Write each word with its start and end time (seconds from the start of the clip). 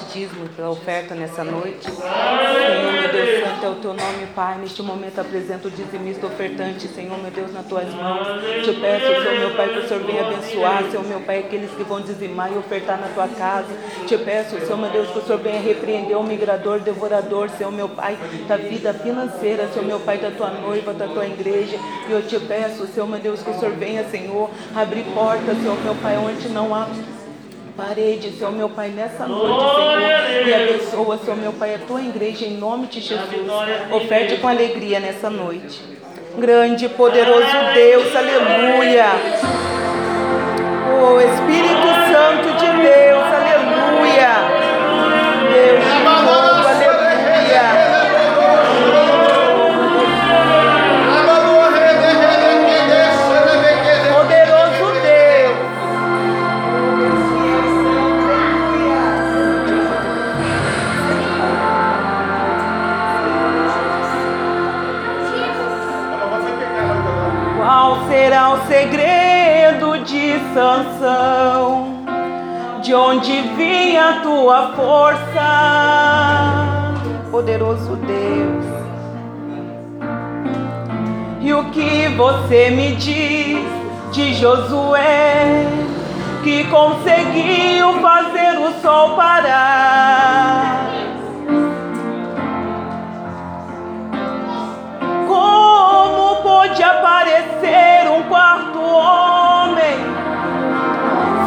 pelos 0.00 0.12
dízimos, 0.12 0.50
pela 0.56 0.70
oferta 0.70 1.14
nessa 1.14 1.44
noite. 1.44 1.90
Senhor, 1.90 2.92
meu 2.92 3.12
Deus 3.12 3.44
Santo, 3.44 3.64
é 3.64 3.68
o 3.68 3.74
teu 3.76 3.94
nome, 3.94 4.26
Pai. 4.34 4.58
Neste 4.58 4.82
momento 4.82 5.20
apresento 5.20 5.68
o 5.68 5.70
dizimista 5.70 6.26
ofertante, 6.26 6.88
Senhor, 6.88 7.18
meu 7.18 7.30
Deus, 7.30 7.52
nas 7.52 7.66
tuas 7.66 7.92
mãos. 7.94 8.26
Te 8.64 8.72
peço, 8.72 9.06
Senhor, 9.06 9.38
meu 9.38 9.56
Pai, 9.56 9.68
que 9.68 9.78
o 9.78 9.88
Senhor 9.88 10.02
venha 10.04 10.26
abençoar, 10.26 10.84
Senhor, 10.90 11.04
meu 11.04 11.20
Pai, 11.20 11.38
aqueles 11.40 11.70
que 11.72 11.82
vão 11.82 12.00
dizimar 12.00 12.52
e 12.52 12.58
ofertar 12.58 12.98
na 13.00 13.08
tua 13.08 13.28
casa. 13.28 13.68
Te 14.06 14.16
peço, 14.18 14.58
Senhor, 14.60 14.78
meu 14.78 14.90
Deus, 14.90 15.10
que 15.10 15.18
o 15.18 15.22
Senhor 15.22 15.40
venha 15.40 15.60
repreender 15.60 16.16
o 16.16 16.22
migrador, 16.22 16.80
devorador, 16.80 17.50
Senhor, 17.50 17.72
meu 17.72 17.88
Pai, 17.88 18.16
da 18.46 18.56
vida 18.56 18.94
financeira, 18.94 19.68
Senhor, 19.68 19.86
meu 19.86 20.00
Pai, 20.00 20.18
da 20.18 20.30
tua 20.30 20.50
noiva, 20.50 20.92
da 20.92 21.08
tua 21.08 21.26
igreja. 21.26 21.76
E 22.08 22.12
eu 22.12 22.22
te 22.22 22.38
peço, 22.40 22.86
Senhor, 22.86 23.06
meu 23.06 23.18
Deus, 23.18 23.42
que 23.42 23.50
o 23.50 23.58
Senhor 23.58 23.74
venha, 23.74 24.04
Senhor, 24.04 24.50
abrir 24.74 25.04
portas, 25.14 25.56
Senhor, 25.58 25.76
meu 25.82 25.94
Pai, 25.96 26.16
onde 26.16 26.48
não 26.48 26.74
há 26.74 26.86
parede, 27.80 28.30
Senhor 28.32 28.52
meu 28.52 28.68
Pai, 28.68 28.88
nessa 28.88 29.26
noite, 29.26 29.58
Senhor. 29.58 30.48
E 30.48 30.54
abençoa, 30.54 31.18
Senhor 31.18 31.36
meu 31.36 31.52
Pai, 31.52 31.74
a 31.74 31.78
tua 31.78 32.00
igreja 32.02 32.44
em 32.44 32.56
nome 32.58 32.86
de 32.88 33.00
Jesus. 33.00 33.48
Oferte 33.90 34.36
com 34.36 34.48
alegria 34.48 35.00
nessa 35.00 35.30
noite. 35.30 35.80
Grande 36.38 36.84
e 36.84 36.88
poderoso 36.90 37.56
Deus, 37.74 38.14
aleluia. 38.14 39.06
Oh 41.02 41.18
Espírito 41.20 41.88
Santo 42.12 42.48
de 42.58 42.82
Deus, 42.82 43.19
Sansão? 70.54 72.04
De 72.82 72.94
onde 72.94 73.42
vinha 73.56 74.08
a 74.08 74.20
tua 74.20 74.72
força, 74.72 75.48
poderoso 77.30 77.96
Deus? 77.96 78.64
E 81.40 81.52
o 81.52 81.64
que 81.70 82.08
você 82.16 82.70
me 82.70 82.96
diz 82.96 83.58
de 84.12 84.34
Josué, 84.34 85.66
que 86.42 86.64
conseguiu 86.64 88.00
fazer 88.00 88.58
o 88.58 88.72
sol 88.80 89.16
parar? 89.16 90.90
Como 95.28 96.42
pôde 96.42 96.82
aparecer 96.82 98.08
um 98.10 98.22
quarto 98.24 98.69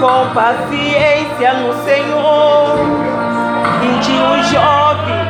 com 0.00 0.32
paciência 0.32 1.54
no 1.54 1.72
Senhor, 1.84 2.78
e 3.82 3.98
de 4.00 4.12
um 4.12 4.42
jovem 4.44 5.26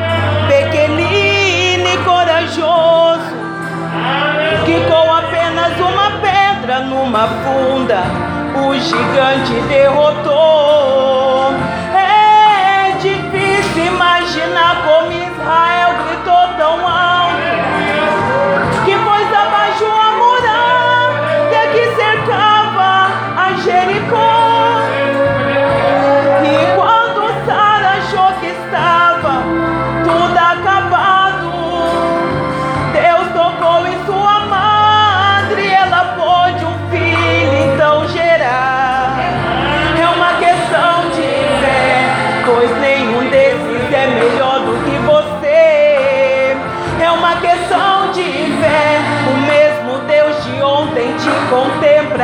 pequenino 0.46 1.88
e 1.88 1.96
corajoso, 2.04 3.36
que 4.64 4.80
com 4.90 5.12
apenas 5.14 5.78
uma 5.80 6.10
pedra 6.20 6.80
numa 6.80 7.26
funda 7.26 8.02
o 8.66 8.74
gigante 8.74 9.54
derrotou. 9.68 10.67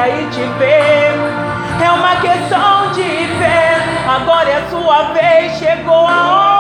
E 0.09 0.27
te 0.27 0.45
vê. 0.59 1.85
É 1.85 1.91
uma 1.91 2.17
questão 2.17 2.93
de 2.93 3.03
fé, 3.39 3.77
agora 4.09 4.49
é 4.49 4.57
a 4.57 4.71
sua 4.71 5.13
vez, 5.13 5.59
chegou 5.59 6.07
a 6.07 6.54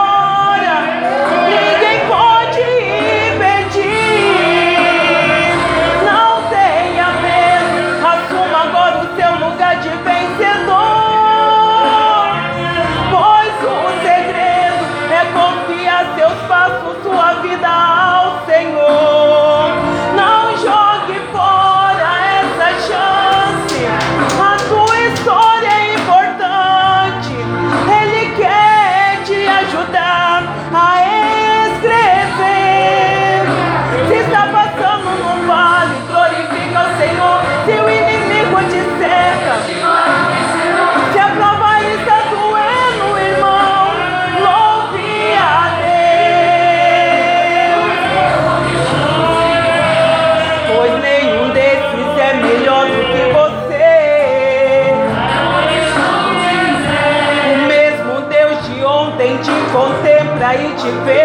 te 60.84 60.90
vê. 61.06 61.23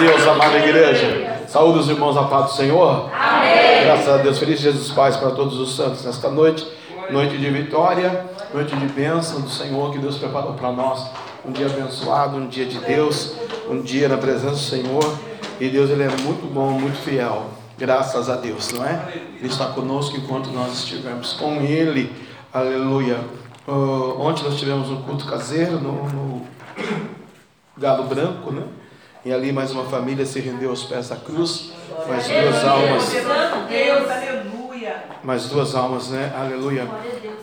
Deus, 0.00 0.26
amada 0.26 0.56
igreja. 0.56 1.44
Saúde 1.46 1.80
os 1.80 1.88
irmãos 1.90 2.16
a 2.16 2.22
paz 2.22 2.46
do 2.46 2.52
Senhor. 2.52 3.10
Amém. 3.12 3.84
Graças 3.84 4.08
a 4.08 4.16
Deus. 4.16 4.38
Feliz 4.38 4.58
Jesus 4.58 4.90
Paz 4.92 5.14
para 5.18 5.32
todos 5.32 5.58
os 5.58 5.76
santos 5.76 6.06
nesta 6.06 6.30
noite. 6.30 6.66
Noite 7.10 7.36
de 7.36 7.50
vitória, 7.50 8.24
noite 8.54 8.74
de 8.74 8.86
bênção 8.86 9.42
do 9.42 9.50
Senhor 9.50 9.92
que 9.92 9.98
Deus 9.98 10.16
preparou 10.16 10.54
para 10.54 10.72
nós. 10.72 11.10
Um 11.44 11.52
dia 11.52 11.66
abençoado, 11.66 12.38
um 12.38 12.48
dia 12.48 12.64
de 12.64 12.78
Deus, 12.78 13.34
um 13.68 13.82
dia 13.82 14.08
na 14.08 14.16
presença 14.16 14.52
do 14.52 14.56
Senhor. 14.56 15.18
E 15.60 15.68
Deus 15.68 15.90
ele 15.90 16.04
é 16.04 16.08
muito 16.22 16.50
bom, 16.50 16.70
muito 16.70 16.96
fiel. 17.02 17.48
Graças 17.76 18.30
a 18.30 18.36
Deus, 18.36 18.72
não 18.72 18.82
é? 18.86 19.06
Ele 19.38 19.48
está 19.48 19.66
conosco 19.66 20.16
enquanto 20.16 20.48
nós 20.48 20.72
estivermos 20.78 21.34
com 21.34 21.56
Ele. 21.56 22.10
Aleluia. 22.50 23.18
Uh, 23.68 24.18
ontem 24.18 24.44
nós 24.44 24.58
tivemos 24.58 24.88
um 24.88 25.02
culto 25.02 25.26
caseiro 25.26 25.72
no, 25.72 26.08
no 26.08 26.46
Galo 27.76 28.04
Branco, 28.04 28.50
né? 28.50 28.62
E 29.24 29.32
ali 29.32 29.52
mais 29.52 29.70
uma 29.70 29.84
família 29.84 30.24
se 30.24 30.40
rendeu 30.40 30.70
aos 30.70 30.84
pés 30.84 31.08
da 31.08 31.16
cruz. 31.16 31.72
Mais 32.08 32.26
duas 32.26 32.64
almas. 32.64 33.12
Mais 35.22 35.46
duas 35.48 35.74
almas, 35.74 36.08
né? 36.08 36.32
Aleluia. 36.36 36.88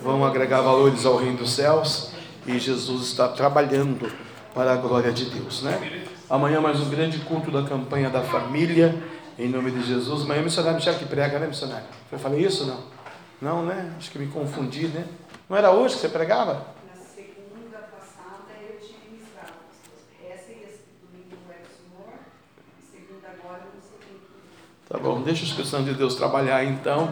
Vão 0.02 0.26
agregar 0.26 0.62
valores 0.62 1.06
ao 1.06 1.18
reino 1.18 1.38
dos 1.38 1.52
céus. 1.54 2.12
E 2.46 2.58
Jesus 2.58 3.08
está 3.08 3.28
trabalhando 3.28 4.12
para 4.54 4.74
a 4.74 4.76
glória 4.78 5.12
de 5.12 5.26
Deus, 5.26 5.62
né? 5.62 6.04
Amanhã 6.30 6.60
mais 6.60 6.80
um 6.80 6.90
grande 6.90 7.20
culto 7.20 7.52
da 7.52 7.64
campanha 7.64 8.10
da 8.10 8.22
família. 8.22 8.96
Em 9.38 9.48
nome 9.48 9.70
de 9.70 9.84
Jesus. 9.84 10.24
Amanhã 10.24 10.42
missionário 10.42 10.78
Michel 10.78 10.96
que 10.96 11.06
prega, 11.06 11.38
né, 11.38 11.46
missionário? 11.46 11.86
Eu 12.12 12.18
falei 12.18 12.44
isso 12.44 12.66
não? 12.66 12.80
Não, 13.40 13.64
né? 13.64 13.94
Acho 13.98 14.10
que 14.10 14.18
me 14.18 14.26
confundi, 14.28 14.88
né? 14.88 15.06
Não 15.48 15.56
era 15.56 15.72
hoje 15.72 15.94
que 15.94 16.02
você 16.02 16.10
pregava? 16.10 16.54
Na 16.88 16.96
segunda 16.96 17.78
passada 17.78 18.50
eu 18.68 18.80
tinha 18.80 18.98
ministrado. 19.08 19.54
Essa 20.26 20.52
e 20.52 20.64
esse 20.66 20.82
domingo 21.04 21.36
é 21.52 21.62
do 21.62 21.70
Senhor. 21.70 22.10
Segunda 22.92 23.28
agora 23.28 23.62
eu 23.62 23.76
não 23.76 23.82
sei 23.82 24.00
quem. 24.02 24.18
Tá 24.90 24.98
bom, 24.98 25.22
deixa 25.22 25.44
os 25.44 25.52
cristãos 25.52 25.84
de 25.84 25.94
Deus 25.94 26.16
trabalhar 26.16 26.64
então. 26.64 27.10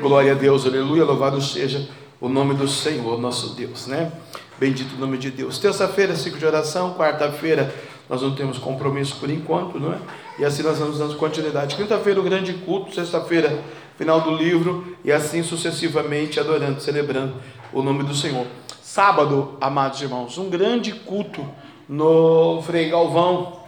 Glória 0.00 0.32
a 0.32 0.34
Deus, 0.34 0.66
aleluia, 0.66 1.04
louvado 1.04 1.40
seja 1.40 1.88
o 2.20 2.28
nome 2.28 2.52
do 2.54 2.66
Senhor, 2.66 3.16
nosso 3.20 3.54
Deus, 3.54 3.86
né? 3.86 4.10
Bendito 4.58 4.96
o 4.96 4.98
nome 4.98 5.16
de 5.18 5.30
Deus. 5.30 5.56
Terça-feira, 5.56 6.16
ciclo 6.16 6.40
de 6.40 6.44
oração. 6.44 6.94
Quarta-feira, 6.94 7.72
nós 8.10 8.22
não 8.22 8.34
temos 8.34 8.58
compromisso 8.58 9.18
por 9.20 9.30
enquanto, 9.30 9.78
não 9.78 9.92
é? 9.92 9.98
E 10.40 10.44
assim 10.44 10.64
nós 10.64 10.78
vamos 10.78 10.98
dando 10.98 11.14
continuidade. 11.16 11.76
Quinta-feira, 11.76 12.18
o 12.18 12.24
grande 12.24 12.54
culto. 12.54 12.92
Sexta-feira, 12.92 13.56
final 13.96 14.20
do 14.22 14.34
livro. 14.34 14.96
E 15.04 15.12
assim 15.12 15.44
sucessivamente, 15.44 16.40
adorando, 16.40 16.80
celebrando 16.80 17.34
o 17.72 17.84
nome 17.84 18.02
do 18.02 18.16
Senhor. 18.16 18.46
Sábado, 18.82 19.56
amados 19.60 20.02
irmãos, 20.02 20.38
um 20.38 20.50
grande 20.50 20.92
culto 20.92 21.46
no 21.88 22.60
Frei 22.62 22.90
Galvão, 22.90 23.61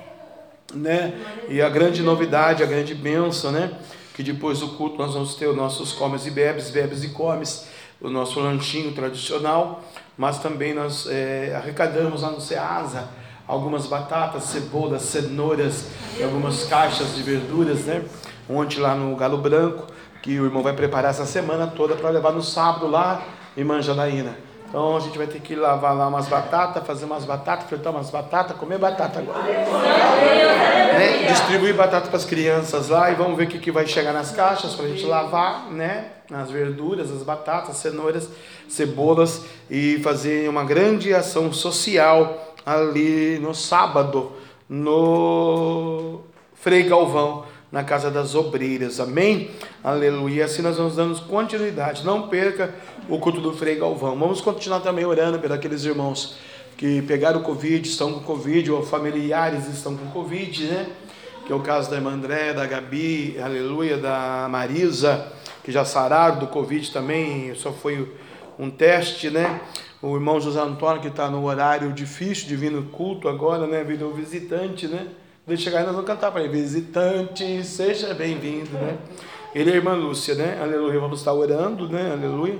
né? 0.74 1.14
E 1.48 1.60
a 1.62 1.68
grande 1.68 2.02
novidade, 2.02 2.62
a 2.62 2.66
grande 2.66 2.94
bênção, 2.94 3.52
né? 3.52 3.72
Que 4.14 4.22
depois 4.22 4.60
do 4.60 4.68
culto 4.68 4.96
nós 4.98 5.14
vamos 5.14 5.34
ter 5.34 5.46
os 5.46 5.56
nossos 5.56 5.92
comes 5.92 6.26
e 6.26 6.30
bebes, 6.30 6.70
bebes 6.70 7.02
e 7.02 7.08
comes, 7.08 7.68
o 8.00 8.08
nosso 8.08 8.40
lanchinho 8.40 8.92
tradicional, 8.92 9.82
mas 10.16 10.38
também 10.38 10.74
nós 10.74 11.06
é, 11.08 11.54
arrecadamos 11.56 12.22
lá 12.22 12.30
no 12.30 12.40
Ceasa 12.40 13.08
algumas 13.46 13.86
batatas, 13.86 14.44
cebolas, 14.44 15.02
cenouras 15.02 15.86
e 16.18 16.22
algumas 16.22 16.64
caixas 16.64 17.14
de 17.14 17.22
verduras, 17.22 17.80
né? 17.84 18.02
Ontem 18.48 18.78
lá 18.78 18.94
no 18.94 19.14
Galo 19.16 19.38
Branco, 19.38 19.86
que 20.22 20.38
o 20.40 20.44
irmão 20.44 20.62
vai 20.62 20.72
preparar 20.72 21.10
essa 21.10 21.26
semana 21.26 21.66
toda 21.66 21.94
para 21.94 22.10
levar 22.10 22.32
no 22.32 22.42
sábado 22.42 22.86
lá 22.86 23.22
em 23.56 23.64
Manjanaína. 23.64 24.43
Então 24.74 24.96
a 24.96 24.98
gente 24.98 25.16
vai 25.16 25.28
ter 25.28 25.38
que 25.38 25.54
lavar 25.54 25.96
lá 25.96 26.08
umas 26.08 26.26
batatas, 26.26 26.84
fazer 26.84 27.04
umas 27.04 27.24
batatas, 27.24 27.68
fritar 27.68 27.92
umas 27.92 28.10
batatas, 28.10 28.56
comer 28.56 28.76
batata 28.76 29.20
agora. 29.20 29.44
Né? 29.44 31.28
Distribuir 31.28 31.76
batata 31.76 32.08
para 32.08 32.16
as 32.16 32.24
crianças 32.24 32.88
lá 32.88 33.08
e 33.08 33.14
vamos 33.14 33.36
ver 33.36 33.44
o 33.44 33.46
que, 33.46 33.60
que 33.60 33.70
vai 33.70 33.86
chegar 33.86 34.12
nas 34.12 34.32
caixas 34.32 34.74
para 34.74 34.86
a 34.86 34.88
gente 34.88 35.06
lavar, 35.06 35.70
né? 35.70 36.06
As 36.28 36.50
verduras, 36.50 37.08
as 37.12 37.22
batatas, 37.22 37.76
cenouras, 37.76 38.28
cebolas 38.68 39.44
e 39.70 40.00
fazer 40.02 40.48
uma 40.48 40.64
grande 40.64 41.14
ação 41.14 41.52
social 41.52 42.56
ali 42.66 43.38
no 43.38 43.54
sábado, 43.54 44.32
no 44.68 46.18
Frei 46.52 46.82
Galvão, 46.82 47.44
na 47.74 47.82
Casa 47.82 48.08
das 48.08 48.36
Obreiras. 48.36 49.00
Amém? 49.00 49.50
Aleluia. 49.82 50.44
Assim 50.44 50.62
nós 50.62 50.76
vamos 50.76 50.94
dando 50.94 51.20
continuidade. 51.22 52.04
Não 52.04 52.28
perca 52.28 52.72
o 53.08 53.18
culto 53.18 53.40
do 53.40 53.52
Frei 53.52 53.74
Galvão. 53.74 54.16
Vamos 54.16 54.40
continuar 54.40 54.78
também 54.78 55.04
orando 55.04 55.40
por 55.40 55.50
aqueles 55.50 55.84
irmãos 55.84 56.36
que 56.76 57.02
pegaram 57.02 57.42
Covid, 57.42 57.88
estão 57.88 58.12
com 58.12 58.20
Covid, 58.20 58.70
ou 58.70 58.84
familiares 58.84 59.66
estão 59.66 59.96
com 59.96 60.06
Covid, 60.12 60.66
né? 60.66 60.86
Que 61.44 61.52
é 61.52 61.56
o 61.56 61.58
caso 61.58 61.90
da 61.90 61.96
irmã 61.96 62.12
André, 62.12 62.52
da 62.52 62.64
Gabi, 62.64 63.36
aleluia, 63.42 63.96
da 63.96 64.46
Marisa, 64.48 65.32
que 65.64 65.72
já 65.72 65.84
sararam 65.84 66.38
do 66.38 66.46
Covid 66.46 66.92
também, 66.92 67.56
só 67.56 67.72
foi 67.72 68.08
um 68.56 68.70
teste, 68.70 69.30
né? 69.30 69.60
O 70.00 70.14
irmão 70.14 70.40
José 70.40 70.60
Antônio, 70.60 71.02
que 71.02 71.08
está 71.08 71.28
no 71.28 71.44
horário 71.44 71.92
difícil 71.92 72.46
de 72.46 72.54
vir 72.54 72.70
no 72.70 72.84
culto 72.84 73.28
agora, 73.28 73.66
né? 73.66 73.82
Virou 73.82 74.14
visitante, 74.14 74.86
né? 74.86 75.08
Quando 75.44 75.56
ele 75.56 75.62
chegar 75.62 75.80
aí, 75.80 75.84
nós 75.84 75.94
vamos 75.94 76.08
cantar 76.08 76.32
para 76.32 76.42
ele: 76.42 76.54
Visitante, 76.54 77.62
seja 77.64 78.14
bem-vindo, 78.14 78.70
né? 78.70 78.96
Ele 79.54 79.68
é 79.68 79.74
a 79.74 79.76
irmã 79.76 79.92
Lúcia, 79.92 80.34
né? 80.34 80.58
Aleluia. 80.58 80.98
Vamos 80.98 81.18
estar 81.18 81.34
orando, 81.34 81.86
né? 81.86 82.12
Aleluia. 82.12 82.58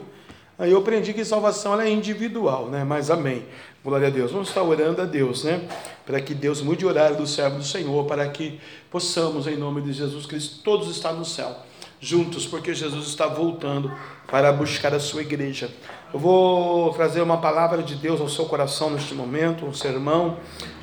Aí 0.58 0.70
eu 0.70 0.78
aprendi 0.78 1.14
que 1.14 1.24
salvação 1.24 1.80
é 1.80 1.90
individual, 1.90 2.68
né? 2.68 2.84
Mas 2.84 3.10
amém. 3.10 3.46
Glória 3.82 4.08
a 4.08 4.10
Deus. 4.10 4.32
Vamos 4.32 4.48
estar 4.48 4.62
orando 4.62 5.00
a 5.00 5.06
Deus, 5.06 5.44
né? 5.44 5.66
Para 6.04 6.20
que 6.20 6.34
Deus 6.34 6.60
mude 6.60 6.84
o 6.84 6.88
horário 6.90 7.16
do 7.16 7.26
servo 7.26 7.56
do 7.56 7.64
Senhor, 7.64 8.04
para 8.04 8.28
que 8.28 8.60
possamos, 8.90 9.46
em 9.46 9.56
nome 9.56 9.80
de 9.80 9.94
Jesus 9.94 10.26
Cristo, 10.26 10.62
todos 10.62 10.94
estar 10.94 11.14
no 11.14 11.24
céu, 11.24 11.56
juntos, 11.98 12.46
porque 12.46 12.74
Jesus 12.74 13.08
está 13.08 13.26
voltando 13.26 13.90
para 14.26 14.52
buscar 14.52 14.92
a 14.92 15.00
sua 15.00 15.22
igreja. 15.22 15.70
Eu 16.14 16.20
vou 16.20 16.92
trazer 16.92 17.22
uma 17.22 17.38
palavra 17.38 17.82
de 17.82 17.96
Deus 17.96 18.20
ao 18.20 18.28
seu 18.28 18.44
coração 18.44 18.88
neste 18.88 19.12
momento, 19.16 19.66
um 19.66 19.74
sermão 19.74 20.36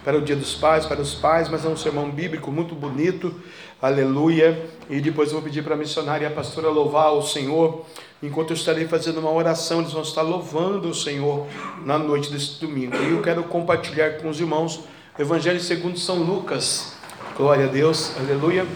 para 0.03 0.17
o 0.17 0.21
Dia 0.21 0.35
dos 0.35 0.55
Pais, 0.55 0.85
para 0.85 0.99
os 0.99 1.15
pais, 1.15 1.47
mas 1.47 1.63
é 1.63 1.69
um 1.69 1.77
sermão 1.77 2.11
bíblico 2.11 2.51
muito 2.51 2.75
bonito, 2.75 3.33
aleluia. 3.81 4.69
E 4.89 4.99
depois 4.99 5.29
eu 5.29 5.35
vou 5.35 5.41
pedir 5.41 5.63
para 5.63 5.73
a 5.73 5.77
missionária 5.77 6.25
e 6.25 6.27
a 6.27 6.35
pastora 6.35 6.67
louvar 6.67 7.13
o 7.13 7.21
Senhor, 7.21 7.85
enquanto 8.21 8.49
eu 8.49 8.57
estarei 8.57 8.89
fazendo 8.89 9.21
uma 9.21 9.31
oração, 9.31 9.79
eles 9.79 9.93
vão 9.93 10.01
estar 10.01 10.21
louvando 10.21 10.89
o 10.89 10.93
Senhor 10.93 11.47
na 11.85 11.97
noite 11.97 12.29
deste 12.29 12.59
domingo. 12.59 12.97
E 12.97 13.11
eu 13.11 13.21
quero 13.21 13.41
compartilhar 13.43 14.17
com 14.17 14.27
os 14.27 14.37
irmãos 14.37 14.81
o 15.17 15.21
Evangelho 15.21 15.61
segundo 15.61 15.97
São 15.97 16.17
Lucas, 16.17 16.97
glória 17.37 17.67
a 17.67 17.69
Deus, 17.69 18.11
aleluia. 18.19 18.67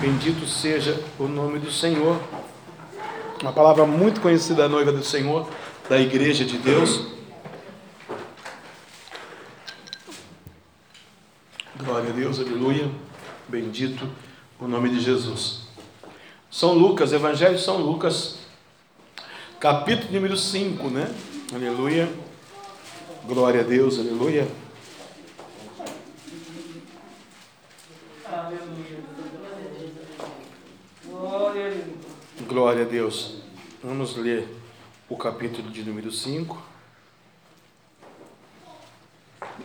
Bendito 0.00 0.46
seja 0.46 0.98
o 1.18 1.24
nome 1.24 1.58
do 1.58 1.70
Senhor. 1.70 2.16
Uma 3.42 3.52
palavra 3.52 3.84
muito 3.84 4.20
conhecida 4.20 4.62
da 4.62 4.68
noiva 4.68 4.92
do 4.92 5.02
Senhor, 5.02 5.50
da 5.88 5.98
igreja 5.98 6.44
de 6.44 6.58
Deus. 6.58 7.08
Glória 11.76 12.10
a 12.10 12.12
Deus, 12.12 12.38
aleluia. 12.38 12.88
Bendito 13.48 14.08
o 14.60 14.68
nome 14.68 14.90
de 14.90 15.00
Jesus. 15.00 15.62
São 16.48 16.72
Lucas, 16.74 17.12
Evangelho 17.12 17.56
de 17.56 17.62
São 17.62 17.78
Lucas, 17.78 18.38
capítulo 19.58 20.12
número 20.12 20.36
5, 20.36 20.88
né? 20.90 21.12
Aleluia. 21.52 22.08
Glória 23.26 23.62
a 23.62 23.64
Deus, 23.64 23.98
aleluia. 23.98 24.46
Glória 31.04 31.66
a 31.66 31.70
Deus. 31.70 32.11
Vamos 33.82 34.16
ler 34.16 34.48
o 35.08 35.16
capítulo 35.16 35.70
de 35.70 35.82
número 35.82 36.10
5. 36.10 36.62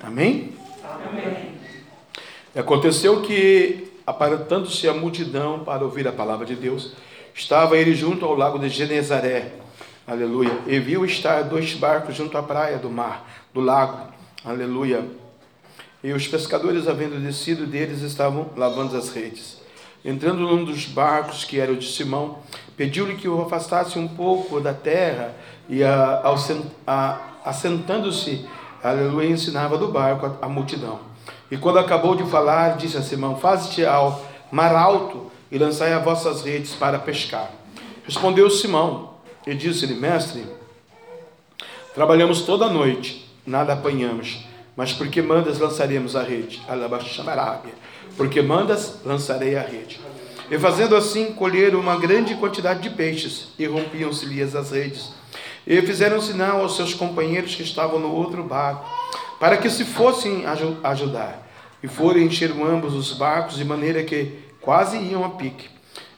Amém? 0.02 0.54
Amém. 0.84 1.54
Aconteceu 2.56 3.22
que, 3.22 3.92
aparentando-se 4.06 4.88
a 4.88 4.94
multidão 4.94 5.64
para 5.64 5.84
ouvir 5.84 6.08
a 6.08 6.12
palavra 6.12 6.46
de 6.46 6.56
Deus, 6.56 6.94
estava 7.34 7.78
ele 7.78 7.94
junto 7.96 8.26
ao 8.26 8.36
lago 8.36 8.60
de 8.60 8.70
Genezaré. 8.70 9.54
Aleluia. 10.06 10.60
E 10.68 10.80
viu 10.80 11.06
estar 11.06 11.44
dois 11.44 11.74
barcos 11.74 12.16
junto 12.16 12.38
à 12.38 12.44
praia 12.44 12.78
do 12.78 12.90
mar, 12.90 13.48
do 13.54 13.62
lago. 13.62 14.12
Aleluia. 14.44 15.06
E 16.04 16.14
os 16.14 16.28
pescadores, 16.28 16.88
havendo 16.88 17.20
descido 17.20 17.66
deles, 17.66 18.02
estavam 18.02 18.52
lavando 18.56 18.96
as 18.96 19.10
redes. 19.10 19.58
Entrando 20.06 20.40
num 20.40 20.64
dos 20.64 20.86
barcos, 20.86 21.44
que 21.44 21.60
era 21.60 21.72
o 21.72 21.76
de 21.76 21.92
Simão, 21.92 22.40
pediu-lhe 22.78 23.16
que 23.16 23.28
o 23.28 23.42
afastasse 23.42 24.00
um 24.00 24.08
pouco 24.08 24.62
da 24.62 24.74
terra 24.74 25.36
e, 25.68 25.82
assentando-se, 27.44 28.48
aleluia, 28.82 29.28
ensinava 29.28 29.78
do 29.78 29.90
barco 29.90 30.26
a, 30.26 30.46
a, 30.46 30.48
multidão. 30.48 31.00
E 31.52 31.58
quando 31.58 31.80
acabou 31.80 32.16
de 32.16 32.24
falar, 32.30 32.78
disse 32.78 32.96
a 32.96 33.02
Simão: 33.02 33.36
Faze-te 33.36 33.84
ao 33.84 34.24
mar 34.52 34.74
alto 34.76 35.30
e 35.52 35.58
lançai 35.58 35.92
as 35.92 36.04
vossas 36.04 36.44
redes 36.44 36.74
para 36.76 37.00
pescar. 37.00 37.50
Respondeu 38.06 38.50
Simão 38.50 39.16
e 39.46 39.54
disse-lhe: 39.54 39.96
Mestre, 39.96 40.46
Trabalhamos 41.98 42.44
toda 42.44 42.66
a 42.66 42.70
noite, 42.70 43.28
nada 43.44 43.74
apanhamos, 43.74 44.46
mas 44.76 44.94
porque 44.94 45.20
mandas 45.20 45.58
lançaremos 45.58 46.16
a 46.16 46.22
rede. 46.22 46.62
Alabaxamarábia. 46.68 47.74
Porque 48.16 48.40
mandas, 48.40 49.00
lançarei 49.04 49.58
a 49.58 49.64
rede. 49.64 50.00
E 50.50 50.58
fazendo 50.58 50.96
assim, 50.96 51.34
colheram 51.34 51.80
uma 51.80 51.98
grande 51.98 52.36
quantidade 52.36 52.82
de 52.82 52.90
peixes, 52.90 53.50
e 53.60 53.66
rompiam-se-lhes 53.66 54.56
as 54.56 54.72
redes. 54.72 55.12
E 55.66 55.82
fizeram 55.82 56.22
sinal 56.22 56.62
aos 56.62 56.78
seus 56.78 56.94
companheiros 56.94 57.54
que 57.54 57.64
estavam 57.64 58.00
no 58.00 58.14
outro 58.14 58.44
barco, 58.44 58.86
para 59.40 59.58
que 59.58 59.70
se 59.70 59.84
fossem 59.84 60.46
ajudar. 60.84 61.46
E 61.84 61.88
foram 61.88 62.22
encher 62.22 62.52
ambos 62.52 62.94
os 62.94 63.12
barcos, 63.14 63.58
de 63.58 63.66
maneira 63.66 64.04
que 64.04 64.40
quase 64.62 64.98
iam 64.98 65.26
a 65.26 65.30
pique. 65.32 65.70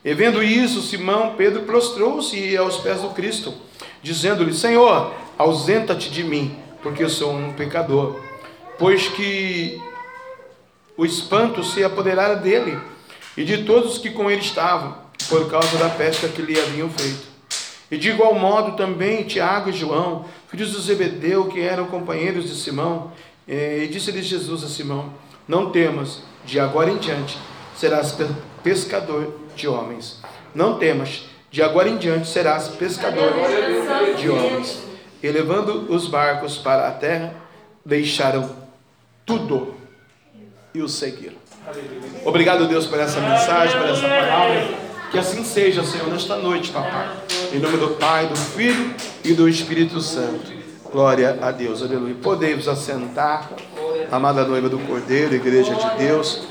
E 0.05 0.13
vendo 0.13 0.41
isso, 0.41 0.81
Simão 0.81 1.35
Pedro 1.35 1.63
prostrou-se 1.63 2.55
aos 2.55 2.77
pés 2.77 3.01
do 3.01 3.09
Cristo, 3.09 3.53
dizendo-lhe: 4.01 4.53
Senhor, 4.53 5.13
ausenta-te 5.37 6.09
de 6.09 6.23
mim, 6.23 6.55
porque 6.81 7.03
eu 7.03 7.09
sou 7.09 7.33
um 7.33 7.51
pecador. 7.53 8.21
Pois 8.77 9.09
que 9.09 9.81
o 10.95 11.05
espanto 11.05 11.63
se 11.63 11.83
apoderara 11.83 12.35
dele 12.35 12.79
e 13.39 13.45
de 13.45 13.63
todos 13.63 13.97
que 13.97 14.09
com 14.09 14.29
ele 14.29 14.41
estavam, 14.41 14.97
por 15.29 15.49
causa 15.49 15.77
da 15.77 15.87
pesca 15.89 16.27
que 16.27 16.41
lhe 16.41 16.59
haviam 16.59 16.89
feito. 16.89 17.25
E 17.89 17.95
de 17.97 18.09
igual 18.09 18.35
modo 18.35 18.75
também 18.75 19.23
Tiago 19.23 19.69
e 19.69 19.73
João, 19.73 20.25
filhos 20.49 20.73
do 20.73 20.81
Zebedeu, 20.81 21.47
que 21.47 21.61
eram 21.61 21.85
companheiros 21.85 22.49
de 22.49 22.55
Simão, 22.55 23.13
eh, 23.47 23.83
e 23.85 23.87
disse-lhe 23.87 24.21
Jesus 24.21 24.61
a 24.65 24.67
Simão: 24.67 25.13
Não 25.47 25.71
temas, 25.71 26.21
de 26.43 26.59
agora 26.59 26.91
em 26.91 26.97
diante 26.97 27.37
serás 27.77 28.13
pescador 28.61 29.33
de 29.55 29.69
homens. 29.69 30.19
Não 30.53 30.77
temas, 30.77 31.23
de 31.49 31.63
agora 31.63 31.87
em 31.87 31.95
diante 31.95 32.27
serás 32.27 32.67
pescador 32.67 33.31
de 34.17 34.29
homens. 34.29 34.83
E 35.23 35.29
levando 35.29 35.89
os 35.89 36.07
barcos 36.07 36.57
para 36.57 36.89
a 36.89 36.91
terra, 36.91 37.33
deixaram 37.85 38.53
tudo 39.25 39.75
e 40.73 40.81
o 40.81 40.89
seguiram. 40.89 41.38
Obrigado, 42.25 42.67
Deus, 42.67 42.85
por 42.85 42.99
essa 42.99 43.19
mensagem, 43.19 43.79
por 43.79 43.89
essa 43.89 44.07
palavra. 44.07 44.89
Que 45.11 45.17
assim 45.17 45.43
seja, 45.43 45.83
Senhor, 45.83 46.07
nesta 46.07 46.35
noite, 46.35 46.71
papai. 46.71 47.09
Em 47.51 47.59
nome 47.59 47.77
do 47.77 47.89
Pai, 47.95 48.27
do 48.27 48.35
Filho 48.35 48.93
e 49.23 49.33
do 49.33 49.49
Espírito 49.49 49.99
Santo. 50.01 50.51
Glória 50.91 51.37
a 51.41 51.51
Deus, 51.51 51.81
aleluia. 51.81 52.15
Podemos 52.21 52.67
assentar, 52.67 53.49
amada 54.11 54.45
noiva 54.45 54.69
do 54.69 54.77
Cordeiro, 54.79 55.33
igreja 55.35 55.73
de 55.73 55.97
Deus, 55.97 56.43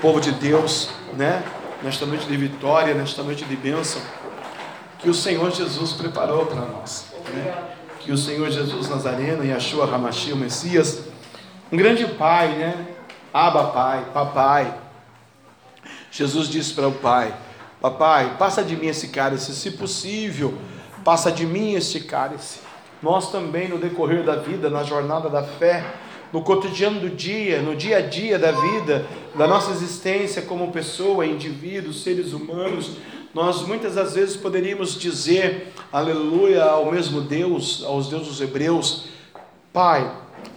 povo 0.00 0.20
de 0.20 0.32
Deus, 0.32 0.90
né? 1.16 1.42
Nesta 1.82 2.06
noite 2.06 2.26
de 2.26 2.36
vitória, 2.36 2.94
nesta 2.94 3.22
noite 3.22 3.44
de 3.44 3.56
bênção, 3.56 4.00
que 4.98 5.10
o 5.10 5.14
Senhor 5.14 5.50
Jesus 5.50 5.92
preparou 5.92 6.46
para 6.46 6.62
nós. 6.62 7.06
Né? 7.32 7.54
Que 8.00 8.12
o 8.12 8.16
Senhor 8.16 8.50
Jesus 8.50 8.88
Nazareno 8.88 9.44
e 9.44 9.52
a 9.52 9.60
Shua 9.60 9.84
Hamashi, 9.84 10.32
o 10.32 10.36
Messias, 10.36 11.02
um 11.70 11.76
grande 11.76 12.06
Pai, 12.06 12.48
né? 12.48 12.95
Aba 13.32 13.64
Pai, 13.68 14.06
Papai. 14.12 14.74
Jesus 16.10 16.48
disse 16.48 16.72
para 16.72 16.88
o 16.88 16.92
Pai: 16.92 17.34
Papai, 17.80 18.36
passa 18.38 18.62
de 18.64 18.74
mim 18.74 18.86
esse 18.86 19.08
cálice, 19.08 19.54
se 19.54 19.72
possível, 19.72 20.54
passa 21.04 21.30
de 21.30 21.44
mim 21.44 21.74
este 21.74 22.00
cálice. 22.00 22.60
Nós 23.02 23.30
também, 23.30 23.68
no 23.68 23.78
decorrer 23.78 24.24
da 24.24 24.36
vida, 24.36 24.70
na 24.70 24.82
jornada 24.82 25.28
da 25.28 25.42
fé, 25.42 25.84
no 26.32 26.42
cotidiano 26.42 26.98
do 27.00 27.10
dia, 27.10 27.60
no 27.60 27.76
dia 27.76 27.98
a 27.98 28.00
dia 28.00 28.38
da 28.38 28.52
vida, 28.52 29.06
da 29.34 29.46
nossa 29.46 29.70
existência 29.70 30.42
como 30.42 30.72
pessoa, 30.72 31.26
indivíduo, 31.26 31.92
seres 31.92 32.32
humanos, 32.32 32.92
nós 33.34 33.60
muitas 33.60 33.94
das 33.94 34.14
vezes 34.14 34.36
poderíamos 34.36 34.98
dizer, 34.98 35.72
aleluia, 35.92 36.64
ao 36.64 36.90
mesmo 36.90 37.20
Deus, 37.20 37.84
aos 37.84 38.08
deuses 38.08 38.40
hebreus, 38.40 39.04
Pai, 39.72 40.10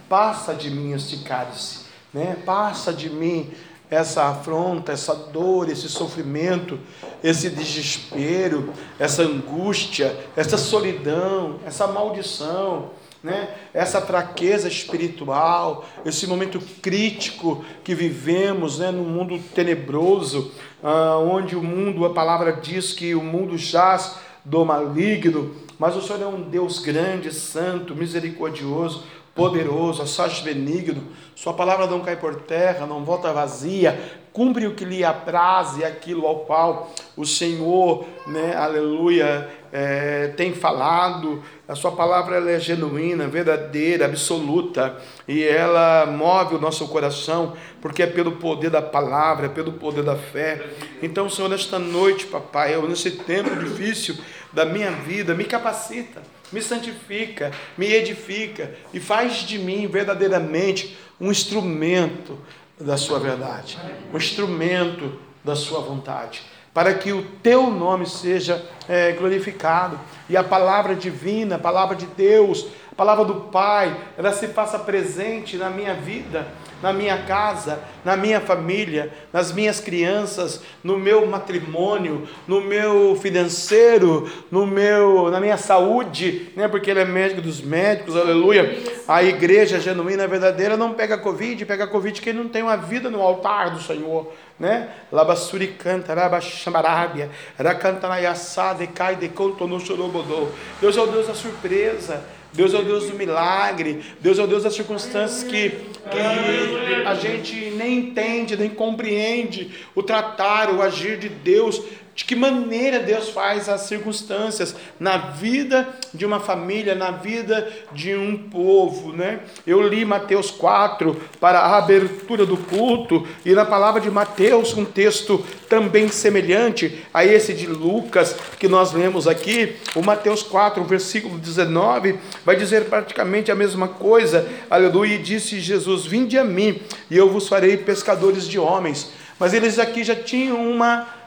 passa 0.08 0.54
de 0.54 0.70
mim 0.70 0.94
este 0.94 1.18
cálice 1.18 1.79
né? 2.12 2.36
Passa 2.44 2.92
de 2.92 3.08
mim 3.08 3.50
essa 3.90 4.28
afronta, 4.28 4.92
essa 4.92 5.14
dor, 5.14 5.68
esse 5.68 5.88
sofrimento, 5.88 6.78
esse 7.24 7.50
desespero, 7.50 8.72
essa 8.98 9.22
angústia, 9.22 10.16
essa 10.36 10.56
solidão, 10.56 11.58
essa 11.66 11.88
maldição, 11.88 12.90
né? 13.22 13.52
essa 13.74 14.00
fraqueza 14.00 14.68
espiritual, 14.68 15.84
esse 16.06 16.26
momento 16.26 16.60
crítico 16.80 17.64
que 17.82 17.94
vivemos 17.94 18.78
né? 18.78 18.92
no 18.92 19.02
mundo 19.02 19.40
tenebroso, 19.54 20.52
ah, 20.82 21.18
onde 21.18 21.56
o 21.56 21.62
mundo, 21.62 22.04
a 22.04 22.10
palavra 22.10 22.52
diz 22.52 22.92
que 22.92 23.14
o 23.14 23.22
mundo 23.22 23.58
jaz 23.58 24.16
do 24.44 24.64
maligno, 24.64 25.54
mas 25.78 25.96
o 25.96 26.02
Senhor 26.02 26.22
é 26.22 26.26
um 26.26 26.42
Deus 26.42 26.78
grande, 26.78 27.32
santo, 27.32 27.94
misericordioso, 27.94 29.04
poderoso, 29.40 30.02
assaz 30.02 30.40
benigno, 30.40 31.02
sua 31.34 31.54
palavra 31.54 31.86
não 31.86 32.00
cai 32.00 32.14
por 32.14 32.42
terra, 32.42 32.84
não 32.84 33.06
volta 33.06 33.32
vazia, 33.32 33.98
cumpre 34.34 34.66
o 34.66 34.74
que 34.74 34.84
lhe 34.84 35.02
apraz 35.02 35.78
e 35.78 35.84
aquilo 35.84 36.26
ao 36.26 36.40
qual 36.40 36.92
o 37.16 37.24
Senhor, 37.24 38.04
né, 38.26 38.54
aleluia, 38.54 39.48
é, 39.72 40.28
tem 40.36 40.52
falado. 40.52 41.42
A 41.66 41.74
sua 41.74 41.90
palavra 41.92 42.36
ela 42.36 42.50
é 42.50 42.60
genuína, 42.60 43.28
verdadeira, 43.28 44.04
absoluta, 44.04 44.98
e 45.26 45.42
ela 45.42 46.04
move 46.04 46.56
o 46.56 46.60
nosso 46.60 46.86
coração, 46.88 47.54
porque 47.80 48.02
é 48.02 48.06
pelo 48.06 48.32
poder 48.32 48.68
da 48.68 48.82
palavra, 48.82 49.46
é 49.46 49.48
pelo 49.48 49.72
poder 49.72 50.02
da 50.04 50.16
fé. 50.16 50.62
Então, 51.02 51.30
Senhor, 51.30 51.48
nesta 51.48 51.78
noite, 51.78 52.26
papai, 52.26 52.76
nesse 52.82 53.12
tempo 53.12 53.56
difícil 53.56 54.18
da 54.52 54.66
minha 54.66 54.90
vida, 54.90 55.34
me 55.34 55.44
capacita 55.44 56.20
me 56.52 56.60
santifica, 56.62 57.52
me 57.76 57.92
edifica 57.92 58.74
e 58.92 59.00
faz 59.00 59.38
de 59.38 59.58
mim 59.58 59.86
verdadeiramente 59.86 60.96
um 61.20 61.30
instrumento 61.30 62.38
da 62.78 62.96
Sua 62.96 63.18
verdade, 63.18 63.78
um 64.12 64.16
instrumento 64.16 65.18
da 65.44 65.54
Sua 65.54 65.80
vontade, 65.80 66.42
para 66.72 66.94
que 66.94 67.12
o 67.12 67.22
Teu 67.42 67.70
nome 67.70 68.06
seja 68.06 68.64
é, 68.88 69.12
glorificado. 69.12 69.98
E 70.28 70.36
a 70.36 70.44
palavra 70.44 70.94
divina, 70.94 71.56
a 71.56 71.58
palavra 71.58 71.96
de 71.96 72.06
Deus, 72.06 72.66
a 72.90 72.94
palavra 72.94 73.24
do 73.24 73.34
Pai, 73.34 73.96
ela 74.16 74.32
se 74.32 74.48
faça 74.48 74.78
presente 74.78 75.56
na 75.56 75.68
minha 75.68 75.94
vida 75.94 76.46
na 76.82 76.92
minha 76.92 77.18
casa, 77.24 77.80
na 78.04 78.16
minha 78.16 78.40
família, 78.40 79.12
nas 79.32 79.52
minhas 79.52 79.80
crianças, 79.80 80.62
no 80.82 80.98
meu 80.98 81.26
matrimônio, 81.26 82.26
no 82.46 82.60
meu 82.60 83.16
financeiro, 83.16 84.30
no 84.50 84.66
meu, 84.66 85.30
na 85.30 85.40
minha 85.40 85.56
saúde, 85.56 86.50
né? 86.56 86.68
Porque 86.68 86.90
ele 86.90 87.00
é 87.00 87.04
médico 87.04 87.40
dos 87.40 87.60
médicos, 87.60 88.16
aleluia. 88.16 88.78
A 89.06 89.22
igreja 89.22 89.80
genuína, 89.80 90.26
verdadeira, 90.26 90.76
não 90.76 90.94
pega 90.94 91.18
covid, 91.18 91.64
pega 91.66 91.86
covid 91.86 92.20
quem 92.20 92.32
não 92.32 92.48
tem 92.48 92.62
uma 92.62 92.76
vida 92.76 93.10
no 93.10 93.20
altar 93.20 93.70
do 93.70 93.80
Senhor, 93.80 94.32
né? 94.58 94.88
Labassuri 95.12 95.68
canta, 95.68 96.14
rabaxambarábia, 96.14 97.30
racantanayasá, 97.58 98.72
decai, 98.72 99.18
no 99.60 99.80
chorobodô. 99.80 100.48
Deus 100.80 100.96
é 100.96 101.00
o 101.00 101.06
Deus 101.06 101.26
da 101.26 101.34
surpresa. 101.34 102.22
Deus 102.52 102.74
é 102.74 102.78
o 102.78 102.82
Deus 102.82 103.06
do 103.06 103.16
milagre, 103.16 104.00
Deus 104.20 104.38
é 104.38 104.42
o 104.42 104.46
Deus 104.46 104.64
das 104.64 104.74
circunstâncias 104.74 105.44
que, 105.44 105.70
que 105.70 107.06
a 107.06 107.14
gente 107.14 107.70
nem 107.70 107.98
entende, 107.98 108.56
nem 108.56 108.70
compreende 108.70 109.70
o 109.94 110.02
tratar, 110.02 110.70
o 110.70 110.82
agir 110.82 111.16
de 111.18 111.28
Deus 111.28 111.80
de 112.14 112.24
que 112.24 112.34
maneira 112.34 112.98
Deus 112.98 113.30
faz 113.30 113.68
as 113.68 113.82
circunstâncias 113.82 114.74
na 114.98 115.16
vida 115.16 115.88
de 116.12 116.26
uma 116.26 116.40
família, 116.40 116.94
na 116.94 117.10
vida 117.10 117.66
de 117.92 118.14
um 118.14 118.36
povo, 118.36 119.12
né? 119.12 119.40
Eu 119.66 119.80
li 119.86 120.04
Mateus 120.04 120.50
4 120.50 121.16
para 121.38 121.60
a 121.60 121.78
abertura 121.78 122.44
do 122.44 122.56
culto 122.56 123.26
e 123.44 123.52
na 123.52 123.64
palavra 123.64 124.00
de 124.00 124.10
Mateus 124.10 124.76
um 124.76 124.84
texto 124.84 125.44
também 125.68 126.08
semelhante 126.08 127.00
a 127.14 127.24
esse 127.24 127.54
de 127.54 127.66
Lucas 127.66 128.36
que 128.58 128.68
nós 128.68 128.92
lemos 128.92 129.28
aqui, 129.28 129.76
o 129.94 130.02
Mateus 130.02 130.42
4, 130.42 130.82
versículo 130.84 131.38
19, 131.38 132.18
vai 132.44 132.56
dizer 132.56 132.86
praticamente 132.86 133.52
a 133.52 133.54
mesma 133.54 133.86
coisa. 133.86 134.48
Aleluia, 134.68 135.14
e 135.14 135.18
disse 135.18 135.60
Jesus: 135.60 136.04
"Vinde 136.04 136.36
a 136.36 136.44
mim, 136.44 136.80
e 137.08 137.16
eu 137.16 137.30
vos 137.30 137.48
farei 137.48 137.76
pescadores 137.76 138.48
de 138.48 138.58
homens". 138.58 139.12
Mas 139.38 139.54
eles 139.54 139.78
aqui 139.78 140.04
já 140.04 140.14
tinham 140.14 140.70
uma 140.70 141.19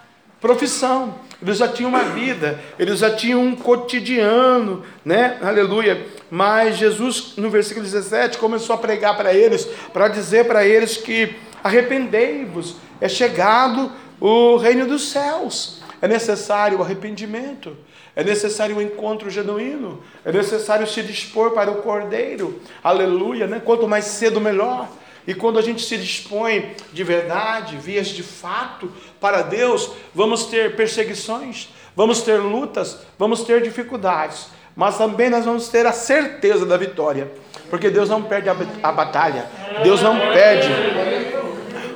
profissão, 0.44 1.16
eles 1.42 1.58
já 1.58 1.70
tinham 1.70 1.88
uma 1.88 2.04
vida, 2.04 2.60
eles 2.78 3.00
já 3.00 3.16
tinham 3.16 3.42
um 3.42 3.56
cotidiano, 3.56 4.84
né? 5.06 5.38
Aleluia. 5.42 6.06
Mas 6.30 6.76
Jesus, 6.76 7.36
no 7.38 7.50
versículo 7.50 7.86
17, 7.86 8.38
começou 8.38 8.76
a 8.76 8.78
pregar 8.78 9.16
para 9.16 9.34
eles, 9.34 9.64
para 9.94 10.10
dizer 10.10 10.46
para 10.46 10.66
eles 10.66 10.98
que 10.98 11.34
arrependei-vos, 11.64 12.76
é 13.00 13.08
chegado 13.08 13.90
o 14.20 14.58
reino 14.58 14.86
dos 14.86 15.12
céus. 15.12 15.82
É 16.02 16.10
necessário 16.10 16.80
o 16.80 16.82
arrependimento, 16.84 17.78
é 18.14 18.22
necessário 18.22 18.76
o 18.76 18.82
encontro 18.82 19.30
genuíno, 19.30 20.04
é 20.26 20.32
necessário 20.34 20.86
se 20.86 21.02
dispor 21.02 21.52
para 21.52 21.72
o 21.72 21.82
cordeiro. 21.82 22.60
Aleluia, 22.84 23.48
né? 23.48 23.62
Quanto 23.64 23.88
mais 23.88 24.04
cedo 24.04 24.42
melhor. 24.42 24.90
E 25.26 25.34
quando 25.34 25.58
a 25.58 25.62
gente 25.62 25.84
se 25.84 25.98
dispõe 25.98 26.76
de 26.92 27.04
verdade, 27.04 27.78
vias 27.78 28.08
de 28.08 28.24
fato 28.24 28.92
para 29.20 29.42
Deus, 29.42 29.92
vamos 30.14 30.46
ter 30.46 30.76
perseguições, 30.76 31.70
vamos 31.96 32.22
ter 32.22 32.38
lutas, 32.38 33.00
vamos 33.18 33.44
ter 33.44 33.62
dificuldades. 33.62 34.48
mas 34.76 34.98
também 34.98 35.30
nós 35.30 35.46
vamos 35.46 35.68
ter 35.70 35.86
a 35.86 35.92
certeza 35.92 36.66
da 36.66 36.76
vitória, 36.78 37.32
porque 37.70 37.92
Deus 37.92 38.10
não 38.10 38.24
perde 38.24 38.50
a, 38.50 38.92
batalha, 38.92 39.46
Deus 39.84 40.02
não 40.02 40.20
perde. 40.20 40.70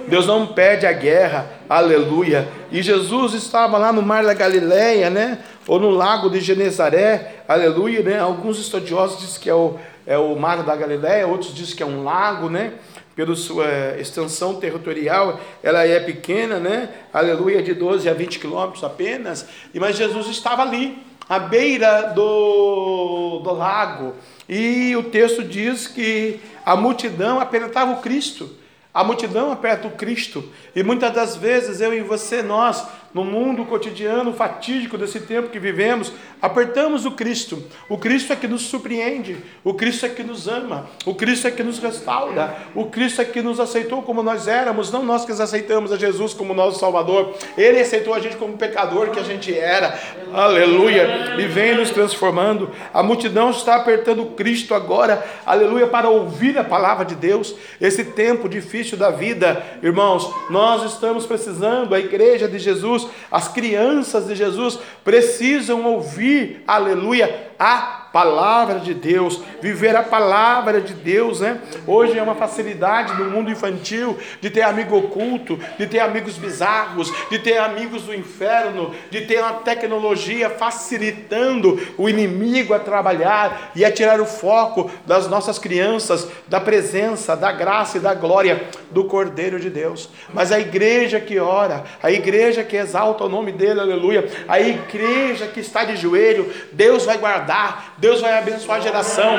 Deus 0.08 0.26
não 0.26 0.48
perde 0.48 0.86
a 0.86 0.94
guerra, 0.94 1.52
aleluia. 1.70 2.48
E 2.72 2.82
Jesus 2.82 3.34
estava 3.34 3.78
lá 3.78 3.92
no 3.92 4.02
mar 4.02 4.24
da 4.24 4.34
Galileia, 4.34 5.10
né? 5.10 5.40
Ou 5.68 5.80
no 5.80 5.90
lago 5.90 6.30
de 6.30 6.40
Genezaré, 6.40 7.44
aleluia, 7.46 8.02
né? 8.02 8.18
Alguns 8.18 8.58
estudiosos 8.58 9.20
dizem 9.20 9.42
que 9.42 9.50
é 9.50 9.54
o, 9.54 9.76
é 10.06 10.18
o 10.18 10.34
mar 10.36 10.64
da 10.64 10.76
Galileia, 10.78 11.28
outros 11.28 11.54
dizem 11.54 11.76
que 11.76 11.84
é 11.84 11.86
um 11.86 12.06
lago, 12.06 12.50
né? 12.50 12.74
Pela 13.18 13.36
sua 13.36 13.98
extensão 14.00 14.60
territorial, 14.60 15.42
ela 15.64 15.84
é 15.84 16.00
pequena, 16.00 16.60
né? 16.60 16.90
Aleluia, 17.12 17.64
de 17.64 17.74
12 17.74 18.08
a 18.08 18.14
20 18.14 18.38
quilômetros 18.38 18.84
apenas. 18.84 19.48
Mas 19.74 19.98
Jesus 19.98 20.28
estava 20.28 20.62
ali, 20.62 21.00
à 21.28 21.40
beira 21.40 22.14
do, 22.14 23.40
do 23.44 23.54
lago. 23.54 24.14
E 24.48 24.96
o 24.96 25.02
texto 25.02 25.44
diz 25.44 25.88
que 25.88 26.40
a 26.64 26.76
multidão 26.76 27.40
apertava 27.40 27.94
o 27.94 28.02
Cristo. 28.02 28.52
A 28.94 29.04
multidão 29.04 29.52
aperta 29.52 29.88
o 29.88 29.92
Cristo. 29.92 30.52
E 30.76 30.84
muitas 30.84 31.12
das 31.12 31.36
vezes 31.36 31.82
eu 31.82 31.96
e 31.96 32.02
você, 32.02 32.44
nós, 32.44 32.86
no 33.14 33.24
mundo 33.24 33.66
cotidiano 33.66 34.34
fatídico 34.34 34.98
desse 34.98 35.22
tempo 35.22 35.50
que 35.50 35.60
vivemos, 35.60 36.12
apertamos 36.42 37.06
o 37.06 37.12
Cristo. 37.12 37.64
O 37.90 37.98
Cristo 37.98 38.34
é 38.34 38.36
que 38.36 38.48
nos 38.48 38.64
surpreende, 38.64 39.38
o 39.64 39.74
Cristo 39.74 40.06
é 40.06 40.10
que 40.10 40.24
nos 40.24 40.48
ama, 40.48 40.88
o 41.06 41.16
Cristo 41.16 41.48
é 41.48 41.52
que 41.52 41.64
nos 41.64 41.80
restaura, 41.80 42.56
o 42.76 42.86
Cristo 42.86 43.22
é 43.22 43.26
que 43.26 43.42
nos 43.42 43.60
aceitou 43.60 44.02
como 44.02 44.22
nós 44.22 44.48
éramos, 44.48 44.92
não 44.92 45.04
nós 45.04 45.26
que 45.26 45.32
aceitamos 45.32 45.92
a 45.92 45.98
Jesus 45.98 46.34
como 46.34 46.54
nosso 46.54 46.80
Salvador. 46.80 47.34
Ele 47.58 47.80
aceitou 47.80 48.14
a 48.14 48.20
gente 48.20 48.36
como 48.36 48.58
pecador 48.58 49.10
que 49.10 49.20
a 49.20 49.24
gente 49.24 49.58
era. 49.58 49.98
Aleluia! 50.34 51.36
E 51.40 51.46
vem 51.48 51.76
nos 51.76 51.92
transformando. 51.92 52.70
A 52.94 53.02
multidão 53.02 53.50
está 53.50 53.76
apertando 53.76 54.24
o 54.24 54.32
Cristo 54.32 54.74
agora, 54.74 55.26
aleluia, 55.46 55.88
para 55.88 56.10
ouvir 56.10 56.58
a 56.58 56.64
palavra 56.64 57.06
de 57.06 57.16
Deus. 57.16 57.56
Esse 57.80 58.04
tempo 58.04 58.50
difícil 58.50 58.98
da 58.98 59.10
vida, 59.10 59.64
irmãos, 59.82 60.30
nós 60.50 60.84
estamos 60.92 61.26
precisando, 61.26 61.96
a 61.96 62.00
igreja 62.00 62.48
de 62.48 62.60
Jesus 62.60 62.97
Jesus, 62.98 63.12
as 63.32 63.48
crianças 63.48 64.28
de 64.28 64.36
Jesus 64.36 64.80
precisam 65.04 65.86
ouvir, 65.86 66.64
aleluia, 66.68 67.52
a 67.60 68.07
palavra 68.12 68.80
de 68.80 68.94
Deus, 68.94 69.42
viver 69.62 69.96
a 69.96 70.04
palavra 70.04 70.82
de 70.82 70.94
Deus, 70.94 71.42
né? 71.42 71.60
Hoje 71.86 72.18
é 72.18 72.24
uma 72.24 72.36
facilidade 72.36 73.14
no 73.14 73.30
mundo 73.30 73.52
infantil 73.52 74.18
de 74.42 74.50
ter 74.50 74.62
amigo 74.62 74.98
oculto, 74.98 75.60
de 75.78 75.88
ter 75.88 76.00
amigos 76.00 76.38
bizarros, 76.38 77.12
de 77.30 77.40
ter 77.40 77.58
amigos 77.58 78.04
do 78.04 78.14
inferno, 78.14 78.94
de 79.10 79.22
ter 79.22 79.40
uma 79.40 79.54
tecnologia 79.54 80.50
facilitando 80.50 81.80
o 81.98 82.10
inimigo 82.10 82.74
a 82.74 82.80
trabalhar 82.80 83.72
e 83.76 83.84
a 83.84 83.92
tirar 83.92 84.20
o 84.20 84.26
foco 84.26 84.90
das 85.06 85.28
nossas 85.28 85.60
crianças, 85.60 86.28
da 86.48 86.60
presença, 86.60 87.36
da 87.36 87.52
graça 87.52 87.98
e 87.98 88.02
da 88.02 88.14
glória 88.14 88.68
do 88.92 89.06
Cordeiro 89.06 89.60
de 89.60 89.70
Deus. 89.70 90.10
Mas 90.34 90.52
a 90.52 90.60
igreja 90.60 91.20
que 91.20 91.40
ora, 91.40 91.84
a 92.02 92.12
igreja 92.12 92.64
que 92.64 92.76
exalta 92.76 93.24
o 93.24 93.30
nome 93.30 93.52
dele, 93.52 93.80
aleluia, 93.80 94.28
a 94.48 94.60
igreja 94.60 95.48
que 95.48 95.60
está 95.60 95.84
de 95.84 95.96
joelho, 95.96 96.52
Deus 96.72 97.06
vai 97.06 97.18
guardar, 97.18 97.96
Deus 97.98 98.22
vai 98.22 98.38
abençoar 98.38 98.78
a 98.78 98.82
geração 98.82 99.38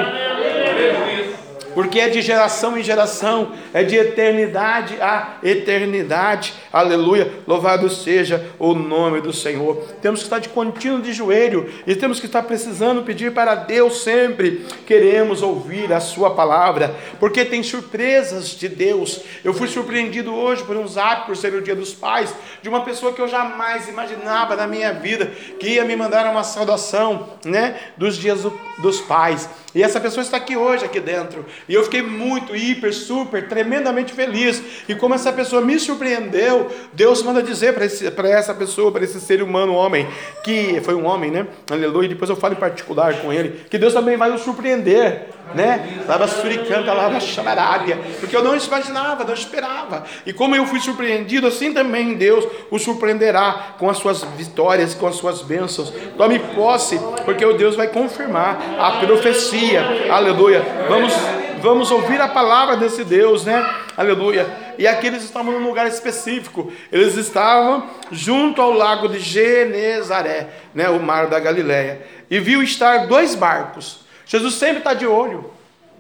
porque 1.79 2.01
é 2.01 2.09
de 2.09 2.21
geração 2.21 2.77
em 2.77 2.83
geração, 2.83 3.53
é 3.73 3.85
de 3.85 3.95
eternidade 3.95 5.01
a 5.01 5.37
eternidade. 5.45 6.53
Aleluia. 6.73 7.31
Louvado 7.47 7.89
seja 7.89 8.51
o 8.59 8.75
nome 8.75 9.21
do 9.21 9.33
Senhor. 9.33 9.77
Temos 10.03 10.19
que 10.19 10.27
estar 10.27 10.41
de 10.41 10.49
contínuo 10.49 11.01
de 11.01 11.13
joelho 11.13 11.73
e 11.87 11.95
temos 11.95 12.19
que 12.19 12.27
estar 12.27 12.43
precisando 12.43 13.05
pedir 13.05 13.33
para 13.33 13.55
Deus 13.55 14.03
sempre. 14.03 14.67
Queremos 14.89 15.41
ouvir 15.41 15.93
a 15.93 16.01
Sua 16.01 16.35
palavra, 16.35 16.97
porque 17.21 17.45
tem 17.45 17.63
surpresas 17.63 18.49
de 18.49 18.69
Deus. 18.69 19.21
Eu 19.45 19.55
fui 19.55 19.69
surpreendido 19.69 20.35
hoje 20.35 20.65
por 20.65 20.77
um 20.77 20.89
zap, 20.89 21.27
por 21.27 21.37
ser 21.37 21.55
o 21.55 21.63
Dia 21.63 21.77
dos 21.77 21.95
Pais, 21.95 22.35
de 22.61 22.69
uma 22.69 22.81
pessoa 22.81 23.13
que 23.13 23.23
eu 23.23 23.29
jamais 23.29 23.89
imaginava 23.89 24.57
na 24.57 24.67
minha 24.67 24.93
vida 24.95 25.27
que 25.61 25.75
ia 25.75 25.85
me 25.85 25.95
mandar 25.95 26.29
uma 26.29 26.43
saudação, 26.43 27.29
né, 27.45 27.77
dos 27.97 28.17
dias 28.17 28.45
dos 28.79 29.01
pais. 29.01 29.49
E 29.75 29.83
essa 29.83 30.01
pessoa 30.01 30.23
está 30.23 30.37
aqui 30.39 30.57
hoje, 30.57 30.85
aqui 30.85 30.99
dentro. 30.99 31.45
E 31.69 31.75
eu 31.75 31.85
fiquei 31.85 32.03
muito, 32.03 32.57
hiper, 32.57 32.93
super, 32.95 33.49
tremendamente 33.49 34.13
feliz. 34.13 34.63
E 34.89 34.95
como 34.95 35.15
essa 35.15 35.33
pessoa 35.33 35.61
me 35.63 35.79
surpreendeu, 35.79 36.71
Deus 36.93 37.23
manda 37.23 37.43
dizer 37.43 37.75
para 37.75 38.29
essa 38.29 38.55
pessoa, 38.55 38.91
para 38.91 39.05
esse 39.05 39.21
ser 39.21 39.43
humano, 39.43 39.75
homem, 39.75 40.07
que 40.43 40.81
foi 40.83 40.95
um 40.95 41.07
homem, 41.07 41.31
né? 41.31 41.47
Aleluia. 41.71 42.09
Depois 42.09 42.31
eu 42.31 42.37
falo 42.37 42.55
em 42.55 42.59
particular 42.59 43.15
com 43.21 43.33
ele, 43.33 43.65
que 43.71 43.79
Deus 43.79 43.93
também 43.93 44.17
vai 44.17 44.31
o 44.31 44.39
surpreender 44.39 45.39
né? 45.55 46.05
Lava 46.07 46.27
suricanta, 46.27 46.93
lava 46.93 47.21
chamarábia, 47.21 47.99
porque 48.21 48.37
eu 48.37 48.43
não 48.43 48.57
imaginava, 48.57 49.25
não 49.25 49.35
esperava. 49.35 50.05
E 50.27 50.33
como 50.33 50.55
eu 50.55 50.67
fui 50.67 50.81
surpreendido, 50.81 51.47
assim 51.47 51.73
também 51.73 52.15
Deus 52.15 52.47
o 52.71 52.79
surpreenderá 52.79 53.75
com 53.79 53.89
as 53.89 53.99
suas 53.99 54.23
vitórias, 54.37 54.95
com 54.95 55.07
as 55.07 55.17
suas 55.17 55.43
bênçãos. 55.43 55.93
Tome 56.17 56.39
posse, 56.39 56.99
porque 57.25 57.45
o 57.45 57.57
Deus 57.57 57.77
vai 57.77 57.89
confirmar 57.89 58.59
a 58.79 59.07
profecia. 59.07 59.83
Aleluia. 60.11 60.63
Vamos 60.89 61.13
vamos 61.59 61.91
ouvir 61.91 62.21
a 62.21 62.29
palavra 62.29 62.77
desse 62.77 63.05
Deus, 63.05 63.45
né? 63.45 63.65
Aleluia. 63.97 64.47
E 64.79 64.87
aqui 64.87 65.07
eles 65.07 65.25
estavam 65.25 65.53
num 65.53 65.67
lugar 65.67 65.87
específico. 65.87 66.73
Eles 66.91 67.17
estavam 67.17 67.89
junto 68.11 68.63
ao 68.63 68.73
lago 68.73 69.09
de 69.09 69.19
Genezaré, 69.19 70.49
né, 70.75 70.89
o 70.89 71.01
mar 71.01 71.27
da 71.27 71.39
Galileia. 71.39 72.07
E 72.31 72.39
viu 72.39 72.63
estar 72.63 73.07
dois 73.07 73.35
barcos 73.35 74.09
Jesus 74.29 74.55
sempre 74.55 74.79
está 74.79 74.93
de 74.93 75.07
olho. 75.07 75.51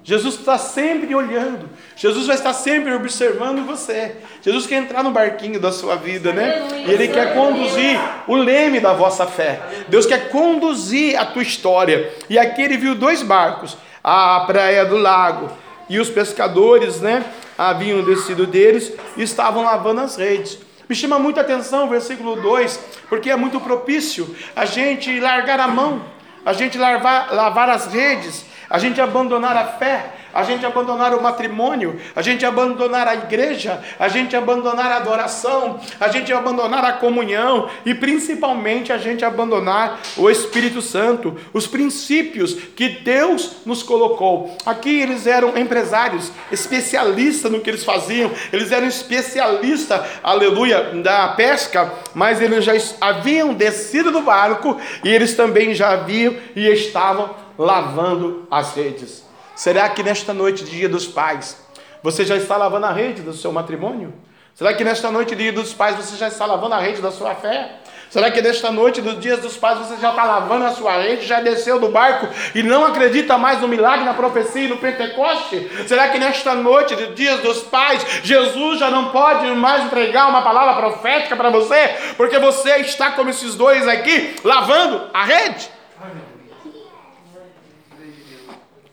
Jesus 0.04 0.36
está 0.36 0.56
sempre 0.56 1.14
olhando. 1.14 1.68
Jesus 1.96 2.26
vai 2.26 2.36
estar 2.36 2.52
sempre 2.52 2.94
observando 2.94 3.66
você. 3.66 4.16
Jesus 4.42 4.66
quer 4.66 4.76
entrar 4.76 5.02
no 5.02 5.10
barquinho 5.10 5.58
da 5.58 5.72
sua 5.72 5.96
vida, 5.96 6.32
né? 6.32 6.66
E 6.86 6.90
Ele 6.90 7.08
quer 7.08 7.34
conduzir 7.34 7.98
o 8.26 8.36
leme 8.36 8.80
da 8.80 8.92
vossa 8.92 9.26
fé. 9.26 9.60
Deus 9.88 10.06
quer 10.06 10.28
conduzir 10.28 11.18
a 11.18 11.26
tua 11.26 11.42
história. 11.42 12.12
E 12.28 12.38
aqui 12.38 12.62
ele 12.62 12.76
viu 12.76 12.94
dois 12.94 13.22
barcos, 13.22 13.76
a 14.08 14.40
praia 14.40 14.84
do 14.84 14.96
lago. 14.96 15.50
E 15.88 15.98
os 15.98 16.10
pescadores, 16.10 17.00
né? 17.00 17.24
Haviam 17.56 18.04
descido 18.04 18.46
deles 18.46 18.92
e 19.16 19.22
estavam 19.22 19.64
lavando 19.64 20.00
as 20.02 20.16
redes. 20.16 20.58
Me 20.88 20.94
chama 20.94 21.18
muita 21.18 21.40
atenção 21.40 21.86
o 21.86 21.88
versículo 21.88 22.36
2, 22.36 22.80
porque 23.08 23.30
é 23.30 23.36
muito 23.36 23.60
propício 23.60 24.34
a 24.54 24.64
gente 24.64 25.18
largar 25.20 25.60
a 25.60 25.68
mão 25.68 26.02
a 26.48 26.54
gente 26.54 26.78
lavar, 26.78 27.34
lavar 27.34 27.68
as 27.68 27.92
redes, 27.92 28.46
a 28.70 28.78
gente 28.78 28.98
abandonar 29.00 29.54
a 29.54 29.66
fé, 29.66 30.14
a 30.32 30.42
gente 30.42 30.64
abandonar 30.64 31.14
o 31.14 31.22
matrimônio, 31.22 32.00
a 32.14 32.22
gente 32.22 32.44
abandonar 32.44 33.08
a 33.08 33.14
igreja, 33.14 33.82
a 33.98 34.08
gente 34.08 34.36
abandonar 34.36 34.92
a 34.92 34.96
adoração, 34.96 35.80
a 35.98 36.08
gente 36.08 36.32
abandonar 36.32 36.84
a 36.84 36.92
comunhão 36.92 37.68
e 37.84 37.94
principalmente 37.94 38.92
a 38.92 38.98
gente 38.98 39.24
abandonar 39.24 40.00
o 40.16 40.30
Espírito 40.30 40.82
Santo, 40.82 41.36
os 41.52 41.66
princípios 41.66 42.54
que 42.76 42.88
Deus 42.88 43.56
nos 43.64 43.82
colocou. 43.82 44.56
Aqui 44.64 45.00
eles 45.00 45.26
eram 45.26 45.56
empresários, 45.56 46.30
especialistas 46.50 47.50
no 47.50 47.60
que 47.60 47.70
eles 47.70 47.84
faziam, 47.84 48.30
eles 48.52 48.72
eram 48.72 48.86
especialistas, 48.86 50.00
aleluia, 50.22 50.92
da 51.02 51.28
pesca, 51.28 51.92
mas 52.14 52.40
eles 52.40 52.64
já 52.64 52.72
haviam 53.00 53.54
descido 53.54 54.10
do 54.10 54.22
barco 54.22 54.78
e 55.04 55.08
eles 55.08 55.34
também 55.34 55.74
já 55.74 55.90
haviam 55.90 56.34
e 56.54 56.68
estavam 56.68 57.34
lavando 57.58 58.46
as 58.50 58.74
redes. 58.74 59.27
Será 59.58 59.88
que 59.88 60.04
nesta 60.04 60.32
noite, 60.32 60.62
dia 60.62 60.88
dos 60.88 61.04
pais, 61.04 61.60
você 62.00 62.24
já 62.24 62.36
está 62.36 62.56
lavando 62.56 62.86
a 62.86 62.92
rede 62.92 63.22
do 63.22 63.32
seu 63.32 63.50
matrimônio? 63.50 64.14
Será 64.54 64.72
que 64.72 64.84
nesta 64.84 65.10
noite, 65.10 65.34
dia 65.34 65.52
dos 65.52 65.74
pais, 65.74 65.96
você 65.96 66.16
já 66.16 66.28
está 66.28 66.46
lavando 66.46 66.76
a 66.76 66.78
rede 66.78 67.02
da 67.02 67.10
sua 67.10 67.34
fé? 67.34 67.72
Será 68.08 68.30
que 68.30 68.40
nesta 68.40 68.70
noite, 68.70 69.02
dos 69.02 69.18
dias 69.18 69.40
dos 69.40 69.56
pais, 69.56 69.78
você 69.78 69.96
já 69.96 70.10
está 70.10 70.22
lavando 70.22 70.64
a 70.64 70.70
sua 70.70 70.98
rede, 70.98 71.26
já 71.26 71.40
desceu 71.40 71.80
do 71.80 71.88
barco 71.88 72.28
e 72.54 72.62
não 72.62 72.86
acredita 72.86 73.36
mais 73.36 73.60
no 73.60 73.66
milagre, 73.66 74.04
na 74.04 74.14
profecia 74.14 74.62
e 74.62 74.68
no 74.68 74.76
Pentecoste? 74.76 75.68
Será 75.88 76.08
que 76.08 76.20
nesta 76.20 76.54
noite, 76.54 76.94
dos 76.94 77.16
dias 77.16 77.40
dos 77.40 77.62
pais, 77.62 78.06
Jesus 78.22 78.78
já 78.78 78.92
não 78.92 79.08
pode 79.08 79.44
mais 79.56 79.86
entregar 79.86 80.28
uma 80.28 80.42
palavra 80.42 80.74
profética 80.74 81.34
para 81.34 81.50
você, 81.50 81.96
porque 82.16 82.38
você 82.38 82.76
está 82.76 83.10
como 83.10 83.30
esses 83.30 83.56
dois 83.56 83.88
aqui, 83.88 84.36
lavando 84.44 85.10
a 85.12 85.24
rede? 85.24 85.77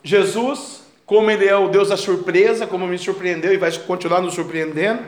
Jesus, 0.05 0.83
como 1.03 1.31
Ele 1.31 1.47
é 1.47 1.55
o 1.55 1.67
Deus 1.67 1.89
da 1.89 1.97
surpresa, 1.97 2.67
como 2.67 2.85
me 2.85 2.97
surpreendeu 2.97 3.51
e 3.51 3.57
vai 3.57 3.71
continuar 3.71 4.21
nos 4.21 4.35
surpreendendo, 4.35 4.99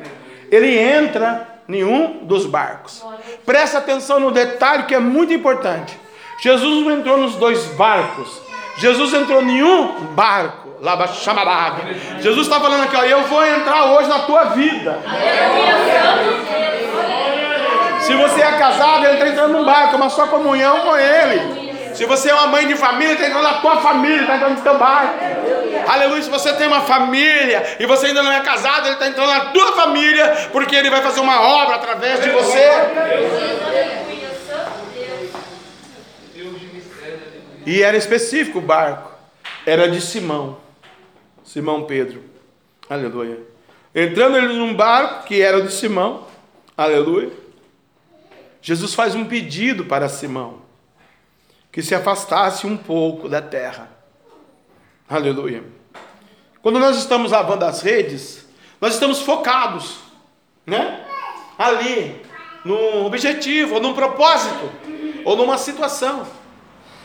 Ele 0.51 0.75
entra 0.75 1.47
em 1.69 1.83
um 1.83 2.25
dos 2.25 2.47
barcos. 2.47 3.05
Presta 3.45 3.77
atenção 3.77 4.19
no 4.19 4.31
detalhe 4.31 4.83
que 4.83 4.95
é 4.95 4.99
muito 4.99 5.31
importante. 5.31 5.95
Jesus 6.41 6.83
não 6.83 6.91
entrou 6.93 7.15
nos 7.15 7.35
dois 7.35 7.63
barcos. 7.75 8.41
Jesus 8.77 9.13
entrou 9.13 9.41
em 9.43 9.63
um 9.63 9.87
barco. 10.15 10.67
Lava 10.81 11.07
chamarada. 11.07 11.83
Jesus 12.19 12.47
está 12.47 12.59
falando 12.59 12.83
aqui, 12.83 12.95
ó, 12.95 13.03
eu 13.03 13.21
vou 13.23 13.45
entrar 13.45 13.85
hoje 13.85 14.09
na 14.09 14.19
tua 14.19 14.45
vida. 14.45 14.99
Se 18.01 18.13
você 18.15 18.41
é 18.41 18.51
casado, 18.53 19.05
ele 19.05 19.13
está 19.13 19.27
entrando 19.27 19.53
num 19.53 19.65
barco, 19.65 19.95
uma 19.95 20.09
sua 20.09 20.27
comunhão 20.27 20.81
com 20.81 20.95
ele. 20.95 21.66
Se 21.97 22.05
você 22.05 22.29
é 22.29 22.33
uma 22.35 22.45
mãe 22.45 22.67
de 22.67 22.75
família, 22.75 23.13
está 23.13 23.25
entrando 23.25 23.43
na 23.43 23.55
tua 23.55 23.81
família, 23.81 24.21
está 24.21 24.35
entrando 24.35 24.57
no 24.57 24.61
teu 24.61 24.77
barco. 24.77 25.17
Aleluia. 25.87 26.21
Se 26.21 26.29
você 26.29 26.53
tem 26.53 26.67
uma 26.67 26.81
família 26.81 27.75
e 27.79 27.87
você 27.87 28.05
ainda 28.05 28.21
não 28.21 28.31
é 28.31 28.39
casado, 28.41 28.85
ele 28.85 28.93
está 28.93 29.07
entrando 29.07 29.29
na 29.29 29.45
tua 29.45 29.73
família, 29.73 30.49
porque 30.51 30.75
ele 30.75 30.91
vai 30.91 31.01
fazer 31.01 31.21
uma 31.21 31.41
obra 31.41 31.73
através 31.73 32.21
de 32.21 32.29
você. 32.29 32.69
E 37.65 37.81
era 37.81 37.97
específico 37.97 38.59
o 38.59 38.61
barco. 38.61 39.11
Era 39.65 39.89
de 39.89 39.99
Simão. 39.99 40.59
Simão 41.43 41.85
Pedro. 41.85 42.23
Aleluia. 42.87 43.39
Entrando 43.95 44.37
ele 44.37 44.53
num 44.53 44.75
barco 44.75 45.25
que 45.25 45.41
era 45.41 45.63
de 45.63 45.73
Simão. 45.73 46.27
Aleluia. 46.77 47.31
Jesus 48.61 48.93
faz 48.93 49.15
um 49.15 49.25
pedido 49.25 49.85
para 49.85 50.07
Simão 50.07 50.66
que 51.77 51.83
se 51.83 51.93
afastasse 51.93 52.65
um 52.65 52.75
pouco 52.75 53.29
da 53.29 53.39
terra. 53.39 53.87
Aleluia. 55.07 55.63
Quando 56.59 56.79
nós 56.79 56.97
estamos 56.97 57.31
lavando 57.31 57.65
as 57.65 57.83
redes, 57.83 58.47
nós 58.81 58.95
estamos 58.95 59.21
focados, 59.21 59.99
né? 60.65 61.05
Ali, 61.55 62.19
num 62.65 63.05
objetivo, 63.05 63.75
ou 63.75 63.79
num 63.79 63.93
propósito, 63.93 64.71
ou 65.23 65.37
numa 65.37 65.55
situação. 65.59 66.25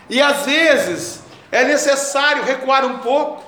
E 0.08 0.22
às 0.22 0.46
vezes 0.46 1.22
é 1.50 1.64
necessário 1.64 2.42
recuar 2.42 2.82
um 2.86 3.00
pouco, 3.00 3.44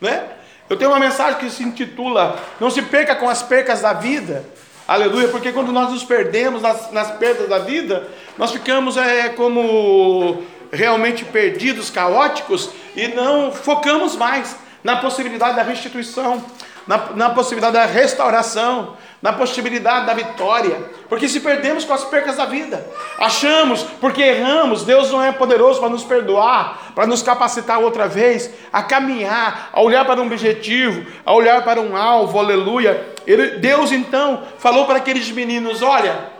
né? 0.00 0.28
Eu 0.70 0.76
tenho 0.76 0.92
uma 0.92 1.00
mensagem 1.00 1.40
que 1.40 1.50
se 1.50 1.64
intitula 1.64 2.38
Não 2.60 2.70
se 2.70 2.82
perca 2.82 3.16
com 3.16 3.28
as 3.28 3.42
percas 3.42 3.80
da 3.80 3.94
vida. 3.94 4.44
Aleluia, 4.86 5.26
porque 5.26 5.50
quando 5.50 5.72
nós 5.72 5.90
nos 5.90 6.04
perdemos 6.04 6.62
nas, 6.62 6.92
nas 6.92 7.10
perdas 7.10 7.48
da 7.48 7.58
vida, 7.58 8.08
nós 8.38 8.52
ficamos 8.52 8.96
é, 8.96 9.28
como 9.30 10.46
realmente 10.72 11.24
perdidos, 11.24 11.90
caóticos, 11.90 12.70
e 12.94 13.08
não 13.08 13.52
focamos 13.52 14.16
mais 14.16 14.56
na 14.82 14.96
possibilidade 14.96 15.56
da 15.56 15.62
restituição, 15.62 16.42
na, 16.86 17.10
na 17.14 17.30
possibilidade 17.30 17.74
da 17.74 17.84
restauração, 17.84 18.96
na 19.20 19.32
possibilidade 19.32 20.06
da 20.06 20.14
vitória, 20.14 20.80
porque 21.08 21.28
se 21.28 21.40
perdemos 21.40 21.84
com 21.84 21.92
as 21.92 22.04
percas 22.04 22.36
da 22.36 22.46
vida, 22.46 22.86
achamos, 23.18 23.82
porque 23.82 24.22
erramos, 24.22 24.84
Deus 24.84 25.10
não 25.10 25.22
é 25.22 25.32
poderoso 25.32 25.80
para 25.80 25.88
nos 25.88 26.04
perdoar, 26.04 26.92
para 26.94 27.06
nos 27.06 27.22
capacitar 27.22 27.80
outra 27.80 28.06
vez 28.06 28.50
a 28.72 28.82
caminhar, 28.82 29.70
a 29.72 29.82
olhar 29.82 30.04
para 30.04 30.20
um 30.20 30.26
objetivo, 30.26 31.04
a 31.26 31.34
olhar 31.34 31.62
para 31.64 31.80
um 31.80 31.96
alvo, 31.96 32.38
aleluia. 32.38 33.06
Ele, 33.26 33.58
Deus 33.58 33.90
então 33.90 34.44
falou 34.58 34.86
para 34.86 34.98
aqueles 34.98 35.30
meninos: 35.32 35.82
olha, 35.82 36.30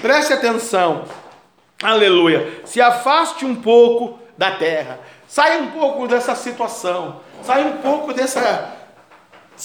preste 0.00 0.32
atenção, 0.32 1.04
aleluia, 1.82 2.60
se 2.64 2.80
afaste 2.80 3.44
um 3.44 3.56
pouco 3.56 4.18
da 4.36 4.52
terra, 4.52 4.98
saia 5.26 5.60
um 5.60 5.68
pouco 5.68 6.06
dessa 6.08 6.34
situação, 6.34 7.20
saia 7.42 7.66
um 7.66 7.78
pouco 7.78 8.12
dessa, 8.12 8.74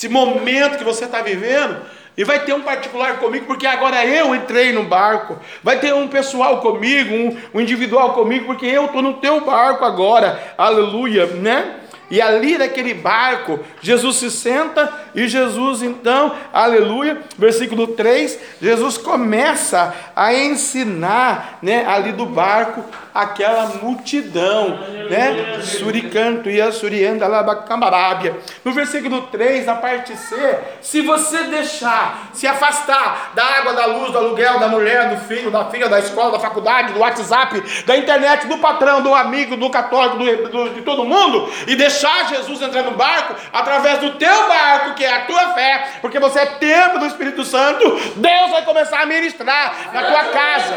momento 0.10 0.78
que 0.78 0.84
você 0.84 1.06
está 1.06 1.22
vivendo 1.22 1.82
e 2.18 2.24
vai 2.24 2.40
ter 2.40 2.54
um 2.54 2.62
particular 2.62 3.20
comigo, 3.20 3.46
porque 3.46 3.68
agora 3.68 4.06
eu 4.06 4.34
entrei 4.34 4.72
no 4.72 4.84
barco. 4.84 5.38
Vai 5.62 5.80
ter 5.80 5.94
um 5.94 6.08
pessoal 6.08 6.62
comigo, 6.62 7.14
um, 7.14 7.38
um 7.54 7.62
individual 7.62 8.14
comigo, 8.14 8.46
porque 8.46 8.66
eu 8.66 8.86
estou 8.86 9.02
no 9.02 9.16
teu 9.16 9.42
barco 9.42 9.84
agora. 9.84 10.54
Aleluia, 10.58 11.26
né? 11.26 11.82
E 12.10 12.22
ali 12.22 12.58
naquele 12.58 12.94
barco, 12.94 13.60
Jesus 13.82 14.18
se 14.18 14.32
senta 14.32 14.92
e 15.16 15.28
Jesus 15.28 15.82
então, 15.82 16.36
aleluia, 16.54 17.18
versículo 17.38 17.88
3, 17.88 18.38
Jesus 18.62 18.98
começa 18.98 19.94
a 20.16 20.34
ensinar, 20.34 21.60
né, 21.62 21.86
ali 21.88 22.12
do 22.12 22.26
barco 22.26 22.84
aquela 23.16 23.68
multidão, 23.82 24.78
né? 25.10 25.62
Suricanto 25.64 26.50
e 26.50 26.62
a 26.62 26.70
surianda 26.70 27.26
labacambarábia. 27.26 28.36
No 28.64 28.74
versículo 28.74 29.22
3, 29.28 29.66
na 29.66 29.76
parte 29.76 30.18
C, 30.18 30.36
se 30.82 31.00
você 31.00 31.44
deixar 31.44 32.32
se 32.34 32.46
afastar 32.46 33.32
da 33.34 33.46
água, 33.46 33.74
da 33.74 33.86
luz, 33.86 34.12
do 34.12 34.18
aluguel, 34.18 34.60
da 34.60 34.68
mulher, 34.68 35.16
do 35.16 35.22
filho, 35.30 35.50
da 35.50 35.64
filha, 35.66 35.88
da 35.88 36.00
escola, 36.00 36.34
da 36.34 36.40
faculdade, 36.40 36.92
do 36.92 37.00
WhatsApp, 37.00 37.64
da 37.86 37.96
internet, 37.96 38.48
do 38.48 38.58
patrão, 38.58 39.02
do 39.02 39.16
amigo, 39.16 39.56
do 39.56 39.70
católico, 39.70 40.18
do, 40.18 40.50
do, 40.50 40.70
de 40.72 40.82
todo 40.82 41.06
mundo, 41.06 41.50
e 41.68 41.76
deixar 41.78 42.28
Jesus 42.28 42.62
entrar 42.62 42.84
no 42.84 42.92
barco 42.92 43.34
através 43.54 44.00
do 44.00 44.12
teu 44.16 44.48
barco, 44.50 44.96
que 44.96 45.05
é 45.06 45.16
a 45.16 45.22
tua 45.22 45.54
fé, 45.54 45.88
porque 46.02 46.20
você 46.20 46.40
é 46.40 46.46
templo 46.46 47.00
do 47.00 47.06
Espírito 47.06 47.44
Santo, 47.44 47.90
Deus 48.16 48.52
vai 48.52 48.64
começar 48.64 49.02
a 49.02 49.06
ministrar 49.06 49.92
na 49.94 50.04
tua 50.04 50.24
casa. 50.26 50.74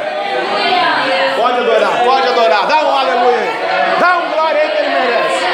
Pode 1.37 1.59
adorar, 1.61 2.05
pode 2.05 2.29
adorar. 2.29 2.67
Dá 2.67 2.83
um 2.85 2.99
aleluia. 2.99 3.53
Dá 3.99 4.19
um 4.19 4.31
glória 4.33 4.63
aí 4.63 4.71
que 4.71 4.79
ele 4.79 4.89
merece. 4.89 5.45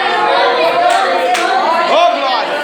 Oh, 1.90 2.10
glória. 2.18 2.54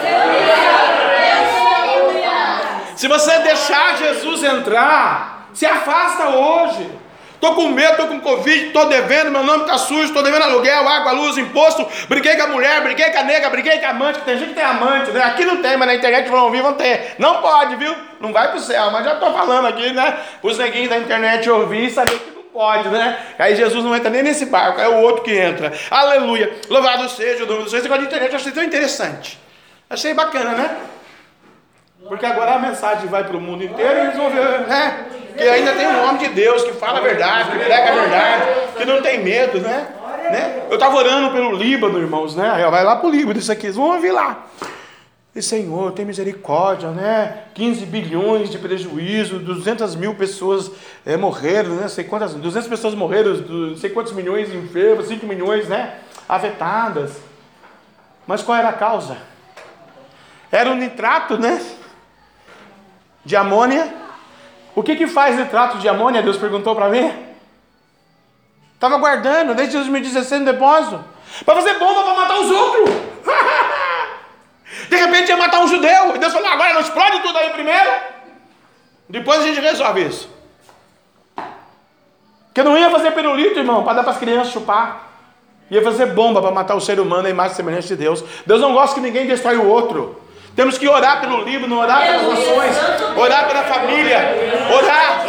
Se 2.97 3.09
você 3.09 3.39
deixar 3.39 3.97
Jesus 3.97 4.43
entrar, 4.45 5.49
se 5.53 5.67
afasta 5.67 6.29
hoje. 6.29 6.91
Estou 7.41 7.55
com 7.55 7.69
medo, 7.69 7.93
estou 7.93 8.07
com 8.07 8.21
Covid, 8.21 8.67
estou 8.67 8.87
devendo, 8.87 9.31
meu 9.31 9.43
nome 9.43 9.63
está 9.63 9.79
sujo, 9.79 10.05
estou 10.05 10.23
devendo 10.23 10.43
aluguel, 10.43 10.87
água, 10.87 11.13
luz, 11.13 11.39
imposto. 11.39 11.89
Briguei 12.07 12.37
com 12.37 12.43
a 12.43 12.47
mulher, 12.49 12.83
briguei 12.83 13.09
com 13.09 13.19
a 13.19 13.23
nega, 13.23 13.49
briguei 13.49 13.79
com 13.79 13.87
a 13.87 13.89
amante. 13.89 14.21
Tem 14.21 14.37
gente 14.37 14.51
que 14.51 14.57
tem 14.57 14.63
amante, 14.63 15.11
né? 15.11 15.23
Aqui 15.23 15.47
não 15.47 15.63
tem, 15.63 15.75
mas 15.79 15.89
na 15.89 15.95
internet 15.95 16.29
vão 16.29 16.45
ouvir, 16.45 16.61
vão 16.61 16.75
ter. 16.75 17.15
Não 17.17 17.41
pode, 17.41 17.77
viu? 17.77 17.97
Não 18.21 18.31
vai 18.31 18.49
para 18.49 18.59
o 18.59 18.61
céu, 18.61 18.91
mas 18.91 19.07
já 19.07 19.15
estou 19.15 19.33
falando 19.33 19.69
aqui, 19.69 19.91
né? 19.91 20.19
Os 20.43 20.59
neguinhos 20.59 20.91
da 20.91 20.99
internet 20.99 21.49
ouvir 21.49 21.87
e 21.87 21.91
saber 21.91 22.19
que 22.19 22.31
não 22.31 22.43
pode, 22.43 22.91
né? 22.91 23.19
Aí 23.39 23.57
Jesus 23.57 23.83
não 23.83 23.97
entra 23.97 24.11
nem 24.11 24.23
nesse 24.23 24.45
barco, 24.45 24.79
é 24.79 24.89
o 24.89 24.97
outro 24.97 25.23
que 25.23 25.35
entra. 25.35 25.73
Aleluia. 25.91 26.61
Louvado 26.69 27.09
seja 27.09 27.45
o 27.45 27.47
nome 27.47 27.63
do 27.63 27.71
Senhor. 27.71 27.79
Esse 27.79 27.89
negócio 27.89 28.03
de 28.03 28.09
internet 28.09 28.33
eu 28.33 28.39
achei 28.39 28.53
tão 28.53 28.63
interessante. 28.63 29.41
Achei 29.89 30.13
bacana, 30.13 30.51
né? 30.51 30.77
Porque 32.07 32.27
agora 32.27 32.57
a 32.57 32.59
mensagem 32.59 33.07
vai 33.07 33.25
para 33.25 33.37
o 33.39 33.41
mundo 33.41 33.65
inteiro 33.65 34.13
e 34.15 34.31
ver, 34.31 34.61
né? 34.69 35.07
Que 35.41 35.49
ainda 35.49 35.73
tem 35.73 35.87
um 35.87 36.05
homem 36.05 36.19
de 36.19 36.29
Deus 36.35 36.63
que 36.65 36.73
fala 36.73 36.99
a 36.99 37.03
verdade, 37.03 37.51
que 37.51 37.65
prega 37.65 37.91
a 37.91 37.95
verdade, 37.95 38.45
que 38.77 38.85
não 38.85 39.01
tem 39.01 39.25
medo, 39.25 39.59
né? 39.59 39.89
né? 40.31 40.67
Eu 40.69 40.75
estava 40.75 40.95
orando 40.95 41.31
pelo 41.31 41.53
Líbano, 41.53 41.99
irmãos, 41.99 42.37
né? 42.37 42.69
Vai 42.71 42.85
lá 42.85 42.97
para 42.97 43.09
o 43.09 43.11
Líbano, 43.11 43.39
isso 43.39 43.51
aqui, 43.51 43.65
eles 43.65 43.77
vão 43.77 43.95
ouvir 43.95 44.13
lá. 44.13 44.45
E 45.35 45.41
Senhor, 45.41 45.93
tem 45.93 46.05
misericórdia, 46.05 46.91
né? 46.91 47.45
15 47.55 47.87
bilhões 47.87 48.51
de 48.51 48.59
prejuízo, 48.59 49.39
200 49.39 49.95
mil 49.95 50.15
pessoas 50.15 50.71
é, 51.07 51.17
morreram, 51.17 51.77
né? 51.77 51.89
Sei 51.89 52.05
quantas, 52.05 52.35
200 52.35 52.69
pessoas 52.69 52.95
morreram, 52.95 53.33
não 53.33 53.77
sei 53.79 53.89
quantos 53.89 54.13
milhões 54.13 54.53
enfermos, 54.53 55.09
5 55.09 55.25
milhões, 55.25 55.67
né? 55.69 56.01
Afetadas. 56.29 57.13
Mas 58.27 58.43
qual 58.43 58.59
era 58.59 58.69
a 58.69 58.75
causa? 58.75 59.17
Era 60.53 60.71
o 60.71 60.75
nitrato, 60.75 61.39
né? 61.39 61.65
De 63.25 63.37
amônia. 63.37 64.10
O 64.75 64.83
que 64.83 64.97
que 64.97 65.07
faz 65.07 65.37
nitrato 65.37 65.79
de 65.79 65.89
amônia? 65.89 66.23
Deus 66.23 66.37
perguntou 66.37 66.75
para 66.75 66.89
mim. 66.89 67.13
Estava 68.75 68.97
guardando 68.99 69.55
desde 69.55 69.77
2016 69.77 70.41
no 70.41 70.53
depósito. 70.53 71.05
Para 71.45 71.57
fazer 71.57 71.79
bomba 71.79 72.03
para 72.03 72.15
matar 72.15 72.41
os 72.41 72.51
outros. 72.51 72.91
De 74.89 74.97
repente 74.97 75.29
ia 75.29 75.37
matar 75.37 75.61
um 75.61 75.69
judeu. 75.69 76.15
E 76.15 76.19
Deus 76.19 76.33
falou: 76.33 76.49
agora 76.49 76.75
não 76.75 76.81
explode 76.81 77.21
tudo 77.21 77.37
aí 77.39 77.51
primeiro. 77.51 77.91
Depois 79.09 79.41
a 79.41 79.45
gente 79.45 79.61
resolve 79.61 80.07
isso. 80.07 80.31
Porque 82.47 82.63
não 82.63 82.79
ia 82.79 82.91
fazer 82.91 83.11
pirulito, 83.13 83.59
irmão, 83.59 83.85
para 83.85 83.95
dar 83.95 84.03
para 84.03 84.13
as 84.13 84.19
crianças 84.19 84.53
chupar. 84.53 85.09
Ia 85.71 85.83
fazer 85.83 86.07
bomba 86.07 86.43
para 86.43 86.51
matar 86.51 86.75
o 86.75 86.81
ser 86.81 86.99
humano 86.99 87.27
a 87.27 87.31
imagem 87.31 87.55
semelhante 87.55 87.89
de 87.89 87.97
Deus. 87.97 88.25
Deus 88.45 88.61
não 88.61 88.73
gosta 88.73 88.95
que 88.95 89.01
ninguém 89.01 89.27
destrói 89.27 89.57
o 89.57 89.69
outro. 89.69 90.21
Temos 90.57 90.77
que 90.77 90.89
orar 90.89 91.21
pelo 91.21 91.43
Líbano, 91.45 91.79
orar 91.79 92.01
pelas 92.01 92.23
nações, 92.23 92.77
orar 93.17 93.47
pela 93.47 93.63
família, 93.65 94.19
orar, 94.73 95.21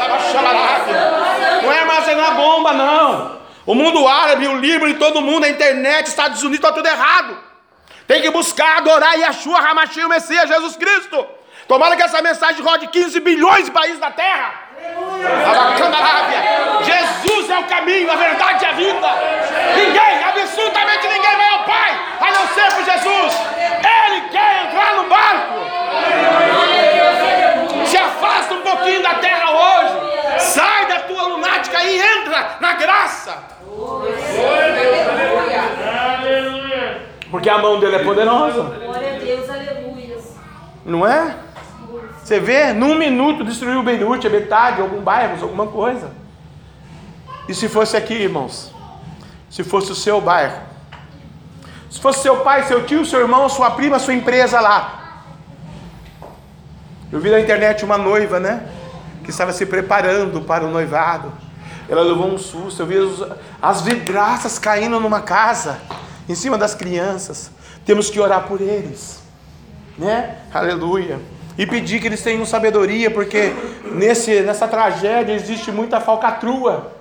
não 1.62 1.72
é 1.72 1.80
armazenar 1.80 2.36
bomba, 2.36 2.74
não. 2.74 3.42
O 3.66 3.76
mundo 3.76 4.08
árabe, 4.08 4.48
o 4.48 4.58
Líbano 4.58 4.90
e 4.90 4.96
todo 4.96 5.22
mundo, 5.22 5.46
a 5.46 5.50
internet, 5.50 6.08
Estados 6.08 6.42
Unidos, 6.42 6.66
está 6.66 6.72
tudo 6.72 6.88
errado. 6.88 7.38
Tem 8.08 8.22
que 8.22 8.30
buscar, 8.32 8.78
adorar 8.78 9.18
Yeshua, 9.18 9.60
Hamashim, 9.60 10.04
o 10.04 10.10
Messias, 10.10 10.50
Jesus 10.50 10.76
Cristo. 10.76 11.26
Tomara 11.68 11.96
que 11.96 12.02
essa 12.02 12.22
mensagem 12.22 12.62
rode 12.62 12.88
15 12.88 13.20
bilhões 13.20 13.66
de 13.66 13.72
países 13.72 14.00
da 14.00 14.12
terra. 14.12 14.71
Jesus 16.84 17.50
é 17.50 17.58
o 17.60 17.64
caminho, 17.66 18.12
a 18.12 18.16
verdade 18.16 18.64
e 18.64 18.68
a 18.68 18.72
vida. 18.74 19.08
Ninguém, 19.76 20.24
absolutamente 20.24 21.08
ninguém 21.08 21.38
vai 21.38 21.50
ao 21.50 21.64
Pai, 21.64 22.00
a 22.20 22.32
não 22.32 22.48
ser 22.48 22.76
por 22.76 22.84
Jesus. 22.84 23.34
Ele 23.84 24.30
quer 24.30 24.66
entrar 24.66 24.96
no 24.96 25.10
barco. 25.10 25.54
Se 27.86 27.98
afasta 27.98 28.54
um 28.54 28.62
pouquinho 28.62 29.02
da 29.04 29.16
terra 29.16 29.52
hoje. 29.52 30.40
Sai 30.40 30.88
da 30.88 31.00
tua 31.02 31.24
lunática 31.24 31.84
e 31.84 32.00
entra 32.00 32.58
na 32.60 32.74
graça. 32.74 33.38
Porque 37.30 37.50
a 37.50 37.58
mão 37.58 37.80
dele 37.80 37.96
é 37.96 38.04
poderosa. 38.04 38.62
Glória 38.62 39.16
a 39.16 39.20
Deus, 39.20 39.50
aleluia. 39.50 40.18
Não 40.84 41.08
é? 41.08 41.36
Você 42.24 42.40
vê, 42.40 42.74
num 42.74 42.96
minuto 42.96 43.44
destruiu 43.44 43.84
Beirute, 43.84 44.28
a 44.28 44.30
metade, 44.30 44.82
algum 44.82 45.02
bairro, 45.02 45.42
alguma 45.42 45.68
coisa. 45.68 46.12
E 47.48 47.54
se 47.54 47.68
fosse 47.68 47.98
aqui, 47.98 48.14
irmãos? 48.14 48.72
se 49.52 49.66
fosse 49.66 49.92
o 49.92 49.96
seu 49.96 50.22
bairro. 50.22 50.62
Se 51.90 52.00
fosse 52.00 52.22
seu 52.22 52.38
pai, 52.38 52.64
seu 52.64 52.86
tio, 52.86 53.06
seu 53.06 53.20
irmão, 53.20 53.50
sua 53.50 53.72
prima, 53.72 54.00
sua 54.00 54.14
empresa 54.14 54.62
lá. 54.62 55.26
Eu 57.12 57.20
vi 57.20 57.30
na 57.30 57.40
internet 57.42 57.84
uma 57.84 57.98
noiva, 57.98 58.40
né? 58.40 58.66
Que 59.26 59.30
estava 59.30 59.52
se 59.52 59.66
preparando 59.66 60.42
para 60.42 60.66
o 60.66 60.72
noivado. 60.72 61.34
Ela 61.90 62.02
levou 62.02 62.28
um 62.28 62.38
susto. 62.38 62.82
Eu 62.82 62.86
vi 62.86 62.96
as 63.62 63.82
vidraças 63.82 64.58
caindo 64.58 64.98
numa 65.02 65.20
casa, 65.20 65.82
em 66.30 66.34
cima 66.34 66.58
das 66.58 66.74
crianças. 66.74 67.52
Temos 67.86 68.10
que 68.10 68.22
orar 68.22 68.48
por 68.48 68.62
eles, 68.62 69.22
né? 69.98 70.38
Aleluia. 70.54 71.20
E 71.58 71.66
pedir 71.66 72.00
que 72.00 72.08
eles 72.08 72.22
tenham 72.22 72.46
sabedoria, 72.46 73.12
porque 73.12 73.54
nesse, 73.92 74.42
nessa 74.42 74.68
tragédia 74.68 75.34
existe 75.34 75.72
muita 75.72 76.00
falcatrua. 76.00 76.94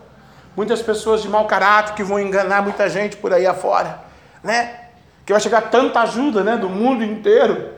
Muitas 0.57 0.83
pessoas 0.83 1.23
de 1.23 1.29
mau 1.29 1.47
caráter 1.47 1.95
que 1.95 2.03
vão 2.03 2.19
enganar 2.19 2.63
muita 2.63 2.89
gente 2.89 3.17
por 3.17 3.33
aí 3.33 3.47
afora, 3.47 4.01
né? 4.43 4.81
Que 5.25 5.33
vai 5.33 5.41
chegar 5.41 5.63
tanta 5.71 6.01
ajuda, 6.01 6.43
né, 6.43 6.57
do 6.57 6.69
mundo 6.69 7.05
inteiro. 7.05 7.71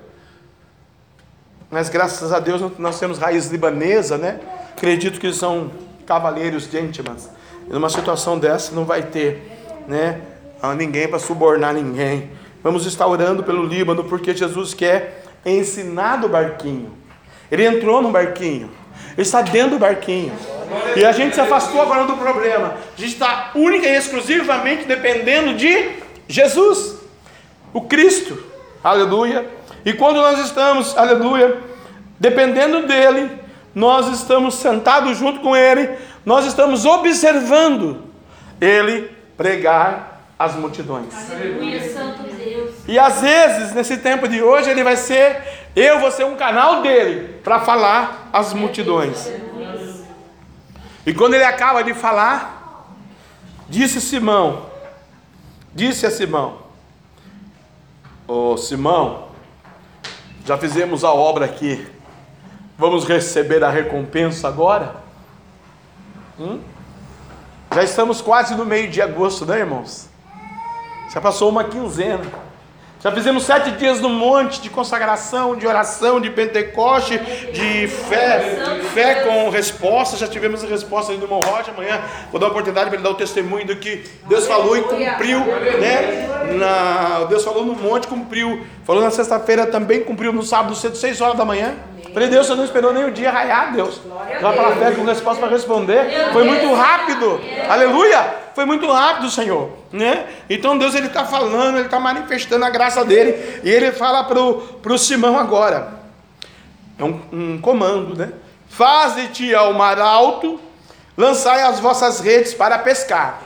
Mas 1.70 1.88
graças 1.88 2.32
a 2.32 2.38
Deus 2.38 2.62
nós 2.78 2.98
temos 2.98 3.18
raiz 3.18 3.48
libanesa, 3.50 4.16
né? 4.16 4.40
Acredito 4.76 5.20
que 5.20 5.32
são 5.32 5.70
cavaleiros 6.06 6.64
gentlemen. 6.64 7.16
Numa 7.68 7.88
situação 7.88 8.38
dessa 8.38 8.74
não 8.74 8.84
vai 8.84 9.02
ter, 9.02 9.50
né, 9.86 10.20
ninguém 10.76 11.06
para 11.06 11.18
subornar 11.18 11.74
ninguém. 11.74 12.30
Vamos 12.62 12.86
estar 12.86 13.06
orando 13.06 13.42
pelo 13.42 13.64
Líbano 13.64 14.04
porque 14.04 14.34
Jesus 14.34 14.74
quer 14.74 15.21
ensinar 15.44 16.16
do 16.16 16.28
barquinho. 16.28 16.92
Ele 17.50 17.64
entrou 17.66 18.00
no 18.00 18.10
barquinho. 18.10 18.70
Ele 19.12 19.22
está 19.22 19.42
dentro 19.42 19.72
do 19.72 19.78
barquinho. 19.78 20.32
E 20.96 21.04
a 21.04 21.12
gente 21.12 21.34
se 21.34 21.40
afastou 21.40 21.82
agora 21.82 22.04
do 22.04 22.16
problema. 22.16 22.76
A 22.96 23.00
gente 23.00 23.12
está 23.12 23.50
única 23.54 23.86
e 23.86 23.96
exclusivamente 23.96 24.84
dependendo 24.84 25.54
de 25.54 25.90
Jesus, 26.28 26.96
o 27.72 27.82
Cristo. 27.82 28.42
Aleluia. 28.82 29.46
E 29.84 29.92
quando 29.92 30.16
nós 30.16 30.38
estamos, 30.38 30.96
aleluia, 30.96 31.58
dependendo 32.18 32.86
dele, 32.86 33.30
nós 33.74 34.08
estamos 34.08 34.54
sentados 34.54 35.18
junto 35.18 35.40
com 35.40 35.56
ele, 35.56 35.90
nós 36.24 36.46
estamos 36.46 36.84
observando 36.84 38.04
ele 38.60 39.10
pregar 39.36 40.22
as 40.38 40.54
multidões. 40.54 41.12
Aleluia, 41.30 41.92
Santo. 41.92 42.31
E 42.86 42.98
às 42.98 43.20
vezes, 43.20 43.72
nesse 43.72 43.96
tempo 43.98 44.26
de 44.28 44.42
hoje, 44.42 44.68
ele 44.68 44.82
vai 44.82 44.96
ser, 44.96 45.70
eu 45.74 46.00
vou 46.00 46.10
ser 46.10 46.24
um 46.24 46.36
canal 46.36 46.82
dele 46.82 47.40
para 47.44 47.60
falar 47.60 48.28
às 48.32 48.52
multidões. 48.52 49.30
E 51.06 51.14
quando 51.14 51.34
ele 51.34 51.44
acaba 51.44 51.82
de 51.82 51.94
falar, 51.94 52.92
disse 53.68 54.00
Simão, 54.00 54.66
disse 55.72 56.06
a 56.06 56.10
Simão, 56.10 56.58
ô 58.26 58.52
oh, 58.52 58.56
Simão, 58.56 59.28
já 60.44 60.58
fizemos 60.58 61.04
a 61.04 61.12
obra 61.12 61.44
aqui, 61.44 61.86
vamos 62.76 63.04
receber 63.04 63.62
a 63.62 63.70
recompensa 63.70 64.48
agora? 64.48 64.96
Hum? 66.38 66.60
Já 67.74 67.82
estamos 67.82 68.20
quase 68.20 68.54
no 68.54 68.66
meio 68.66 68.90
de 68.90 69.00
agosto, 69.00 69.46
né, 69.46 69.60
irmãos? 69.60 70.08
Já 71.12 71.20
passou 71.20 71.48
uma 71.48 71.64
quinzena. 71.64 72.51
Já 73.02 73.10
fizemos 73.10 73.42
sete 73.42 73.72
dias 73.72 74.00
no 74.00 74.08
monte 74.08 74.60
de 74.60 74.70
consagração, 74.70 75.56
de 75.56 75.66
oração, 75.66 76.20
de 76.20 76.30
Pentecoste, 76.30 77.18
de 77.52 77.88
fé, 77.88 78.60
fé 78.94 79.14
com 79.24 79.50
resposta. 79.50 80.16
Já 80.16 80.28
tivemos 80.28 80.62
a 80.62 80.68
resposta 80.68 81.12
do 81.12 81.24
irmão 81.24 81.40
Roger. 81.40 81.74
Amanhã 81.76 82.00
vou 82.30 82.38
dar 82.38 82.46
a 82.46 82.50
oportunidade 82.50 82.90
para 82.90 82.94
ele 82.94 83.02
dar 83.02 83.10
o 83.10 83.14
testemunho 83.14 83.66
do 83.66 83.74
que 83.74 84.04
Deus 84.28 84.46
falou 84.46 84.76
e 84.76 84.82
cumpriu, 84.82 85.40
né? 85.40 86.28
Na, 86.56 87.24
Deus 87.24 87.42
falou 87.42 87.64
no 87.64 87.74
monte, 87.74 88.06
cumpriu. 88.06 88.64
Falou 88.84 89.02
na 89.02 89.10
sexta-feira 89.10 89.66
também, 89.66 90.04
cumpriu 90.04 90.32
no 90.32 90.44
sábado 90.44 90.76
cedo, 90.76 90.96
seis 90.96 91.20
horas 91.20 91.36
da 91.36 91.44
manhã. 91.44 91.74
Falei, 92.14 92.28
Deus, 92.28 92.46
você 92.46 92.54
não 92.54 92.64
esperou 92.64 92.92
nem 92.92 93.04
o 93.04 93.10
dia 93.10 93.32
raiar, 93.32 93.72
Deus. 93.72 94.00
Já 94.40 94.52
para 94.52 94.76
fé 94.76 94.92
com 94.92 95.02
resposta 95.04 95.40
para 95.40 95.50
responder. 95.50 96.30
Foi 96.32 96.44
muito 96.44 96.72
rápido. 96.72 97.40
Aleluia! 97.68 98.41
Foi 98.54 98.64
muito 98.64 98.90
rápido, 98.90 99.30
Senhor. 99.30 99.70
Né? 99.90 100.26
Então 100.48 100.76
Deus 100.78 100.94
ele 100.94 101.06
está 101.06 101.24
falando, 101.24 101.76
ele 101.76 101.86
está 101.86 101.98
manifestando 101.98 102.64
a 102.64 102.70
graça 102.70 103.04
dele. 103.04 103.60
E 103.64 103.70
ele 103.70 103.92
fala 103.92 104.24
para 104.24 104.92
o 104.92 104.98
Simão 104.98 105.38
agora. 105.38 106.00
É 106.98 107.04
um, 107.04 107.20
um 107.32 107.60
comando, 107.60 108.16
né? 108.16 108.32
Faze-te 108.68 109.54
ao 109.54 109.74
mar 109.74 109.98
alto, 109.98 110.60
lançai 111.16 111.62
as 111.62 111.80
vossas 111.80 112.20
redes 112.20 112.54
para 112.54 112.78
pescar. 112.78 113.42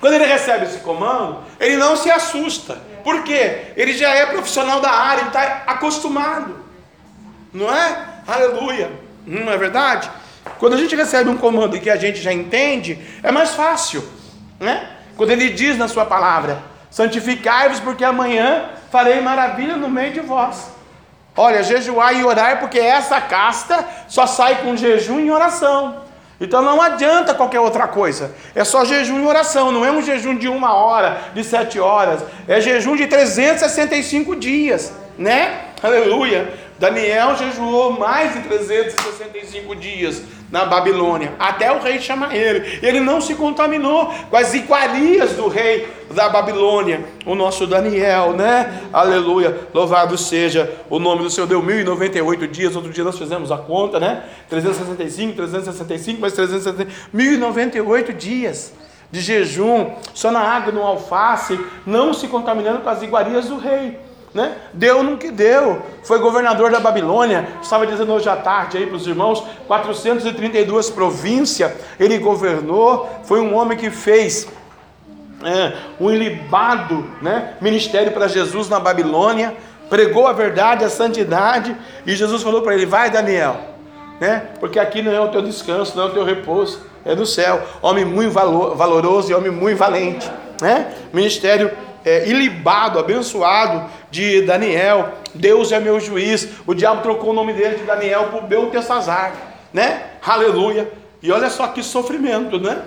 Quando 0.00 0.14
ele 0.14 0.24
recebe 0.24 0.64
esse 0.64 0.78
comando, 0.78 1.38
ele 1.58 1.76
não 1.76 1.96
se 1.96 2.10
assusta. 2.10 2.80
Por 3.02 3.22
quê? 3.24 3.72
Ele 3.76 3.92
já 3.92 4.14
é 4.14 4.26
profissional 4.26 4.80
da 4.80 4.90
área, 4.90 5.20
ele 5.20 5.28
está 5.28 5.62
acostumado. 5.66 6.56
Não 7.52 7.74
é? 7.74 8.06
Aleluia. 8.26 8.90
Não 9.26 9.50
é 9.52 9.56
verdade? 9.56 10.10
Quando 10.58 10.74
a 10.74 10.76
gente 10.76 10.94
recebe 10.96 11.30
um 11.30 11.36
comando 11.36 11.78
que 11.78 11.88
a 11.88 11.96
gente 11.96 12.20
já 12.20 12.32
entende, 12.32 12.98
é 13.22 13.30
mais 13.30 13.50
fácil, 13.50 14.02
né? 14.58 14.88
Quando 15.16 15.30
ele 15.30 15.50
diz 15.50 15.76
na 15.78 15.88
sua 15.88 16.04
palavra: 16.04 16.58
santificai-vos, 16.90 17.80
porque 17.80 18.04
amanhã 18.04 18.70
farei 18.90 19.20
maravilha 19.20 19.76
no 19.76 19.88
meio 19.88 20.12
de 20.12 20.20
vós. 20.20 20.70
Olha, 21.36 21.62
jejuar 21.62 22.14
e 22.16 22.24
orar, 22.24 22.58
porque 22.58 22.80
essa 22.80 23.20
casta 23.20 23.86
só 24.08 24.26
sai 24.26 24.62
com 24.62 24.76
jejum 24.76 25.20
e 25.20 25.30
oração. 25.30 26.08
Então 26.40 26.62
não 26.62 26.80
adianta 26.80 27.34
qualquer 27.34 27.60
outra 27.60 27.86
coisa. 27.88 28.34
É 28.54 28.64
só 28.64 28.84
jejum 28.84 29.20
e 29.20 29.26
oração. 29.26 29.72
Não 29.72 29.84
é 29.84 29.90
um 29.90 30.02
jejum 30.02 30.36
de 30.36 30.48
uma 30.48 30.74
hora, 30.74 31.18
de 31.34 31.42
sete 31.44 31.78
horas. 31.78 32.24
É 32.46 32.60
jejum 32.60 32.96
de 32.96 33.06
365 33.06 34.36
dias, 34.36 34.92
né? 35.16 35.62
Aleluia. 35.82 36.52
Daniel 36.78 37.36
jejuou 37.36 37.92
mais 37.92 38.34
de 38.34 38.40
365 38.42 39.74
dias 39.74 40.22
na 40.50 40.64
Babilônia, 40.64 41.34
até 41.38 41.70
o 41.70 41.80
rei 41.80 42.00
chamar 42.00 42.34
ele. 42.34 42.78
Ele 42.82 43.00
não 43.00 43.20
se 43.20 43.34
contaminou 43.34 44.12
com 44.30 44.36
as 44.36 44.54
iguarias 44.54 45.32
do 45.32 45.48
rei 45.48 45.88
da 46.10 46.28
Babilônia, 46.28 47.04
o 47.26 47.34
nosso 47.34 47.66
Daniel, 47.66 48.32
né? 48.32 48.82
Aleluia. 48.92 49.68
Louvado 49.74 50.16
seja 50.16 50.72
o 50.88 50.98
nome 50.98 51.22
do 51.22 51.30
Senhor. 51.30 51.46
Deu 51.46 51.62
1098 51.62 52.48
dias. 52.48 52.74
Outro 52.74 52.90
dia 52.90 53.04
nós 53.04 53.18
fizemos 53.18 53.52
a 53.52 53.58
conta, 53.58 54.00
né? 54.00 54.24
365, 54.48 55.36
365, 55.36 56.20
mais 56.20 56.32
365, 56.32 56.90
1098 57.12 58.12
dias 58.14 58.72
de 59.10 59.20
jejum, 59.20 59.92
só 60.12 60.30
na 60.30 60.40
água, 60.40 60.72
no 60.72 60.82
alface, 60.82 61.58
não 61.86 62.12
se 62.12 62.28
contaminando 62.28 62.80
com 62.80 62.90
as 62.90 63.02
iguarias 63.02 63.46
do 63.46 63.58
rei. 63.58 63.98
Né? 64.34 64.56
Deu 64.72 65.02
no 65.02 65.16
que 65.16 65.30
deu. 65.30 65.82
Foi 66.02 66.18
governador 66.18 66.70
da 66.70 66.80
Babilônia. 66.80 67.48
Estava 67.62 67.86
dizendo 67.86 68.12
hoje 68.12 68.28
à 68.28 68.36
tarde 68.36 68.76
aí 68.76 68.86
para 68.86 68.96
os 68.96 69.06
irmãos: 69.06 69.42
432 69.66 70.90
províncias 70.90 71.72
ele 71.98 72.18
governou. 72.18 73.08
Foi 73.24 73.40
um 73.40 73.54
homem 73.54 73.76
que 73.76 73.90
fez 73.90 74.46
é, 75.42 75.76
um 76.00 76.10
ilibado 76.10 77.04
né, 77.22 77.54
ministério 77.60 78.12
para 78.12 78.28
Jesus 78.28 78.68
na 78.68 78.78
Babilônia. 78.78 79.54
Pregou 79.88 80.26
a 80.26 80.32
verdade, 80.32 80.84
a 80.84 80.90
santidade. 80.90 81.74
E 82.06 82.14
Jesus 82.14 82.42
falou 82.42 82.60
para 82.62 82.74
ele: 82.74 82.84
Vai, 82.84 83.10
Daniel, 83.10 83.56
né? 84.20 84.48
porque 84.60 84.78
aqui 84.78 85.00
não 85.00 85.12
é 85.12 85.20
o 85.20 85.28
teu 85.28 85.40
descanso, 85.40 85.96
não 85.96 86.04
é 86.04 86.06
o 86.06 86.12
teu 86.12 86.24
repouso, 86.24 86.82
é 87.04 87.14
do 87.14 87.24
céu. 87.24 87.62
Homem 87.80 88.04
muito 88.04 88.32
valoroso 88.32 89.30
e 89.30 89.34
homem 89.34 89.50
muito 89.50 89.78
valente. 89.78 90.30
Né? 90.60 90.92
Ministério 91.12 91.70
é, 92.08 92.28
ilibado, 92.28 92.98
abençoado 92.98 93.90
de 94.10 94.40
Daniel. 94.42 95.12
Deus 95.34 95.70
é 95.72 95.78
meu 95.78 96.00
juiz. 96.00 96.48
O 96.66 96.72
diabo 96.72 97.02
trocou 97.02 97.30
o 97.30 97.34
nome 97.34 97.52
dele 97.52 97.76
de 97.76 97.84
Daniel 97.84 98.28
por 98.30 98.42
Beltesazar, 98.42 99.32
né? 99.72 100.04
Aleluia. 100.26 100.90
E 101.22 101.30
olha 101.30 101.50
só 101.50 101.66
que 101.66 101.82
sofrimento, 101.82 102.58
né? 102.58 102.82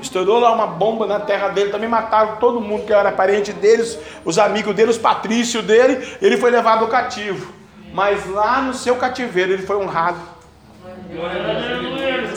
Estourou 0.00 0.38
lá 0.38 0.52
uma 0.52 0.66
bomba 0.66 1.06
na 1.06 1.18
terra 1.18 1.48
dele, 1.48 1.70
também 1.70 1.88
mataram 1.88 2.36
todo 2.36 2.60
mundo 2.60 2.84
que 2.84 2.92
era 2.92 3.10
parente 3.10 3.52
deles, 3.52 3.98
os 4.24 4.38
amigos 4.38 4.74
dele, 4.74 4.90
os 4.90 4.98
patrícios 4.98 5.64
dele. 5.64 6.06
Ele 6.20 6.36
foi 6.36 6.50
levado 6.50 6.86
cativo. 6.86 7.52
Mas 7.92 8.28
lá 8.30 8.60
no 8.60 8.74
seu 8.74 8.96
cativeiro 8.96 9.52
ele 9.54 9.62
foi 9.62 9.76
honrado. 9.76 10.18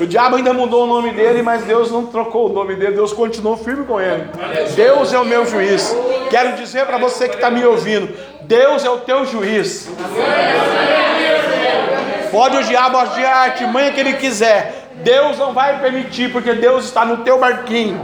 O 0.01 0.07
diabo 0.07 0.35
ainda 0.35 0.51
mudou 0.51 0.85
o 0.85 0.87
nome 0.87 1.11
dele, 1.11 1.43
mas 1.43 1.63
Deus 1.63 1.91
não 1.91 2.07
trocou 2.07 2.49
o 2.49 2.53
nome 2.53 2.75
dele, 2.75 2.95
Deus 2.95 3.13
continuou 3.13 3.55
firme 3.55 3.85
com 3.85 4.01
ele. 4.01 4.25
Deus 4.75 5.13
é 5.13 5.19
o 5.19 5.23
meu 5.23 5.45
juiz. 5.45 5.95
Quero 6.31 6.55
dizer 6.55 6.87
para 6.87 6.97
você 6.97 7.29
que 7.29 7.35
está 7.35 7.51
me 7.51 7.63
ouvindo: 7.63 8.11
Deus 8.41 8.83
é 8.83 8.89
o 8.89 9.01
teu 9.01 9.27
juiz. 9.27 9.87
Pode 12.31 12.57
o 12.57 12.63
diabo 12.63 12.97
agir 12.97 13.25
a 13.25 13.41
artimanha 13.43 13.91
que 13.91 13.99
ele 13.99 14.13
quiser, 14.13 14.89
Deus 15.03 15.37
não 15.37 15.53
vai 15.53 15.79
permitir, 15.79 16.31
porque 16.31 16.51
Deus 16.55 16.85
está 16.85 17.05
no 17.05 17.17
teu 17.17 17.37
barquinho. 17.37 18.03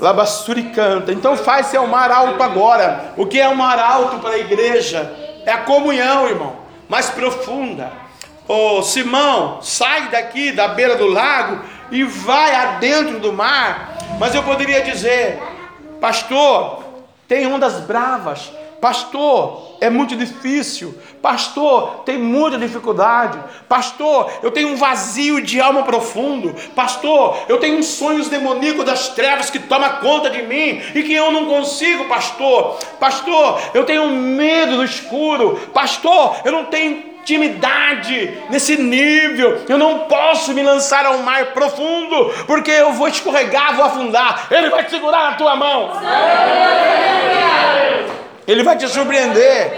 Labassuri 0.00 0.64
canta. 0.70 1.12
Então 1.12 1.36
faz-se 1.36 1.78
o 1.78 1.86
mar 1.86 2.10
alto 2.10 2.42
agora. 2.42 3.12
O 3.16 3.26
que 3.26 3.38
é 3.38 3.46
o 3.46 3.54
mar 3.54 3.78
alto 3.78 4.18
para 4.18 4.30
a 4.30 4.38
igreja? 4.38 5.08
É 5.46 5.52
a 5.52 5.58
comunhão, 5.58 6.26
irmão, 6.26 6.56
mais 6.88 7.08
profunda 7.10 8.07
Ô 8.48 8.82
Simão, 8.82 9.58
sai 9.60 10.08
daqui 10.08 10.52
da 10.52 10.68
beira 10.68 10.96
do 10.96 11.06
lago 11.06 11.62
e 11.90 12.02
vai 12.02 12.54
adentro 12.54 13.20
do 13.20 13.30
mar. 13.30 13.98
Mas 14.18 14.34
eu 14.34 14.42
poderia 14.42 14.80
dizer, 14.80 15.38
pastor, 16.00 16.82
tem 17.28 17.46
ondas 17.46 17.74
bravas, 17.80 18.50
pastor, 18.80 19.76
é 19.82 19.90
muito 19.90 20.16
difícil, 20.16 20.96
pastor, 21.20 22.04
tem 22.06 22.16
muita 22.16 22.56
dificuldade, 22.56 23.38
pastor, 23.68 24.30
eu 24.42 24.50
tenho 24.50 24.68
um 24.68 24.76
vazio 24.76 25.42
de 25.42 25.60
alma 25.60 25.82
profundo, 25.82 26.54
pastor, 26.74 27.36
eu 27.48 27.58
tenho 27.58 27.82
sonhos 27.82 28.28
demoníacos 28.28 28.84
das 28.84 29.08
trevas 29.08 29.50
que 29.50 29.58
toma 29.58 29.90
conta 29.94 30.30
de 30.30 30.42
mim 30.42 30.80
e 30.94 31.02
que 31.02 31.12
eu 31.12 31.30
não 31.30 31.46
consigo, 31.46 32.06
pastor, 32.06 32.78
pastor, 32.98 33.60
eu 33.74 33.84
tenho 33.84 34.08
medo 34.08 34.76
do 34.76 34.84
escuro, 34.84 35.56
pastor, 35.74 36.36
eu 36.44 36.52
não 36.52 36.64
tenho 36.64 37.07
intimidade 37.28 38.42
nesse 38.48 38.76
nível. 38.76 39.62
Eu 39.68 39.76
não 39.76 40.00
posso 40.00 40.54
me 40.54 40.62
lançar 40.62 41.04
ao 41.04 41.18
mar 41.18 41.46
profundo, 41.46 42.32
porque 42.46 42.70
eu 42.70 42.92
vou 42.92 43.08
escorregar, 43.08 43.76
vou 43.76 43.84
afundar. 43.84 44.46
Ele 44.50 44.70
vai 44.70 44.84
te 44.84 44.90
segurar 44.90 45.30
na 45.30 45.36
tua 45.36 45.54
mão. 45.54 45.92
Ele 48.46 48.62
vai 48.62 48.76
te 48.76 48.88
surpreender. 48.88 49.72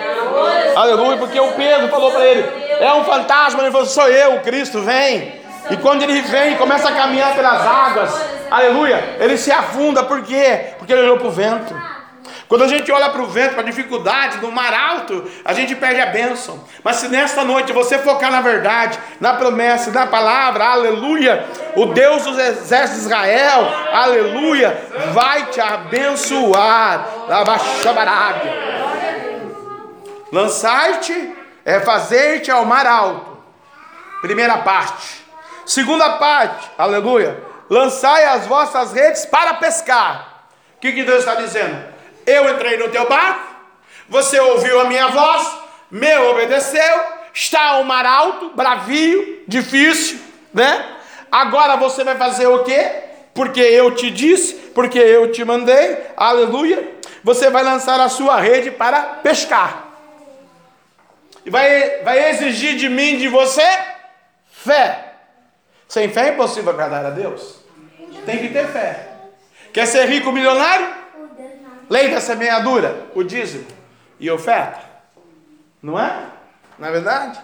Aleluia, 0.77 1.17
porque 1.17 1.41
o 1.41 1.53
Pedro 1.53 1.89
falou 1.89 2.13
para 2.13 2.25
ele: 2.25 2.49
é 2.79 2.93
um 2.95 3.05
fantasma. 3.05 3.61
Ele 3.63 3.73
falou: 3.73 3.87
sou 3.87 4.09
eu, 4.09 4.37
o 4.37 4.41
Cristo, 4.41 4.81
vem. 4.83 5.41
E 5.71 5.77
quando 5.77 6.03
ele 6.03 6.21
vem, 6.23 6.57
começa 6.57 6.89
a 6.89 6.93
caminhar 6.93 7.35
pelas 7.35 7.61
águas, 7.61 8.11
aleluia, 8.51 9.17
ele 9.21 9.37
se 9.37 9.53
afunda, 9.53 10.03
por 10.03 10.23
quê? 10.23 10.73
Porque 10.79 10.93
ele 10.93 11.03
olhou 11.03 11.19
para 11.19 11.29
o 11.29 11.31
vento. 11.31 11.75
Quando 12.51 12.65
a 12.65 12.67
gente 12.67 12.91
olha 12.91 13.09
para 13.11 13.23
o 13.23 13.29
vento, 13.29 13.53
para 13.53 13.61
a 13.61 13.65
dificuldade, 13.65 14.39
no 14.39 14.51
mar 14.51 14.75
alto, 14.75 15.25
a 15.45 15.53
gente 15.53 15.77
perde 15.77 16.01
a 16.01 16.07
bênção. 16.07 16.65
Mas 16.83 16.97
se 16.97 17.07
nesta 17.07 17.45
noite 17.45 17.73
você 17.73 17.97
focar 17.97 18.29
na 18.29 18.41
verdade, 18.41 18.99
na 19.21 19.35
promessa, 19.35 19.93
na 19.93 20.05
palavra, 20.05 20.65
aleluia, 20.65 21.47
o 21.77 21.87
Deus 21.87 22.25
dos 22.25 22.37
exércitos 22.37 23.03
de 23.03 23.07
Israel, 23.07 23.69
aleluia, 23.93 24.77
vai 25.13 25.47
te 25.47 25.61
abençoar. 25.61 27.07
Lançar-te 30.33 31.33
é 31.65 31.79
fazer-te 31.79 32.51
ao 32.51 32.65
mar 32.65 32.85
alto. 32.85 33.39
Primeira 34.23 34.59
parte. 34.59 35.25
Segunda 35.65 36.15
parte, 36.15 36.69
aleluia. 36.77 37.41
Lançai 37.71 38.25
as 38.25 38.45
vossas 38.49 38.93
redes 38.93 39.25
para 39.25 39.55
pescar. 39.55 40.47
O 40.79 40.81
que, 40.81 40.91
que 40.91 41.05
Deus 41.05 41.21
está 41.21 41.37
dizendo? 41.37 41.90
Eu 42.31 42.49
entrei 42.55 42.77
no 42.77 42.89
teu 42.89 43.09
barco, 43.09 43.57
você 44.09 44.39
ouviu 44.39 44.81
a 44.81 44.85
minha 44.85 45.09
voz, 45.09 45.51
me 45.91 46.17
obedeceu, 46.19 47.01
está 47.35 47.71
ao 47.71 47.85
mar 47.85 48.07
alto, 48.07 48.51
bravio, 48.51 49.43
difícil, 49.49 50.21
né? 50.55 50.97
Agora 51.31 51.77
você 51.77 52.05
vai 52.05 52.17
fazer 52.17 52.47
o 52.47 52.63
quê? 52.63 52.89
Porque 53.35 53.61
eu 53.61 53.95
te 53.95 54.11
disse, 54.11 54.55
porque 54.75 54.99
eu 54.99 55.33
te 55.33 55.45
mandei, 55.45 55.99
aleluia. 56.17 56.99
Você 57.25 57.51
vai 57.51 57.65
lançar 57.65 57.99
a 58.01 58.09
sua 58.09 58.41
rede 58.41 58.71
para 58.71 59.03
pescar. 59.03 59.89
E 61.45 61.51
vai, 61.51 62.03
vai 62.03 62.31
exigir 62.31 62.77
de 62.77 62.89
mim, 62.89 63.19
de 63.19 63.29
você, 63.29 63.67
fé. 64.53 65.15
Sem 65.89 66.09
fé 66.09 66.29
é 66.29 66.33
impossível 66.33 66.71
agradar 66.71 67.05
a 67.07 67.11
Deus. 67.11 67.57
Tem 68.25 68.39
que 68.39 68.49
ter 68.49 68.69
fé. 68.69 69.09
Quer 69.73 69.87
ser 69.87 70.07
rico 70.07 70.31
milionário? 70.31 71.00
Lei 71.91 72.09
da 72.09 72.21
semeadura, 72.21 73.09
o 73.17 73.25
dízimo 73.25 73.67
e 74.21 74.31
oferta. 74.31 74.79
Não 75.83 75.99
é? 75.99 76.27
Não 76.79 76.87
é 76.87 76.93
verdade? 76.93 77.41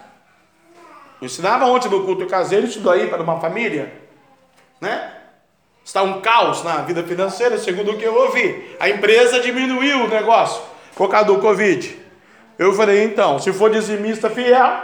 Ensinava 1.21 1.65
ontem 1.65 1.89
no 1.89 2.05
culto 2.05 2.25
caseiro 2.27 2.65
isso 2.65 2.79
daí 2.79 3.07
para 3.07 3.21
uma 3.21 3.41
família, 3.41 3.91
né? 4.79 5.11
Está 5.83 6.01
um 6.01 6.21
caos 6.21 6.63
na 6.63 6.77
vida 6.77 7.03
financeira, 7.03 7.57
segundo 7.57 7.91
o 7.91 7.97
que 7.97 8.05
eu 8.05 8.15
ouvi. 8.15 8.73
A 8.79 8.87
empresa 8.87 9.41
diminuiu 9.41 10.05
o 10.05 10.07
negócio 10.07 10.61
por 10.95 11.09
causa 11.09 11.27
do 11.27 11.39
Covid. 11.39 11.97
Eu 12.57 12.71
falei, 12.73 13.03
então, 13.03 13.39
se 13.39 13.51
for 13.51 13.69
dizimista 13.69 14.29
fiel, 14.29 14.81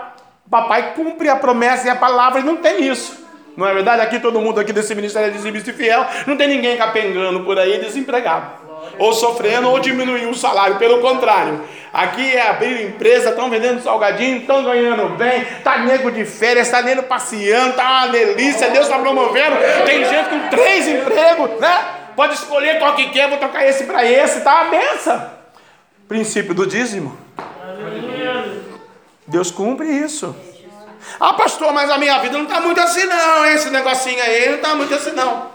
papai 0.49 0.93
cumpre 0.93 1.29
a 1.29 1.37
promessa 1.37 1.87
e 1.87 1.89
a 1.89 1.95
palavra 1.95 2.41
e 2.41 2.43
não 2.43 2.57
tem 2.57 2.85
isso. 2.85 3.25
Não 3.55 3.65
é 3.65 3.73
verdade? 3.73 4.01
Aqui 4.01 4.19
todo 4.19 4.41
mundo 4.41 4.59
aqui 4.59 4.73
desse 4.73 4.93
ministério 4.93 5.29
é 5.29 5.31
dizimista 5.31 5.69
e 5.69 5.73
fiel, 5.73 6.05
não 6.27 6.35
tem 6.35 6.49
ninguém 6.49 6.75
capengando 6.75 7.45
por 7.45 7.57
aí 7.57 7.79
desempregado 7.79 8.62
ou 8.97 9.13
sofrendo, 9.13 9.69
ou 9.69 9.79
diminuir 9.79 10.27
o 10.27 10.35
salário. 10.35 10.77
Pelo 10.77 10.99
contrário, 10.99 11.61
aqui 11.91 12.35
é 12.35 12.49
abrir 12.49 12.85
empresa, 12.85 13.29
estão 13.29 13.49
vendendo 13.49 13.81
salgadinho, 13.81 14.37
estão 14.37 14.63
ganhando 14.63 15.09
bem, 15.17 15.41
está 15.41 15.79
nego 15.79 16.11
de 16.11 16.25
férias, 16.25 16.67
está 16.67 16.81
nego 16.81 17.03
passeando, 17.03 17.71
está 17.71 18.05
uma 18.05 18.07
delícia, 18.07 18.69
Deus 18.69 18.85
está 18.85 18.99
promovendo. 18.99 19.55
Tem 19.85 20.03
gente 20.05 20.29
com 20.29 20.49
três 20.49 20.87
empregos, 20.87 21.59
né? 21.59 21.85
Pode 22.15 22.35
escolher 22.35 22.79
qual 22.79 22.95
que 22.95 23.09
quer, 23.09 23.29
vou 23.29 23.37
trocar 23.37 23.65
esse 23.67 23.85
para 23.85 24.05
esse, 24.05 24.41
tá 24.41 24.61
uma 24.61 24.71
benção. 24.71 25.31
Princípio 26.07 26.53
do 26.53 26.67
dízimo. 26.67 27.17
Deus 29.25 29.49
cumpre 29.49 29.87
isso. 29.87 30.35
Ah, 31.19 31.33
pastor, 31.33 31.73
mas 31.73 31.89
a 31.89 31.97
minha 31.97 32.17
vida 32.19 32.37
não 32.37 32.43
está 32.43 32.59
muito 32.61 32.79
assim, 32.79 33.05
não. 33.05 33.45
Esse 33.45 33.69
negocinho 33.69 34.21
aí 34.21 34.49
não 34.49 34.55
está 34.55 34.75
muito 34.75 34.93
assim, 34.93 35.11
não. 35.11 35.51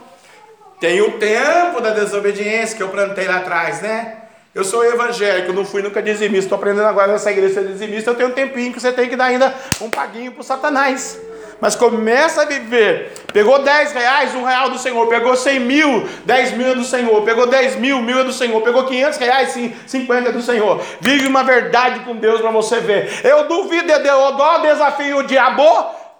Tem 0.81 1.01
o 1.01 1.19
tempo 1.19 1.81
da 1.81 1.91
desobediência 1.91 2.77
que 2.77 2.83
eu 2.83 2.89
plantei 2.89 3.27
lá 3.27 3.39
atrás, 3.39 3.83
né? 3.83 4.17
Eu 4.55 4.65
sou 4.65 4.85
evangélico, 4.85 5.53
não 5.53 5.65
fui 5.65 5.83
nunca 5.83 6.01
dizimista, 6.03 6.47
estou 6.47 6.57
aprendendo 6.57 6.87
agora 6.87 7.13
nessa 7.13 7.31
igreja 7.31 7.55
ser 7.55 7.67
dizimista. 7.67 8.11
Eu 8.11 8.15
tenho 8.15 8.29
um 8.29 8.33
tempinho 8.33 8.73
que 8.73 8.81
você 8.81 8.93
tem 8.93 9.09
que 9.09 9.17
dar 9.17 9.27
ainda 9.27 9.55
um 9.81 9.91
paguinho 9.91 10.33
para 10.33 10.43
Satanás. 10.43 11.21
Mas 11.61 11.75
começa 11.75 12.43
a 12.43 12.45
viver. 12.45 13.13
Pegou 13.33 13.59
10 13.59 13.93
reais, 13.93 14.35
um 14.35 14.45
real 14.45 14.71
do 14.71 14.79
Senhor. 14.79 15.07
Pegou 15.09 15.35
100 15.37 15.61
mil, 15.61 16.09
10 16.25 16.53
mil 16.53 16.69
é 16.69 16.75
do 16.75 16.85
Senhor. 16.85 17.23
Pegou 17.23 17.47
10 17.47 17.77
mil, 17.77 18.01
mil 18.01 18.21
é 18.21 18.25
do 18.25 18.33
Senhor. 18.33 18.61
Pegou 18.63 18.85
500 18.85 19.19
reais, 19.19 19.59
50 19.87 20.29
é 20.29 20.33
do 20.33 20.43
Senhor. 20.43 20.81
Vive 21.01 21.27
uma 21.27 21.43
verdade 21.43 22.01
com 22.01 22.15
Deus 22.15 22.41
para 22.41 22.51
você 22.51 22.79
ver. 22.79 23.21
Eu 23.25 23.49
duvido, 23.49 23.91
eu 23.91 24.33
dou 24.33 24.63
desafio 24.63 25.19
o 25.19 25.23
diabo, 25.25 25.65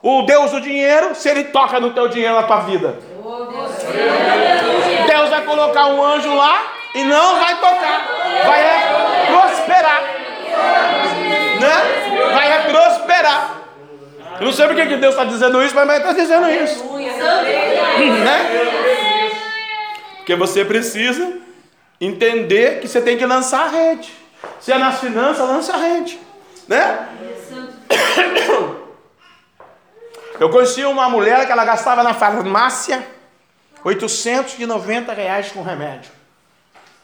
o 0.03 0.23
Deus 0.23 0.51
do 0.51 0.61
dinheiro, 0.61 1.15
se 1.15 1.29
ele 1.29 1.45
toca 1.45 1.79
no 1.79 1.93
teu 1.93 2.09
dinheiro 2.09 2.35
na 2.35 2.43
tua 2.43 2.61
vida. 2.61 2.99
Deus 3.23 3.58
vai 5.39 5.45
colocar 5.45 5.87
um 5.87 6.03
anjo 6.03 6.35
lá 6.35 6.73
e 6.95 7.05
não 7.05 7.39
vai 7.39 7.55
tocar, 7.61 8.09
vai 8.47 8.61
é 8.61 9.27
prosperar, 9.27 10.03
né? 11.61 12.33
Vai 12.33 12.53
é 12.53 12.59
prosperar. 12.71 13.59
Eu 14.41 14.47
não 14.47 14.53
sei 14.53 14.67
porque 14.67 14.87
que 14.87 14.97
Deus 14.97 15.15
está 15.15 15.25
dizendo 15.25 15.63
isso, 15.63 15.75
mas 15.75 15.91
está 15.91 16.13
dizendo 16.13 16.49
isso, 16.49 16.85
né? 18.25 18.39
Porque 20.17 20.35
você 20.35 20.65
precisa 20.65 21.39
entender 22.01 22.81
que 22.81 22.89
você 22.89 23.01
tem 23.01 23.17
que 23.17 23.27
lançar 23.27 23.67
a 23.67 23.69
rede. 23.69 24.13
Se 24.61 24.73
é 24.73 24.79
nas 24.79 25.01
finanças, 25.01 25.49
lance 25.49 25.71
a 25.71 25.77
rede, 25.77 26.19
né? 26.67 27.09
Eu 30.39 30.51
conheci 30.51 30.85
uma 30.85 31.09
mulher 31.09 31.45
que 31.47 31.51
ela 31.51 31.65
gastava 31.65 32.05
na 32.05 32.15
farmácia 32.15 33.05
890 33.89 35.13
reais 35.15 35.51
com 35.51 35.63
remédio, 35.63 36.11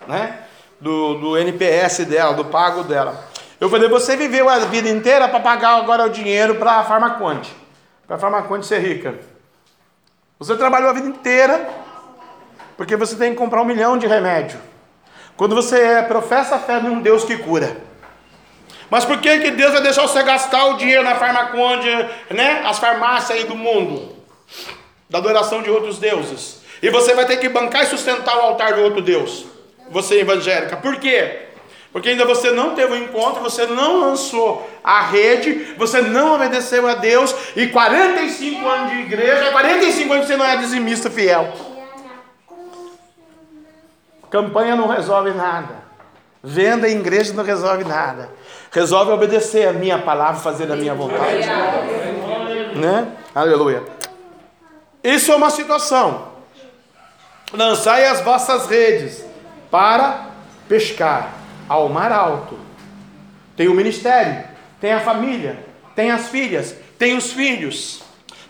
né? 0.07 0.41
Do, 0.81 1.15
do 1.15 1.39
NPS 1.39 2.05
dela, 2.05 2.35
do 2.35 2.45
pago 2.45 2.83
dela. 2.83 3.27
Eu 3.59 3.71
falei, 3.71 3.89
você 3.89 4.17
viveu 4.17 4.49
a 4.49 4.59
vida 4.61 4.89
inteira 4.89 5.29
para 5.29 5.41
pagar 5.41 5.77
agora 5.77 6.05
o 6.05 6.11
dinheiro 6.11 6.57
para 6.57 6.73
a 6.73 6.85
Farmaconte, 6.85 7.55
para 8.07 8.17
a 8.17 8.19
Farmaconte 8.19 8.67
ser 8.67 8.81
rica. 8.81 9.19
Você 10.39 10.57
trabalhou 10.57 10.91
a 10.91 10.93
vida 10.93 11.09
inteira 11.09 11.67
porque 12.77 12.97
você 12.97 13.17
tem 13.17 13.31
que 13.31 13.39
comprar 13.39 13.63
um 13.63 13.65
milhão 13.65 13.97
de 13.97 14.07
remédio. 14.07 14.59
Quando 15.37 15.55
você 15.55 15.81
é, 15.81 16.03
professa 16.03 16.57
a 16.57 16.59
fé 16.59 16.81
num 16.81 17.01
Deus 17.01 17.25
que 17.25 17.39
cura. 17.39 17.77
Mas 18.91 19.05
por 19.05 19.19
que, 19.21 19.39
que 19.39 19.51
Deus 19.53 19.73
vai 19.73 19.83
deixar 19.83 20.03
você 20.03 20.23
gastar 20.23 20.67
o 20.67 20.77
dinheiro 20.77 21.03
na 21.03 21.15
Farmaconde, 21.15 21.89
né? 22.31 22.63
As 22.67 22.79
farmácias 22.79 23.39
aí 23.39 23.45
do 23.45 23.57
mundo, 23.57 24.15
da 25.09 25.19
adoração 25.19 25.63
de 25.63 25.71
outros 25.71 25.99
deuses? 25.99 26.64
E 26.85 26.91
você 26.91 27.15
vai 27.15 27.25
ter 27.25 27.39
que 27.39 27.49
bancar 27.49 27.85
e 27.85 27.87
sustentar 27.87 28.37
o 28.37 28.41
altar 28.43 28.75
do 28.75 28.83
outro 28.83 29.01
Deus. 29.01 29.47
Você 29.91 30.21
evangélica. 30.21 30.77
Por 30.77 30.97
quê? 30.97 31.47
Porque 31.91 32.11
ainda 32.11 32.27
você 32.27 32.51
não 32.51 32.75
teve 32.75 32.93
o 32.93 32.95
um 32.95 32.99
encontro, 32.99 33.43
você 33.43 33.65
não 33.65 34.01
lançou 34.01 34.69
a 34.85 35.01
rede, 35.01 35.75
você 35.79 36.03
não 36.03 36.35
obedeceu 36.35 36.87
a 36.87 36.95
Deus, 36.95 37.35
e 37.57 37.69
45 37.69 38.69
anos 38.69 38.91
de 38.91 38.99
igreja, 38.99 39.51
45 39.51 40.13
anos 40.13 40.27
você 40.27 40.37
não 40.37 40.45
é 40.45 40.59
dizimista 40.59 41.11
fiel. 41.11 41.55
Campanha 44.29 44.77
não 44.77 44.87
resolve 44.87 45.31
nada. 45.31 45.85
Venda 46.43 46.87
em 46.87 46.99
igreja 46.99 47.33
não 47.33 47.45
resolve 47.45 47.85
nada. 47.85 48.29
Resolve 48.71 49.11
obedecer 49.11 49.67
a 49.67 49.73
minha 49.73 49.99
palavra, 49.99 50.39
fazer 50.39 50.71
a 50.71 50.77
minha 50.77 50.95
vontade. 50.95 51.49
Né? 52.77 53.09
Aleluia. 53.35 53.83
Isso 55.03 55.33
é 55.33 55.37
uma 55.37 55.49
situação 55.49 56.34
lançai 57.55 58.07
as 58.07 58.21
vossas 58.21 58.67
redes 58.67 59.25
para 59.71 60.31
pescar 60.69 61.35
ao 61.69 61.89
mar 61.89 62.13
alto. 62.13 62.59
Tem 63.57 63.69
o 63.69 63.75
ministério, 63.75 64.45
tem 64.81 64.93
a 64.93 65.01
família, 65.01 65.65
tem 65.95 66.11
as 66.11 66.29
filhas, 66.29 66.75
tem 66.99 67.17
os 67.17 67.33
filhos. 67.33 68.03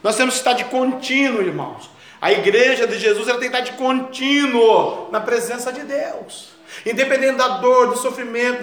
Nós 0.02 0.16
temos 0.16 0.34
que 0.34 0.40
estar 0.40 0.54
de 0.54 0.64
contínuo, 0.64 1.42
irmãos. 1.42 1.90
A 2.20 2.32
igreja 2.32 2.86
de 2.86 2.98
Jesus 2.98 3.28
ela 3.28 3.38
tem 3.38 3.50
que 3.50 3.56
estar 3.56 3.70
de 3.70 3.76
contínuo 3.76 5.10
na 5.10 5.20
presença 5.20 5.72
de 5.72 5.82
Deus. 5.82 6.53
Independente 6.86 7.36
da 7.36 7.48
dor, 7.48 7.88
do 7.88 7.96
sofrimento, 7.96 8.60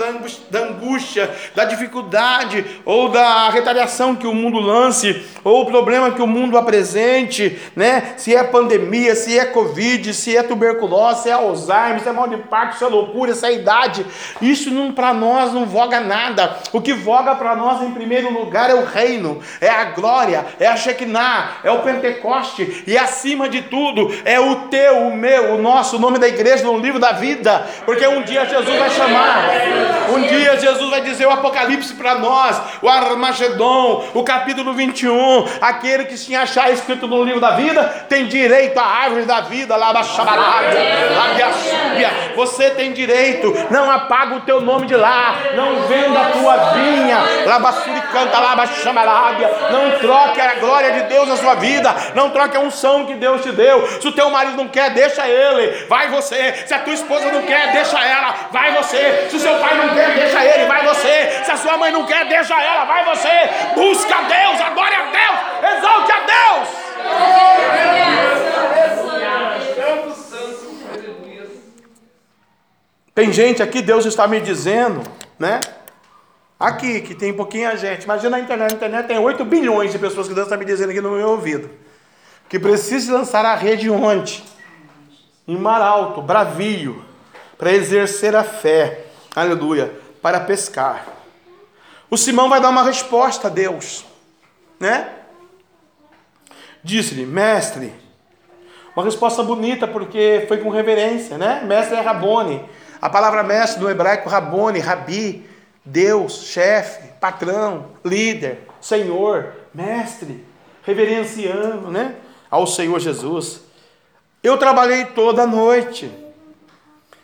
da 0.49 0.59
angústia, 0.59 1.33
da 1.55 1.65
dificuldade 1.65 2.65
ou 2.85 3.09
da 3.09 3.49
retaliação 3.49 4.15
que 4.15 4.27
o 4.27 4.33
mundo 4.33 4.59
lance, 4.59 5.25
ou 5.43 5.61
o 5.61 5.65
problema 5.65 6.11
que 6.11 6.21
o 6.21 6.27
mundo 6.27 6.57
apresente, 6.57 7.59
né? 7.75 8.13
Se 8.17 8.35
é 8.35 8.43
pandemia, 8.43 9.15
se 9.15 9.37
é 9.37 9.45
Covid, 9.45 10.13
se 10.13 10.35
é 10.35 10.43
tuberculose, 10.43 11.23
se 11.23 11.29
é 11.29 11.33
Alzheimer, 11.33 11.99
se 11.99 12.09
é 12.09 12.11
mal 12.11 12.27
de 12.27 12.37
parto, 12.37 12.77
se 12.77 12.83
é 12.83 12.87
loucura, 12.87 13.33
se 13.33 13.45
é 13.45 13.53
idade, 13.53 14.05
isso 14.41 14.69
não 14.69 14.91
para 14.91 15.13
nós 15.13 15.53
não 15.53 15.65
voga 15.65 15.99
nada. 15.99 16.57
O 16.71 16.81
que 16.81 16.93
voga 16.93 17.35
para 17.35 17.55
nós 17.55 17.81
em 17.81 17.91
primeiro 17.91 18.31
lugar 18.31 18.69
é 18.69 18.75
o 18.75 18.85
reino, 18.85 19.39
é 19.59 19.69
a 19.69 19.85
glória, 19.85 20.45
é 20.59 20.67
a 20.67 20.77
Shekinah, 20.77 21.57
é 21.63 21.71
o 21.71 21.79
Pentecoste 21.79 22.83
e 22.85 22.97
acima 22.97 23.49
de 23.49 23.63
tudo 23.63 24.11
é 24.25 24.39
o 24.39 24.67
teu, 24.67 25.07
o 25.07 25.15
meu, 25.15 25.55
o 25.55 25.61
nosso, 25.61 25.97
o 25.97 25.99
nome 25.99 26.19
da 26.19 26.27
igreja 26.27 26.63
no 26.63 26.77
livro 26.77 26.99
da 26.99 27.11
vida, 27.11 27.67
porque 27.85 28.05
um 28.11 28.23
dia 28.23 28.45
Jesus 28.45 28.77
vai 28.77 28.89
chamar, 28.89 29.49
um 30.09 30.21
dia 30.21 30.57
Jesus 30.59 30.89
vai 30.89 31.01
dizer 31.01 31.25
o 31.25 31.31
Apocalipse 31.31 31.93
para 31.93 32.15
nós, 32.15 32.59
o 32.81 32.89
Armagedon, 32.89 34.09
o 34.13 34.23
capítulo 34.23 34.73
21, 34.73 35.45
aquele 35.61 36.05
que 36.05 36.17
se 36.17 36.35
achar 36.35 36.71
escrito 36.71 37.07
no 37.07 37.23
livro 37.23 37.39
da 37.39 37.51
vida 37.51 37.83
tem 38.07 38.25
direito 38.27 38.77
à 38.77 38.85
árvore 38.85 39.23
da 39.23 39.41
vida, 39.41 39.75
lá 39.75 39.91
da 39.91 40.03
você 42.35 42.71
tem 42.71 42.93
direito, 42.93 43.53
não 43.69 43.89
apaga 43.89 44.35
o 44.35 44.41
teu 44.41 44.61
nome 44.61 44.87
de 44.87 44.95
lá, 44.95 45.35
não 45.55 45.87
venda 45.87 46.19
a 46.19 46.25
tua 46.31 46.57
vinha, 46.73 47.17
canta 48.11 48.39
lá 48.39 48.55
não 49.71 49.99
troque 49.99 50.39
a 50.39 50.55
glória 50.55 50.91
de 50.91 51.01
Deus 51.03 51.27
na 51.27 51.37
sua 51.37 51.55
vida, 51.55 51.93
não 52.15 52.29
troque 52.29 52.57
a 52.57 52.59
unção 52.59 53.05
que 53.05 53.15
Deus 53.15 53.41
te 53.41 53.51
deu. 53.51 53.85
Se 54.01 54.07
o 54.07 54.11
teu 54.11 54.29
marido 54.29 54.57
não 54.57 54.67
quer, 54.67 54.91
deixa 54.91 55.27
ele, 55.27 55.85
vai 55.85 56.09
você. 56.09 56.63
Se 56.65 56.73
a 56.73 56.79
tua 56.79 56.93
esposa 56.93 57.31
não 57.31 57.43
quer, 57.43 57.71
deixa 57.71 57.97
ela, 58.05 58.49
vai 58.51 58.73
você. 58.73 59.27
Se 59.29 59.39
seu 59.39 59.55
pai 59.59 59.75
não 59.77 59.93
quer, 59.93 60.13
deixa 60.13 60.45
ele, 60.45 60.65
vai 60.65 60.85
você. 60.85 61.43
Se 61.43 61.51
a 61.51 61.57
sua 61.57 61.77
mãe 61.77 61.91
não 61.91 62.05
quer, 62.05 62.25
deixa 62.27 62.59
ela, 62.61 62.85
vai 62.85 63.05
você. 63.05 63.49
Busca 63.75 64.15
a 64.15 64.21
Deus, 64.21 64.61
adore 64.61 64.95
a 64.95 65.11
Deus, 65.11 65.39
exalte 65.77 66.11
a 66.11 66.19
Deus. 66.19 66.81
Tem 73.13 73.31
gente 73.31 73.61
aqui, 73.61 73.81
Deus 73.81 74.05
está 74.05 74.27
me 74.27 74.39
dizendo, 74.39 75.03
né? 75.37 75.59
Aqui, 76.59 77.01
que 77.01 77.13
tem 77.13 77.33
pouquinha 77.33 77.75
gente. 77.75 78.03
Imagina 78.03 78.31
na 78.31 78.39
internet. 78.39 78.69
Na 78.69 78.75
internet 78.75 79.07
tem 79.07 79.17
8 79.19 79.43
bilhões 79.43 79.91
de 79.91 79.99
pessoas 79.99 80.27
que 80.27 80.33
Deus 80.33 80.45
está 80.45 80.55
me 80.55 80.63
dizendo 80.63 80.91
aqui 80.91 81.01
no 81.01 81.11
meu 81.11 81.29
ouvido. 81.29 81.69
Que 82.47 82.59
precisa 82.59 83.13
lançar 83.13 83.43
a 83.45 83.55
rede 83.55 83.89
onde? 83.89 84.43
Em 85.47 85.57
mar 85.57 85.81
alto, 85.81 86.21
bravio, 86.21 87.03
para 87.61 87.73
exercer 87.73 88.35
a 88.35 88.43
fé. 88.43 89.05
Aleluia. 89.35 89.93
Para 90.19 90.39
pescar. 90.39 91.05
O 92.09 92.17
Simão 92.17 92.49
vai 92.49 92.59
dar 92.59 92.69
uma 92.69 92.81
resposta 92.81 93.49
a 93.49 93.51
Deus, 93.51 94.03
né? 94.79 95.11
Disse-lhe, 96.83 97.23
mestre, 97.23 97.93
uma 98.95 99.05
resposta 99.05 99.43
bonita 99.43 99.87
porque 99.87 100.43
foi 100.47 100.57
com 100.57 100.69
reverência, 100.69 101.37
né? 101.37 101.61
Mestre 101.63 101.97
é 101.97 102.01
Rabone. 102.01 102.65
A 102.99 103.07
palavra 103.11 103.43
mestre 103.43 103.79
no 103.79 103.91
hebraico, 103.91 104.27
Rabone, 104.27 104.79
Rabi, 104.79 105.47
Deus, 105.85 106.45
chefe, 106.45 107.09
patrão, 107.19 107.91
líder, 108.03 108.67
Senhor, 108.81 109.53
mestre, 109.71 110.43
reverenciando, 110.81 111.91
né? 111.91 112.15
Ao 112.49 112.65
Senhor 112.65 112.99
Jesus. 112.99 113.61
Eu 114.41 114.57
trabalhei 114.57 115.05
toda 115.05 115.43
a 115.43 115.47
noite. 115.47 116.30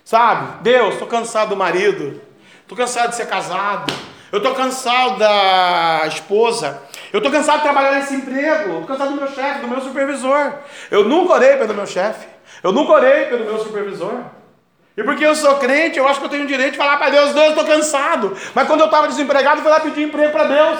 Sabe? 0.07 0.59
Deus, 0.61 0.93
estou 0.93 1.05
cansado 1.05 1.49
do 1.49 1.57
marido. 1.57 2.21
Estou 2.61 2.77
cansado 2.77 3.09
de 3.09 3.17
ser 3.17 3.27
casado. 3.27 3.93
Eu 4.31 4.37
estou 4.37 4.55
cansado 4.55 5.19
da 5.19 6.03
esposa. 6.07 6.81
Eu 7.11 7.17
estou 7.17 7.29
cansado 7.29 7.57
de 7.57 7.63
trabalhar 7.63 7.91
nesse 7.91 8.15
emprego. 8.15 8.69
Estou 8.69 8.85
cansado 8.85 9.09
do 9.09 9.17
meu 9.17 9.27
chefe, 9.27 9.59
do 9.59 9.67
meu 9.67 9.81
supervisor. 9.81 10.53
Eu 10.89 11.03
nunca 11.03 11.33
orei 11.33 11.57
pelo 11.57 11.73
meu 11.73 11.85
chefe. 11.85 12.25
Eu 12.63 12.71
nunca 12.71 12.93
orei 12.93 13.25
pelo 13.25 13.43
meu 13.43 13.59
supervisor. 13.59 14.21
E 14.95 15.03
porque 15.03 15.25
eu 15.25 15.35
sou 15.35 15.57
crente, 15.57 15.99
eu 15.99 16.07
acho 16.07 16.21
que 16.21 16.25
eu 16.25 16.29
tenho 16.29 16.45
o 16.45 16.47
direito 16.47 16.71
de 16.71 16.77
falar 16.77 16.95
para 16.95 17.09
Deus, 17.09 17.33
Deus, 17.33 17.49
estou 17.49 17.65
cansado. 17.65 18.33
Mas 18.55 18.65
quando 18.65 18.79
eu 18.79 18.85
estava 18.85 19.09
desempregado, 19.09 19.57
eu 19.57 19.63
fui 19.63 19.71
lá 19.71 19.81
pedir 19.81 20.03
emprego 20.03 20.31
para 20.31 20.45
Deus. 20.45 20.79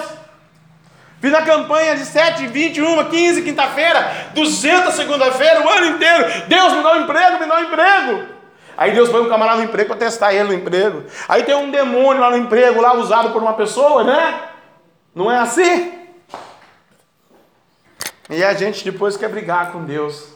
Fiz 1.20 1.34
a 1.34 1.42
campanha 1.42 1.94
de 1.96 2.06
7, 2.06 2.46
21, 2.46 3.04
15, 3.10 3.42
quinta-feira, 3.42 4.30
200 4.32 4.94
segunda-feira, 4.94 5.66
o 5.66 5.68
ano 5.68 5.86
inteiro. 5.88 6.24
Deus 6.48 6.72
me 6.72 6.82
dá 6.82 6.94
um 6.94 7.00
emprego, 7.02 7.40
me 7.40 7.46
dá 7.46 7.56
um 7.56 7.64
emprego. 7.64 8.37
Aí 8.78 8.92
Deus 8.92 9.08
põe 9.08 9.20
um 9.20 9.28
camarada 9.28 9.58
no 9.58 9.64
emprego 9.64 9.88
para 9.88 9.98
testar 9.98 10.32
ele 10.32 10.44
no 10.50 10.54
emprego. 10.54 11.02
Aí 11.28 11.42
tem 11.42 11.56
um 11.56 11.68
demônio 11.68 12.22
lá 12.22 12.30
no 12.30 12.36
emprego, 12.36 12.80
lá 12.80 12.94
usado 12.94 13.32
por 13.32 13.42
uma 13.42 13.54
pessoa, 13.54 14.04
né? 14.04 14.40
Não 15.12 15.28
é 15.32 15.36
assim? 15.36 15.98
E 18.30 18.44
a 18.44 18.54
gente 18.54 18.88
depois 18.88 19.16
quer 19.16 19.30
brigar 19.30 19.72
com 19.72 19.84
Deus. 19.84 20.28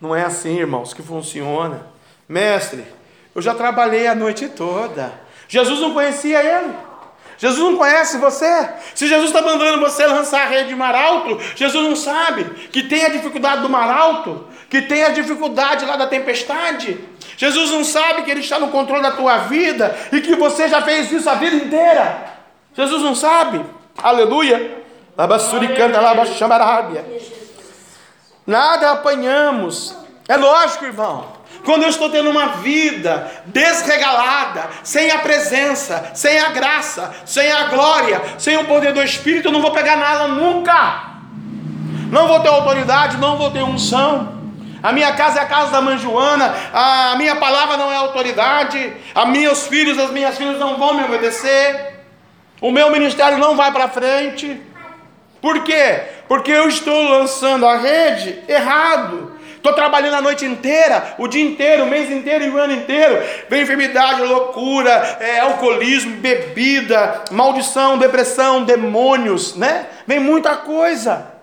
Não 0.00 0.14
é 0.14 0.22
assim, 0.22 0.56
irmãos, 0.56 0.94
que 0.94 1.02
funciona. 1.02 1.88
Mestre, 2.28 2.86
eu 3.34 3.42
já 3.42 3.54
trabalhei 3.54 4.06
a 4.06 4.14
noite 4.14 4.46
toda. 4.48 5.12
Jesus 5.48 5.80
não 5.80 5.94
conhecia 5.94 6.40
ele. 6.40 6.74
Jesus 7.38 7.58
não 7.58 7.76
conhece 7.76 8.18
você. 8.18 8.68
Se 8.94 9.08
Jesus 9.08 9.30
está 9.30 9.42
mandando 9.42 9.80
você 9.80 10.06
lançar 10.06 10.42
a 10.42 10.48
rede 10.48 10.68
de 10.68 10.76
mar 10.76 10.94
alto, 10.94 11.40
Jesus 11.56 11.84
não 11.84 11.96
sabe 11.96 12.44
que 12.68 12.84
tem 12.84 13.04
a 13.04 13.08
dificuldade 13.08 13.62
do 13.62 13.68
mar 13.68 13.90
alto, 13.90 14.46
que 14.70 14.82
tem 14.82 15.02
a 15.02 15.08
dificuldade 15.08 15.84
lá 15.84 15.96
da 15.96 16.06
tempestade. 16.06 17.15
Jesus 17.36 17.70
não 17.70 17.84
sabe 17.84 18.22
que 18.22 18.30
Ele 18.30 18.40
está 18.40 18.58
no 18.58 18.68
controle 18.68 19.02
da 19.02 19.10
tua 19.10 19.38
vida 19.38 19.96
e 20.12 20.20
que 20.20 20.34
você 20.36 20.68
já 20.68 20.80
fez 20.82 21.12
isso 21.12 21.28
a 21.28 21.34
vida 21.34 21.56
inteira. 21.56 22.34
Jesus 22.74 23.02
não 23.02 23.14
sabe. 23.14 23.64
Aleluia. 23.96 24.84
Nada 28.46 28.92
apanhamos. 28.92 29.96
É 30.28 30.36
lógico, 30.36 30.84
irmão. 30.84 31.36
Quando 31.64 31.82
eu 31.82 31.88
estou 31.88 32.10
tendo 32.10 32.30
uma 32.30 32.48
vida 32.58 33.30
desregalada, 33.46 34.68
sem 34.82 35.10
a 35.10 35.18
presença, 35.18 36.12
sem 36.14 36.38
a 36.38 36.50
graça, 36.50 37.12
sem 37.24 37.50
a 37.50 37.64
glória, 37.64 38.22
sem 38.38 38.56
o 38.56 38.64
poder 38.66 38.92
do 38.92 39.02
Espírito, 39.02 39.48
eu 39.48 39.52
não 39.52 39.62
vou 39.62 39.72
pegar 39.72 39.96
nada 39.96 40.28
nunca. 40.28 41.16
Não 42.10 42.28
vou 42.28 42.40
ter 42.40 42.48
autoridade, 42.48 43.16
não 43.16 43.36
vou 43.36 43.50
ter 43.50 43.62
unção. 43.62 44.35
A 44.86 44.92
minha 44.92 45.12
casa 45.14 45.40
é 45.40 45.42
a 45.42 45.46
casa 45.46 45.72
da 45.72 45.80
mãe 45.80 45.98
Joana, 45.98 46.54
a 46.72 47.16
minha 47.18 47.34
palavra 47.34 47.76
não 47.76 47.90
é 47.90 47.96
autoridade, 47.96 48.92
a 49.12 49.26
meus 49.26 49.66
filhos, 49.66 49.98
as 49.98 50.12
minhas 50.12 50.38
filhas 50.38 50.60
não 50.60 50.78
vão 50.78 50.94
me 50.94 51.02
obedecer, 51.02 52.04
o 52.60 52.70
meu 52.70 52.88
ministério 52.88 53.36
não 53.36 53.56
vai 53.56 53.72
para 53.72 53.88
frente. 53.88 54.60
Por 55.40 55.64
quê? 55.64 56.02
Porque 56.28 56.52
eu 56.52 56.68
estou 56.68 57.02
lançando 57.02 57.66
a 57.66 57.76
rede 57.76 58.38
errado. 58.46 59.32
Estou 59.56 59.72
trabalhando 59.72 60.14
a 60.14 60.22
noite 60.22 60.44
inteira, 60.44 61.16
o 61.18 61.26
dia 61.26 61.42
inteiro, 61.42 61.82
o 61.82 61.88
mês 61.88 62.08
inteiro 62.08 62.44
e 62.44 62.50
o 62.50 62.56
ano 62.56 62.72
inteiro. 62.72 63.20
Vem 63.50 63.62
enfermidade, 63.62 64.22
loucura, 64.22 65.18
é, 65.18 65.40
alcoolismo, 65.40 66.18
bebida, 66.18 67.24
maldição, 67.32 67.98
depressão, 67.98 68.62
demônios, 68.62 69.56
né? 69.56 69.86
Vem 70.06 70.20
muita 70.20 70.54
coisa. 70.54 71.35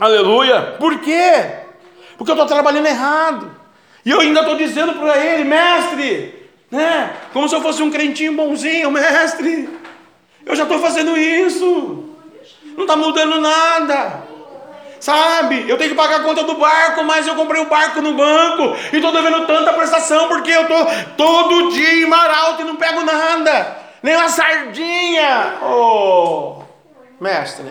Aleluia. 0.00 0.76
Por 0.78 0.98
quê? 1.00 1.32
Porque 2.16 2.30
eu 2.30 2.34
estou 2.34 2.46
trabalhando 2.46 2.86
errado. 2.86 3.54
E 4.04 4.10
eu 4.10 4.20
ainda 4.20 4.40
estou 4.40 4.56
dizendo 4.56 4.94
para 4.94 5.18
ele, 5.18 5.44
mestre, 5.44 6.50
né? 6.70 7.14
Como 7.34 7.46
se 7.46 7.54
eu 7.54 7.60
fosse 7.60 7.82
um 7.82 7.90
crentinho 7.90 8.32
bonzinho, 8.34 8.90
mestre. 8.92 9.68
Eu 10.46 10.56
já 10.56 10.62
estou 10.62 10.78
fazendo 10.78 11.16
isso. 11.18 12.16
Não 12.74 12.84
está 12.84 12.96
mudando 12.96 13.38
nada. 13.40 14.30
Sabe, 14.98 15.64
eu 15.66 15.78
tenho 15.78 15.90
que 15.90 15.96
pagar 15.96 16.20
a 16.20 16.22
conta 16.22 16.42
do 16.42 16.56
barco, 16.56 17.02
mas 17.04 17.26
eu 17.26 17.34
comprei 17.34 17.60
o 17.62 17.64
um 17.64 17.68
barco 17.68 18.02
no 18.02 18.12
banco 18.12 18.76
e 18.92 18.96
estou 18.96 19.10
devendo 19.10 19.46
tanta 19.46 19.72
prestação 19.72 20.28
porque 20.28 20.50
eu 20.50 20.62
estou 20.62 20.86
todo 21.16 21.70
dia 21.70 22.02
em 22.02 22.06
mar 22.06 22.30
alto 22.30 22.60
e 22.60 22.64
não 22.66 22.76
pego 22.76 23.02
nada, 23.02 23.78
nem 24.02 24.14
uma 24.14 24.28
sardinha. 24.28 25.54
Oh, 25.62 26.56
mestre, 27.18 27.64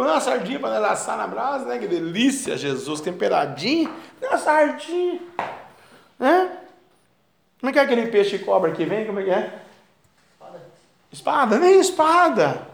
uma 0.00 0.20
sardinha 0.20 0.58
para 0.58 0.90
assar 0.90 1.16
na 1.16 1.26
brasa, 1.26 1.66
né? 1.66 1.78
Que 1.78 1.86
delícia, 1.86 2.56
Jesus, 2.56 3.00
temperadinho, 3.00 3.92
nem 4.20 4.30
uma 4.30 4.38
sardinha, 4.38 5.20
né? 6.18 6.50
Como 7.60 7.70
é 7.70 7.72
que 7.72 7.78
é 7.78 7.82
aquele 7.82 8.06
peixe 8.06 8.38
cobra 8.38 8.72
que 8.72 8.84
vem? 8.84 9.06
Como 9.06 9.20
é 9.20 9.22
que 9.22 9.30
é? 9.30 9.58
Espada. 10.34 10.60
Espada, 11.12 11.58
nem 11.58 11.80
espada. 11.80 12.68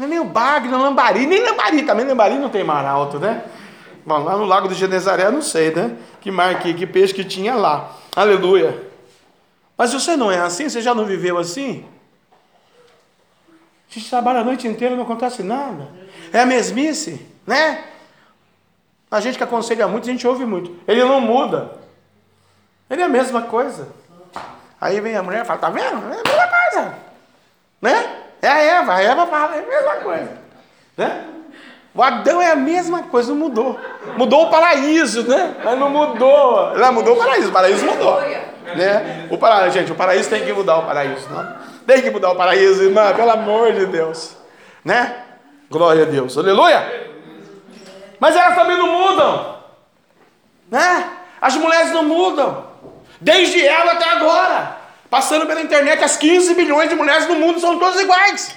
É 0.00 0.06
nem 0.06 0.20
o 0.20 0.24
bagre, 0.24 0.72
é 0.72 0.76
lambari, 0.76 1.26
nem 1.26 1.42
lambari, 1.42 1.82
também 1.82 2.06
lambari 2.06 2.38
não 2.38 2.48
tem 2.48 2.62
mar 2.62 2.84
alto, 2.84 3.18
né? 3.18 3.44
Bom, 4.06 4.18
lá 4.24 4.36
no 4.36 4.44
lago 4.44 4.68
de 4.68 4.74
Genezaré, 4.74 5.30
não 5.30 5.42
sei, 5.42 5.74
né? 5.74 5.96
Que 6.20 6.30
mar, 6.30 6.60
que, 6.60 6.72
que 6.72 6.86
peixe 6.86 7.12
que 7.12 7.24
tinha 7.24 7.54
lá. 7.54 7.92
Aleluia. 8.14 8.88
Mas 9.76 9.92
você 9.92 10.16
não 10.16 10.30
é 10.30 10.40
assim? 10.40 10.68
Você 10.68 10.80
já 10.80 10.94
não 10.94 11.04
viveu 11.04 11.36
assim? 11.36 11.84
A 13.90 13.94
gente 13.94 14.08
trabalha 14.08 14.40
a 14.40 14.44
noite 14.44 14.66
inteira 14.66 14.94
não 14.94 15.04
acontece 15.04 15.42
nada. 15.42 15.88
É 16.32 16.40
a 16.40 16.46
mesmice, 16.46 17.26
né? 17.46 17.84
A 19.10 19.20
gente 19.20 19.38
que 19.38 19.44
aconselha 19.44 19.88
muito, 19.88 20.08
a 20.08 20.12
gente 20.12 20.26
ouve 20.26 20.44
muito. 20.44 20.76
Ele 20.86 21.02
não 21.02 21.20
muda. 21.20 21.72
Ele 22.90 23.02
é 23.02 23.04
a 23.04 23.08
mesma 23.08 23.42
coisa. 23.42 23.88
Aí 24.80 25.00
vem 25.00 25.16
a 25.16 25.22
mulher 25.22 25.42
e 25.42 25.46
fala, 25.46 25.58
tá 25.58 25.70
vendo? 25.70 25.86
É 25.86 26.20
a 26.20 26.24
mesma 26.24 26.46
coisa. 26.46 26.94
Né? 27.80 28.16
É 28.42 28.48
a 28.48 28.58
Eva, 28.58 28.94
a 28.94 29.02
Eva 29.02 29.26
fala, 29.26 29.56
é 29.56 29.60
a 29.60 29.66
mesma 29.66 29.94
coisa. 29.96 30.38
Né? 30.96 31.24
O 31.94 32.02
Adão 32.02 32.40
é 32.40 32.52
a 32.52 32.56
mesma 32.56 33.02
coisa, 33.04 33.30
não 33.30 33.38
mudou. 33.38 33.80
Mudou 34.16 34.46
o 34.46 34.50
paraíso, 34.50 35.26
né? 35.28 35.56
Mas 35.64 35.78
não 35.78 35.90
mudou. 35.90 36.76
Não, 36.76 36.92
mudou 36.92 37.14
o 37.14 37.18
paraíso, 37.18 37.48
o 37.48 37.52
paraíso 37.52 37.84
mudou. 37.84 38.20
Né? 38.20 39.26
O 39.30 39.38
paraíso, 39.38 39.78
gente, 39.78 39.90
o 39.90 39.96
paraíso 39.96 40.30
tem 40.30 40.44
que 40.44 40.52
mudar 40.52 40.78
o 40.78 40.86
paraíso, 40.86 41.28
não? 41.30 41.56
Tem 41.86 42.02
que 42.02 42.10
mudar 42.10 42.30
o 42.30 42.36
paraíso, 42.36 42.84
irmã, 42.84 43.12
pelo 43.14 43.30
amor 43.30 43.72
de 43.72 43.86
Deus. 43.86 44.36
Né? 44.84 45.24
Glória 45.70 46.04
a 46.04 46.06
Deus. 46.06 46.36
Aleluia! 46.36 47.08
Mas 48.18 48.34
elas 48.34 48.54
também 48.54 48.76
não 48.76 48.88
mudam. 48.88 49.58
Né? 50.70 51.10
As 51.40 51.54
mulheres 51.56 51.92
não 51.92 52.04
mudam. 52.04 52.66
Desde 53.20 53.66
ela 53.66 53.92
até 53.92 54.08
agora. 54.08 54.78
Passando 55.10 55.46
pela 55.46 55.60
internet, 55.60 56.02
as 56.04 56.16
15 56.16 56.54
milhões 56.54 56.88
de 56.88 56.94
mulheres 56.94 57.26
no 57.26 57.36
mundo 57.36 57.60
são 57.60 57.78
todas 57.78 58.00
iguais. 58.00 58.54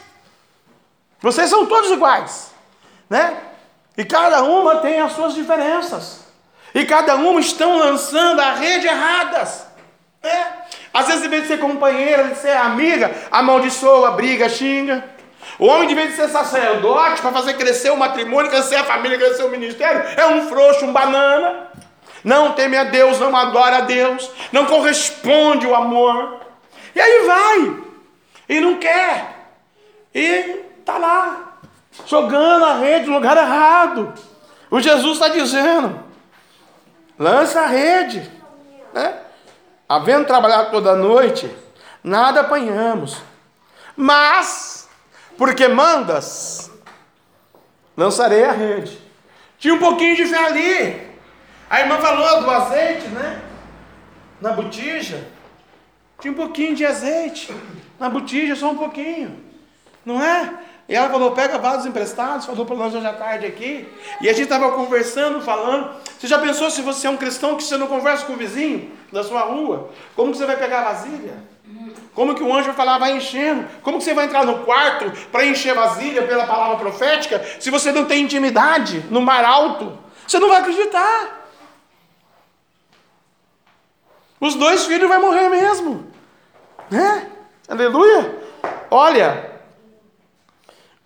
Vocês 1.22 1.50
são 1.50 1.66
todos 1.66 1.92
iguais. 1.92 2.52
Né? 3.10 3.38
E 3.98 4.04
cada 4.04 4.44
uma 4.44 4.78
tem 4.78 5.00
as 5.00 5.14
suas 5.14 5.34
diferenças. 5.34 6.22
E 6.74 6.86
cada 6.86 7.16
uma 7.16 7.40
estão 7.40 7.78
lançando 7.78 8.40
a 8.40 8.54
rede 8.54 8.88
erradas. 8.88 9.66
Né? 10.24 10.54
Às 10.94 11.08
vezes, 11.08 11.26
em 11.26 11.30
vez 11.30 11.44
de 11.44 11.48
ser 11.50 11.60
companheira, 11.60 12.26
de 12.26 12.36
ser 12.36 12.56
amiga, 12.56 13.14
amaldiçoa, 13.32 14.12
briga, 14.12 14.50
xinga. 14.50 15.04
O 15.62 15.68
homem, 15.68 15.88
de 15.88 15.94
vez 15.94 16.10
de 16.10 16.16
ser 16.16 16.28
sacerdote, 16.28 17.22
para 17.22 17.32
fazer 17.32 17.54
crescer 17.54 17.92
o 17.92 17.96
matrimônio, 17.96 18.50
crescer 18.50 18.78
a 18.78 18.84
família, 18.84 19.16
crescer 19.16 19.44
o 19.44 19.50
ministério, 19.50 20.02
é 20.18 20.26
um 20.26 20.50
frouxo, 20.50 20.86
um 20.86 20.92
banana. 20.92 21.68
Não 22.24 22.54
teme 22.54 22.76
a 22.76 22.86
Deus, 22.86 23.20
não 23.20 23.36
adora 23.38 23.78
a 23.78 23.82
Deus, 23.82 24.28
não 24.52 24.66
corresponde 24.66 25.68
o 25.68 25.76
amor. 25.76 26.40
E 26.96 27.00
aí 27.00 27.28
vai, 27.28 27.84
e 28.50 28.60
não 28.60 28.80
quer, 28.80 29.52
e 30.16 30.66
está 30.80 30.98
lá, 30.98 31.60
jogando 32.08 32.66
a 32.66 32.78
rede 32.80 33.06
no 33.06 33.14
lugar 33.14 33.38
errado. 33.38 34.16
O 34.72 34.80
Jesus 34.80 35.14
está 35.14 35.28
dizendo: 35.28 36.04
lança 37.20 37.62
a 37.62 37.68
rede, 37.68 38.32
né? 38.92 39.16
Havendo 39.88 40.26
trabalhado 40.26 40.72
toda 40.72 40.96
noite, 40.96 41.56
nada 42.04 42.42
apanhamos, 42.42 43.22
mas 43.96 44.71
porque 45.38 45.68
mandas, 45.68 46.72
lançarei 47.96 48.44
a 48.44 48.52
rede. 48.52 48.98
Tinha 49.58 49.74
um 49.74 49.80
pouquinho 49.80 50.16
de 50.16 50.26
fé 50.26 50.46
ali. 50.46 51.12
A 51.70 51.82
irmã 51.82 52.00
falou 52.00 52.42
do 52.42 52.50
azeite, 52.50 53.08
né? 53.08 53.42
Na 54.42 54.52
botija. 54.52 55.28
Tinha 56.20 56.32
um 56.32 56.36
pouquinho 56.36 56.76
de 56.76 56.86
azeite. 56.86 57.54
Na 58.00 58.10
botija, 58.10 58.56
só 58.56 58.72
um 58.72 58.78
pouquinho. 58.78 59.40
Não 60.06 60.22
é? 60.22 60.54
E 60.90 60.96
ela 60.96 61.10
falou: 61.10 61.32
pega 61.32 61.58
vasos 61.58 61.86
emprestados, 61.86 62.46
falou 62.46 62.66
para 62.66 62.76
nós 62.76 62.94
hoje 62.94 63.06
à 63.06 63.14
tarde 63.14 63.46
aqui. 63.46 63.88
E 64.20 64.28
a 64.28 64.34
gente 64.34 64.44
estava 64.44 64.72
conversando, 64.72 65.42
falando. 65.42 65.96
Você 66.20 66.28
já 66.28 66.38
pensou 66.40 66.70
se 66.70 66.82
você 66.82 67.08
é 67.08 67.10
um 67.10 67.18
cristão 67.18 67.56
que 67.56 67.64
você 67.64 67.78
não 67.78 67.88
conversa 67.88 68.26
com 68.26 68.34
o 68.34 68.38
vizinho 68.38 68.92
da 69.12 69.24
sua 69.24 69.42
rua? 69.42 69.92
Como 70.16 70.32
que 70.32 70.38
você 70.38 70.46
vai 70.46 70.58
pegar 70.58 70.82
a 70.82 70.94
vasilha? 70.94 71.51
Como 72.14 72.36
que 72.36 72.44
o 72.44 72.54
anjo 72.54 72.66
vai 72.66 72.76
falar, 72.76 72.98
vai 72.98 73.16
enchendo? 73.16 73.68
Como 73.82 73.98
que 73.98 74.04
você 74.04 74.14
vai 74.14 74.26
entrar 74.26 74.46
no 74.46 74.60
quarto 74.60 75.12
para 75.32 75.46
encher 75.46 75.74
vasilha 75.74 76.24
pela 76.24 76.46
palavra 76.46 76.78
profética 76.78 77.42
se 77.60 77.70
você 77.70 77.92
não 77.92 78.06
tem 78.06 78.24
intimidade 78.24 79.06
no 79.10 79.22
mar 79.22 79.46
alto? 79.46 79.98
Você 80.28 80.38
não 80.40 80.50
vai 80.50 80.60
acreditar. 80.60 81.48
Os 84.40 84.56
dois 84.56 84.86
filhos 84.86 85.08
vão 85.08 85.22
morrer 85.22 85.50
mesmo. 85.50 86.08
Né? 86.90 87.28
Aleluia. 87.70 88.40
Olha, 88.90 89.52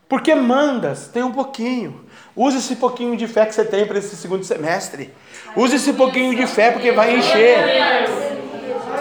porque 0.08 0.34
mandas, 0.34 1.08
tem 1.08 1.22
um 1.22 1.32
pouquinho. 1.32 2.06
Use 2.36 2.58
esse 2.58 2.76
pouquinho 2.78 3.16
de 3.16 3.28
fé 3.28 3.46
que 3.46 3.54
você 3.54 3.64
tem 3.64 3.86
para 3.86 4.00
esse 4.00 4.16
segundo 4.16 4.44
semestre. 4.44 5.14
Use 5.56 5.76
esse 5.76 5.94
pouquinho 5.94 6.36
de 6.36 6.48
fé 6.48 6.72
porque 6.72 6.92
vai 6.92 7.16
encher. 7.16 8.45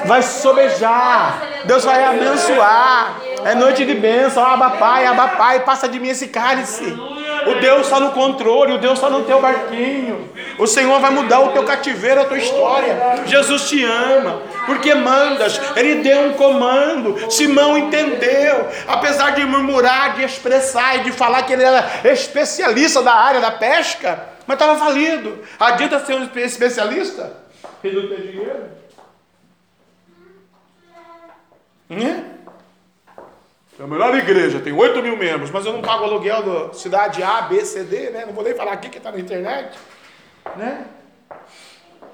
Vai 0.07 0.23
sobejar. 0.23 1.43
Deus 1.65 1.85
vai 1.85 2.05
abençoar. 2.05 3.21
É 3.45 3.55
noite 3.55 3.85
de 3.85 3.95
bênção. 3.95 4.45
Aba 4.45 4.71
Pai, 4.71 5.07
Aba 5.07 5.29
Pai, 5.29 5.61
passa 5.61 5.89
de 5.89 5.99
mim 5.99 6.09
esse 6.09 6.29
cálice. 6.29 6.85
O 7.47 7.55
Deus 7.61 7.83
está 7.83 8.01
no 8.01 8.13
controle, 8.13 8.73
o 8.73 8.79
Deus 8.79 8.95
está 8.95 9.11
no 9.11 9.25
teu 9.25 9.41
barquinho. 9.41 10.31
O 10.59 10.67
Senhor 10.67 11.01
vai 11.01 11.11
mudar 11.11 11.41
o 11.41 11.53
teu 11.53 11.65
cativeiro, 11.65 12.21
a 12.21 12.25
tua 12.25 12.39
história. 12.39 13.23
Jesus 13.27 13.69
te 13.69 13.85
ama, 13.85 14.41
porque 14.67 14.95
mandas. 14.95 15.61
Ele 15.77 15.97
deu 15.97 16.29
um 16.29 16.33
comando. 16.35 17.31
Simão 17.31 17.77
entendeu. 17.77 18.69
Apesar 18.87 19.31
de 19.31 19.45
murmurar, 19.45 20.15
de 20.15 20.25
expressar 20.25 20.97
e 20.97 21.05
de 21.05 21.13
falar 21.13 21.43
que 21.43 21.53
ele 21.53 21.65
era 21.65 21.85
especialista 22.05 23.03
da 23.03 23.15
área 23.15 23.41
da 23.41 23.51
pesca, 23.51 24.27
mas 24.47 24.55
estava 24.55 24.79
falido. 24.79 25.39
Adianta 25.59 26.05
ser 26.05 26.15
um 26.15 26.29
especialista? 26.37 27.33
E 27.83 27.91
não 27.91 28.09
tem 28.09 28.27
dinheiro? 28.27 28.84
É 33.79 33.83
a 33.83 33.87
melhor 33.87 34.17
igreja, 34.17 34.61
tem 34.61 34.73
8 34.73 35.03
mil 35.03 35.17
membros, 35.17 35.51
mas 35.51 35.67
eu 35.67 35.73
não 35.73 35.83
pago 35.83 36.05
aluguel 36.05 36.43
da 36.43 36.75
cidade 36.75 37.23
A, 37.23 37.43
B, 37.43 37.65
C, 37.65 37.83
D, 37.83 38.11
né? 38.11 38.25
Não 38.25 38.33
vou 38.33 38.45
nem 38.45 38.55
falar 38.55 38.73
aqui 38.73 38.89
que 38.89 38.99
está 38.99 39.11
na 39.11 39.19
internet. 39.19 39.77
Né? 40.57 40.85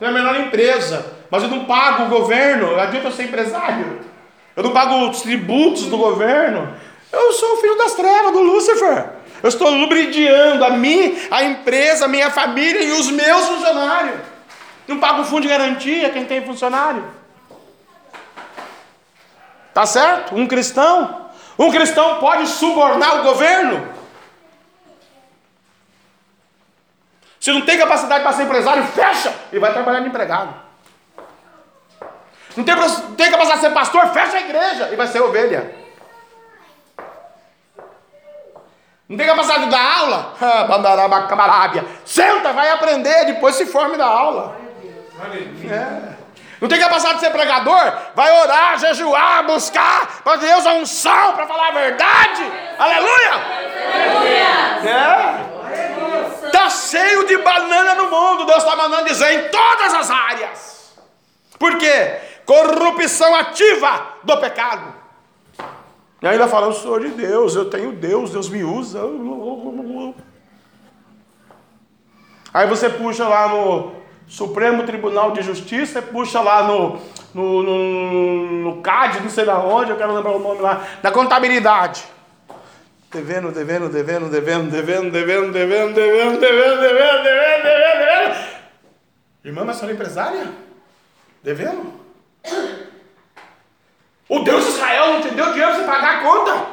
É 0.00 0.06
a 0.06 0.10
melhor 0.10 0.40
empresa, 0.40 1.04
mas 1.30 1.42
eu 1.42 1.50
não 1.50 1.66
pago 1.66 2.04
o 2.04 2.08
governo, 2.08 2.80
adianta 2.80 3.08
eu 3.08 3.12
ser 3.12 3.24
empresário. 3.24 4.00
Eu 4.56 4.62
não 4.62 4.72
pago 4.72 5.10
os 5.10 5.20
tributos 5.20 5.86
do 5.86 5.98
governo. 5.98 6.74
Eu 7.12 7.32
sou 7.34 7.54
o 7.54 7.56
filho 7.58 7.76
das 7.76 7.94
trevas, 7.94 8.32
do 8.32 8.40
Lúcifer. 8.40 9.10
Eu 9.42 9.48
estou 9.48 9.70
lubridiando 9.70 10.64
a 10.64 10.70
mim, 10.70 11.18
a 11.30 11.44
empresa, 11.44 12.06
a 12.06 12.08
minha 12.08 12.30
família 12.30 12.82
e 12.82 12.92
os 12.92 13.10
meus 13.10 13.46
funcionários. 13.46 14.20
Não 14.88 14.98
pago 14.98 15.24
fundo 15.24 15.42
de 15.42 15.48
garantia 15.48 16.10
quem 16.10 16.24
tem 16.24 16.44
funcionário. 16.44 17.19
Tá 19.80 19.86
certo? 19.86 20.34
Um 20.36 20.46
cristão 20.46 21.30
um 21.58 21.70
cristão 21.70 22.18
pode 22.18 22.46
subornar 22.46 23.20
o 23.20 23.22
governo? 23.22 23.88
Se 27.40 27.50
não 27.50 27.62
tem 27.62 27.78
capacidade 27.78 28.22
para 28.22 28.32
ser 28.34 28.42
empresário, 28.42 28.82
fecha 28.88 29.34
e 29.50 29.58
vai 29.58 29.72
trabalhar 29.72 30.00
de 30.00 30.08
empregado. 30.08 30.54
Não 32.54 32.62
tem, 32.62 32.74
não 32.74 33.14
tem 33.14 33.30
capacidade 33.30 33.60
de 33.62 33.68
ser 33.68 33.72
pastor, 33.72 34.06
fecha 34.08 34.36
a 34.36 34.40
igreja 34.40 34.90
e 34.92 34.96
vai 34.96 35.06
ser 35.06 35.22
ovelha. 35.22 35.74
Não 39.08 39.16
tem 39.16 39.26
capacidade 39.26 39.64
de 39.64 39.70
dar 39.70 39.98
aula? 39.98 40.34
Ah, 40.42 40.64
Senta, 42.04 42.52
vai 42.52 42.70
aprender, 42.70 43.24
depois 43.24 43.54
se 43.54 43.64
forme 43.64 43.96
da 43.96 44.06
aula. 44.06 44.58
É. 45.70 46.19
Não 46.60 46.68
tem 46.68 46.78
capacidade 46.78 47.14
de 47.14 47.24
ser 47.24 47.30
pregador? 47.30 47.92
Vai 48.14 48.30
orar, 48.42 48.78
jejuar, 48.78 49.46
buscar 49.46 50.22
para 50.22 50.36
Deus 50.36 50.66
a 50.66 50.74
unção 50.74 51.32
para 51.32 51.46
falar 51.46 51.68
a 51.68 51.72
verdade. 51.72 52.42
Aleluia! 52.78 53.32
Aleluia! 53.94 54.50
É. 54.84 56.46
Está 56.46 56.68
cheio 56.68 57.26
de 57.26 57.38
banana 57.38 57.94
no 57.94 58.10
mundo. 58.10 58.44
Deus 58.44 58.58
está 58.58 58.76
mandando 58.76 59.04
dizer 59.04 59.32
em 59.32 59.48
todas 59.48 59.94
as 59.94 60.10
áreas. 60.10 60.98
Por 61.58 61.78
quê? 61.78 62.18
Corrupção 62.44 63.34
ativa 63.36 64.16
do 64.22 64.36
pecado. 64.38 64.94
E 66.20 66.26
ainda 66.26 66.46
fala, 66.46 66.66
eu 66.66 66.72
sou 66.74 66.98
de 67.00 67.08
Deus, 67.08 67.54
eu 67.54 67.70
tenho 67.70 67.92
Deus, 67.92 68.30
Deus 68.30 68.50
me 68.50 68.62
usa. 68.62 69.00
Aí 72.52 72.66
você 72.66 72.90
puxa 72.90 73.26
lá 73.26 73.48
no 73.48 73.99
Supremo 74.30 74.84
Tribunal 74.84 75.32
de 75.32 75.42
Justiça, 75.42 76.00
puxa 76.00 76.40
lá 76.40 76.62
no, 76.62 77.00
no, 77.34 77.62
no, 77.64 78.62
no 78.62 78.80
CAD, 78.80 79.20
não 79.20 79.28
sei 79.28 79.44
da 79.44 79.58
onde, 79.58 79.90
eu 79.90 79.96
quero 79.96 80.14
lembrar 80.14 80.30
o 80.30 80.38
nome 80.38 80.60
lá, 80.60 80.86
da 81.02 81.10
contabilidade. 81.10 82.04
Devendo, 83.12 83.50
devendo, 83.50 83.88
devendo, 83.88 84.30
devendo, 84.30 84.70
devendo, 84.70 85.10
devendo, 85.10 85.52
devendo, 85.52 85.92
devendo, 85.92 85.94
devendo, 85.94 86.40
devendo, 86.40 86.80
devendo, 86.80 87.22
devendo, 87.24 87.98
devendo. 87.98 88.50
Irmã, 89.44 89.64
mas 89.64 89.82
é 89.82 89.90
empresária? 89.90 90.46
Devendo? 91.42 91.92
O 94.28 94.38
Deus 94.38 94.64
de 94.64 94.70
Israel 94.70 95.14
não 95.14 95.20
te 95.22 95.30
deu 95.30 95.46
dinheiro 95.46 95.72
para 95.72 95.80
você 95.80 95.86
pagar 95.86 96.18
a 96.18 96.22
conta. 96.22 96.66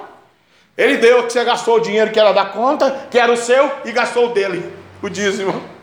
Ele 0.78 0.97
deu 0.97 1.24
que 1.24 1.34
você 1.34 1.43
gastou 1.43 1.78
o 1.78 1.80
dinheiro 1.80 2.12
que 2.12 2.20
era 2.20 2.32
da 2.34 2.45
conta, 2.45 3.08
que 3.10 3.18
era 3.18 3.32
o 3.32 3.38
seu, 3.38 3.72
e 3.84 3.91
gastou 3.91 4.28
o 4.28 4.34
dele, 4.34 4.72
o 5.01 5.10
dízimo. 5.10 5.77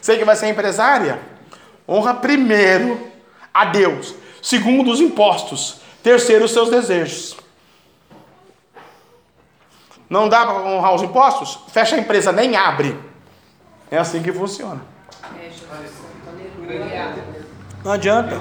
Você 0.00 0.16
que 0.16 0.24
vai 0.24 0.36
ser 0.36 0.48
empresária? 0.48 1.20
Honra 1.88 2.14
primeiro 2.14 3.10
a 3.52 3.64
Deus, 3.66 4.14
segundo 4.42 4.90
os 4.90 5.00
impostos, 5.00 5.80
terceiro 6.02 6.44
os 6.44 6.52
seus 6.52 6.70
desejos. 6.70 7.36
Não 10.08 10.28
dá 10.28 10.44
para 10.44 10.54
honrar 10.54 10.94
os 10.94 11.02
impostos? 11.02 11.60
Fecha 11.72 11.96
a 11.96 11.98
empresa, 11.98 12.32
nem 12.32 12.56
abre. 12.56 12.98
É 13.90 13.98
assim 13.98 14.22
que 14.22 14.32
funciona. 14.32 14.80
Não 17.84 17.92
adianta. 17.92 18.38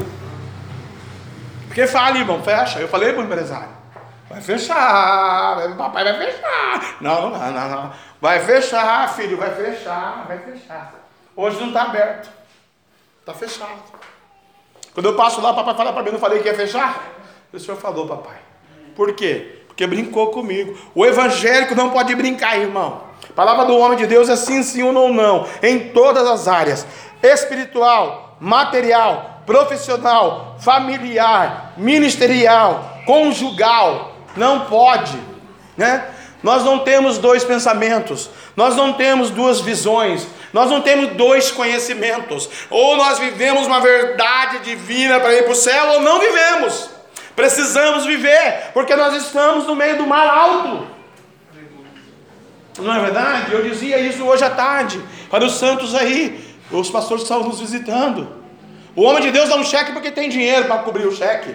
Porque 1.68 1.86
fala, 1.88 2.18
irmão, 2.18 2.42
fecha. 2.44 2.80
Eu 2.80 2.88
falei 2.88 3.14
para 3.14 3.22
o 3.22 3.26
empresário. 3.26 3.70
Vai 4.30 4.42
fechar, 4.42 5.76
papai 5.76 6.04
vai 6.04 6.18
fechar. 6.18 6.98
Não, 7.02 7.32
não, 7.32 7.52
não, 7.52 7.70
não. 7.70 7.94
Vai 8.22 8.40
fechar, 8.40 9.12
filho, 9.16 9.38
vai 9.38 9.54
fechar, 9.56 10.26
vai 10.28 10.38
fechar. 10.38 10.99
Hoje 11.40 11.58
não 11.58 11.68
está 11.68 11.84
aberto. 11.84 12.30
Está 13.22 13.34
fechado. 13.34 13.80
Quando 14.94 15.06
eu 15.06 15.16
passo 15.16 15.40
lá, 15.40 15.54
papai 15.54 15.74
fala 15.74 15.94
para 15.94 16.04
mim, 16.04 16.12
não 16.12 16.20
falei 16.20 16.42
que 16.42 16.50
ia 16.50 16.54
fechar? 16.54 17.14
O 17.54 17.58
senhor 17.58 17.78
falou, 17.78 18.06
papai. 18.06 18.36
Por 18.94 19.14
quê? 19.14 19.62
Porque 19.66 19.88
brincou 19.88 20.32
comigo. 20.32 20.78
O 20.94 21.06
evangélico 21.06 21.74
não 21.76 21.92
pode 21.92 22.14
brincar, 22.14 22.60
irmão. 22.60 23.04
A 23.30 23.32
palavra 23.32 23.64
do 23.64 23.78
homem 23.78 23.98
de 23.98 24.06
Deus 24.06 24.28
é 24.28 24.36
sim, 24.36 24.62
sim 24.64 24.84
ou 24.84 24.92
não, 24.92 25.14
não. 25.14 25.48
Em 25.64 25.94
todas 25.94 26.28
as 26.28 26.46
áreas. 26.46 26.86
Espiritual, 27.24 28.36
material, 28.42 29.42
profissional, 29.46 30.58
familiar, 30.60 31.72
ministerial, 31.78 33.00
conjugal. 33.06 34.12
Não 34.36 34.66
pode, 34.66 35.18
né? 35.78 36.06
Nós 36.42 36.64
não 36.64 36.80
temos 36.80 37.18
dois 37.18 37.44
pensamentos, 37.44 38.30
nós 38.56 38.76
não 38.76 38.94
temos 38.94 39.30
duas 39.30 39.60
visões, 39.60 40.26
nós 40.54 40.70
não 40.70 40.82
temos 40.82 41.10
dois 41.18 41.52
conhecimentos. 41.52 42.50
Ou 42.70 42.96
nós 42.96 43.20
vivemos 43.20 43.68
uma 43.68 43.82
verdade 43.82 44.60
divina 44.60 45.20
para 45.20 45.34
ir 45.34 45.44
para 45.44 45.52
o 45.52 45.56
céu, 45.56 45.88
ou 45.94 46.02
não 46.02 46.20
vivemos. 46.20 46.90
Precisamos 47.36 48.06
viver, 48.06 48.72
porque 48.74 48.96
nós 48.96 49.14
estamos 49.16 49.68
no 49.68 49.76
meio 49.76 49.98
do 49.98 50.08
mar 50.08 50.28
alto. 50.28 50.88
Não 52.80 52.96
é 52.96 53.00
verdade? 53.02 53.52
Eu 53.52 53.62
dizia 53.62 54.00
isso 54.00 54.24
hoje 54.24 54.44
à 54.44 54.50
tarde, 54.50 55.02
para 55.30 55.44
os 55.44 55.58
santos 55.58 55.94
aí, 55.94 56.56
os 56.72 56.90
pastores 56.90 57.24
estavam 57.24 57.50
nos 57.50 57.60
visitando. 57.60 58.40
O 58.96 59.04
homem 59.04 59.22
de 59.22 59.32
Deus 59.32 59.50
dá 59.50 59.56
um 59.56 59.64
cheque 59.64 59.92
porque 59.92 60.10
tem 60.10 60.30
dinheiro 60.30 60.66
para 60.66 60.78
cobrir 60.84 61.06
o 61.06 61.16
cheque. 61.16 61.54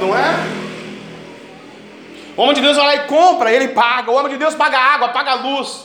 Não 0.00 0.16
é? 0.16 0.59
O 2.40 2.42
homem 2.42 2.54
de 2.54 2.62
Deus 2.62 2.74
vai 2.78 2.86
lá 2.86 2.94
e 2.94 3.06
compra, 3.06 3.52
ele 3.52 3.68
paga. 3.68 4.10
O 4.10 4.14
homem 4.14 4.32
de 4.32 4.38
Deus 4.38 4.54
paga 4.54 4.78
água, 4.78 5.10
paga 5.10 5.34
luz. 5.34 5.84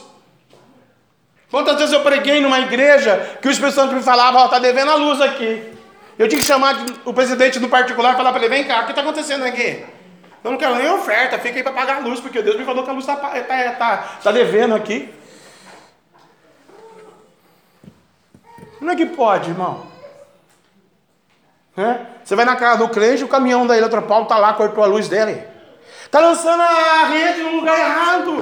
Quantas 1.51 1.75
vezes 1.75 1.91
eu 1.91 1.99
preguei 1.99 2.39
numa 2.39 2.61
igreja 2.61 3.37
que 3.41 3.49
o 3.49 3.51
Espírito 3.51 3.75
Santo 3.75 3.93
me 3.93 4.01
falava, 4.01 4.37
ó, 4.37 4.45
oh, 4.45 4.47
tá 4.47 4.57
devendo 4.57 4.89
a 4.89 4.95
luz 4.95 5.19
aqui. 5.19 5.77
Eu 6.17 6.29
tinha 6.29 6.39
que 6.39 6.47
chamar 6.47 6.77
o 7.03 7.13
presidente 7.13 7.59
do 7.59 7.67
particular 7.67 8.13
e 8.13 8.15
falar 8.15 8.31
para 8.31 8.45
ele, 8.45 8.55
vem 8.55 8.63
cá, 8.63 8.79
o 8.79 8.85
que 8.85 8.93
está 8.93 9.01
acontecendo 9.01 9.43
aqui? 9.43 9.83
Eu 10.41 10.51
não 10.51 10.57
quero 10.57 10.75
nem 10.75 10.89
oferta, 10.89 11.37
fica 11.39 11.57
aí 11.57 11.63
para 11.63 11.73
pagar 11.73 11.97
a 11.97 11.99
luz, 11.99 12.21
porque 12.21 12.41
Deus 12.41 12.55
me 12.55 12.63
falou 12.63 12.85
que 12.85 12.89
a 12.89 12.93
luz 12.93 13.05
está 13.05 13.17
tá, 13.17 13.71
tá, 13.73 13.97
tá 14.23 14.31
devendo 14.31 14.75
aqui. 14.75 15.13
Como 18.79 18.91
é 18.91 18.95
que 18.95 19.07
pode, 19.07 19.49
irmão? 19.49 19.87
É? 21.75 21.99
Você 22.23 22.33
vai 22.33 22.45
na 22.45 22.55
casa 22.55 22.77
do 22.77 22.87
crente, 22.87 23.25
o 23.25 23.27
caminhão 23.27 23.67
da 23.67 23.77
Eletropaulo 23.77 24.23
está 24.23 24.37
lá, 24.37 24.53
cortou 24.53 24.85
a 24.85 24.87
luz 24.87 25.09
dele. 25.09 25.53
Está 26.15 26.27
lançando 26.27 26.61
a 26.61 27.03
rede 27.07 27.43
no 27.43 27.57
lugar 27.57 27.77
errado. 27.77 28.39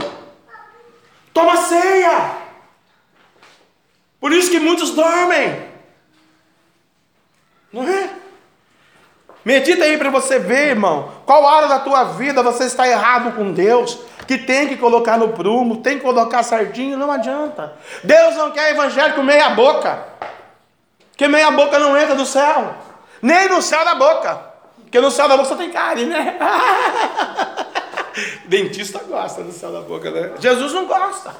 Toma 1.33 1.57
ceia. 1.57 2.33
Por 4.19 4.31
isso 4.31 4.51
que 4.51 4.59
muitos 4.59 4.91
dormem. 4.91 5.71
Não 7.71 7.81
é? 7.89 8.11
Medita 9.43 9.85
aí 9.85 9.97
para 9.97 10.11
você 10.11 10.37
ver, 10.37 10.67
irmão, 10.67 11.13
qual 11.25 11.47
área 11.47 11.67
da 11.67 11.79
tua 11.79 12.03
vida 12.03 12.43
você 12.43 12.65
está 12.65 12.87
errado 12.87 13.35
com 13.35 13.51
Deus, 13.51 13.97
que 14.27 14.37
tem 14.37 14.67
que 14.67 14.77
colocar 14.77 15.17
no 15.17 15.29
prumo, 15.29 15.77
tem 15.77 15.97
que 15.97 16.05
colocar 16.05 16.43
sardinha, 16.43 16.95
não 16.95 17.11
adianta. 17.11 17.73
Deus 18.03 18.35
não 18.35 18.51
quer 18.51 18.69
evangélico 18.69 19.23
meia 19.23 19.49
boca, 19.49 20.05
que 21.17 21.27
meia 21.27 21.49
boca 21.49 21.79
não 21.79 21.97
entra 21.97 22.13
do 22.13 22.23
céu, 22.27 22.75
nem 23.19 23.49
no 23.49 23.63
céu 23.63 23.83
da 23.83 23.95
boca, 23.95 24.39
porque 24.83 25.01
no 25.01 25.09
céu 25.09 25.27
da 25.27 25.35
boca 25.35 25.49
só 25.49 25.55
tem 25.55 25.71
carne, 25.71 26.05
né? 26.05 26.37
Dentista 28.45 28.99
gosta 28.99 29.43
do 29.43 29.51
céu 29.51 29.71
da 29.71 29.81
boca, 29.81 30.11
né? 30.11 30.33
Jesus 30.39 30.73
não 30.73 30.85
gosta. 30.85 31.35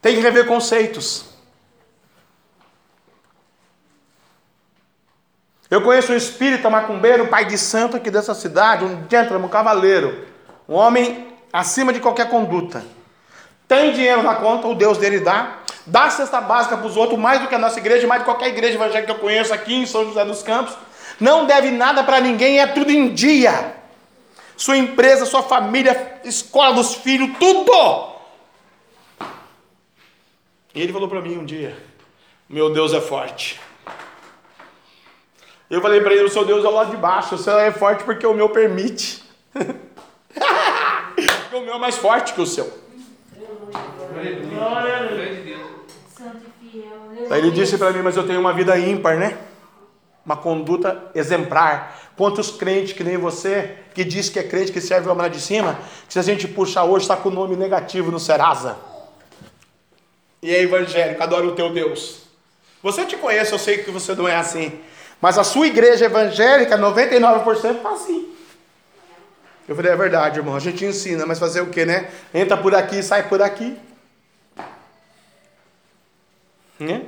Tem 0.00 0.14
que 0.14 0.20
rever 0.20 0.46
conceitos. 0.46 1.26
Eu 5.70 5.82
conheço 5.82 6.12
um 6.12 6.16
espírita 6.16 6.68
macumbeiro, 6.68 7.28
pai 7.28 7.44
de 7.44 7.56
santo 7.56 7.96
aqui 7.96 8.10
dessa 8.10 8.34
cidade, 8.34 8.84
um 8.84 9.06
gentleman, 9.08 9.46
um 9.46 9.48
cavaleiro, 9.48 10.26
um 10.68 10.74
homem 10.74 11.28
acima 11.52 11.92
de 11.92 12.00
qualquer 12.00 12.28
conduta. 12.28 12.84
Tem 13.68 13.92
dinheiro 13.92 14.20
na 14.20 14.34
conta, 14.34 14.66
o 14.66 14.74
Deus 14.74 14.98
dele 14.98 15.20
dá, 15.20 15.58
dá 15.86 16.10
cesta 16.10 16.40
básica 16.40 16.76
para 16.76 16.86
os 16.86 16.96
outros, 16.96 17.16
mais 17.16 17.40
do 17.40 17.46
que 17.46 17.54
a 17.54 17.58
nossa 17.58 17.78
igreja, 17.78 18.04
mais 18.08 18.20
do 18.20 18.24
que 18.24 18.30
qualquer 18.32 18.48
igreja 18.48 18.74
evangélica 18.74 19.14
que 19.14 19.18
eu 19.18 19.22
conheço 19.22 19.54
aqui 19.54 19.74
em 19.74 19.86
São 19.86 20.04
José 20.04 20.24
dos 20.24 20.42
Campos. 20.42 20.76
Não 21.20 21.44
deve 21.44 21.70
nada 21.70 22.02
para 22.02 22.20
ninguém, 22.20 22.60
é 22.60 22.66
tudo 22.66 22.90
em 22.90 23.12
dia. 23.12 23.76
Sua 24.56 24.76
empresa, 24.76 25.26
sua 25.26 25.42
família, 25.42 26.20
escola 26.24 26.74
dos 26.74 26.94
filhos, 26.94 27.36
tudo. 27.38 28.10
E 30.74 30.80
ele 30.80 30.92
falou 30.92 31.08
para 31.08 31.20
mim 31.20 31.36
um 31.36 31.44
dia: 31.44 31.76
Meu 32.48 32.72
Deus 32.72 32.94
é 32.94 33.00
forte. 33.00 33.60
Eu 35.68 35.82
falei 35.82 36.00
para 36.00 36.14
ele: 36.14 36.24
O 36.24 36.30
seu 36.30 36.44
Deus 36.44 36.64
é 36.64 36.68
o 36.68 36.72
lado 36.72 36.90
de 36.90 36.96
baixo, 36.96 37.34
o 37.34 37.38
seu 37.38 37.58
é 37.58 37.70
forte 37.70 38.04
porque 38.04 38.26
o 38.26 38.34
meu 38.34 38.48
permite. 38.48 39.22
porque 39.52 41.56
o 41.56 41.62
meu 41.62 41.74
é 41.74 41.78
mais 41.78 41.96
forte 41.96 42.32
que 42.32 42.40
o 42.40 42.46
seu. 42.46 42.80
Aí 47.30 47.38
ele 47.38 47.50
disse 47.50 47.76
para 47.76 47.92
mim: 47.92 48.02
Mas 48.02 48.16
eu 48.16 48.26
tenho 48.26 48.40
uma 48.40 48.52
vida 48.52 48.78
ímpar, 48.78 49.18
né? 49.18 49.49
Uma 50.30 50.36
conduta 50.36 51.10
exemplar. 51.12 51.98
Quantos 52.16 52.52
crentes 52.52 52.92
que 52.92 53.02
nem 53.02 53.16
você, 53.16 53.74
que 53.92 54.04
diz 54.04 54.28
que 54.28 54.38
é 54.38 54.44
crente, 54.44 54.70
que 54.70 54.80
serve 54.80 55.08
o 55.08 55.10
homem 55.10 55.24
lá 55.24 55.28
de 55.28 55.40
cima, 55.40 55.76
que 56.06 56.12
se 56.12 56.18
a 56.20 56.22
gente 56.22 56.46
puxar 56.46 56.84
hoje, 56.84 57.04
está 57.04 57.16
com 57.16 57.30
o 57.30 57.32
nome 57.32 57.56
negativo 57.56 58.12
no 58.12 58.20
Serasa 58.20 58.76
e 60.42 60.54
é 60.54 60.62
evangélico, 60.62 61.20
adora 61.20 61.46
o 61.46 61.54
teu 61.54 61.72
Deus. 61.72 62.22
Você 62.80 63.04
te 63.04 63.16
conhece, 63.16 63.52
eu 63.52 63.58
sei 63.58 63.78
que 63.78 63.90
você 63.90 64.14
não 64.14 64.26
é 64.26 64.36
assim. 64.36 64.80
Mas 65.20 65.36
a 65.36 65.44
sua 65.44 65.66
igreja 65.66 66.06
evangélica, 66.06 66.78
99% 66.78 67.76
está 67.76 67.90
assim. 67.90 68.32
Eu 69.68 69.76
falei, 69.76 69.92
é 69.92 69.96
verdade, 69.96 70.38
irmão. 70.38 70.56
A 70.56 70.60
gente 70.60 70.84
ensina, 70.84 71.26
mas 71.26 71.38
fazer 71.38 71.60
o 71.60 71.66
que, 71.66 71.84
né? 71.84 72.08
Entra 72.32 72.56
por 72.56 72.74
aqui 72.74 73.02
sai 73.02 73.28
por 73.28 73.42
aqui. 73.42 73.76
Né? 76.78 77.02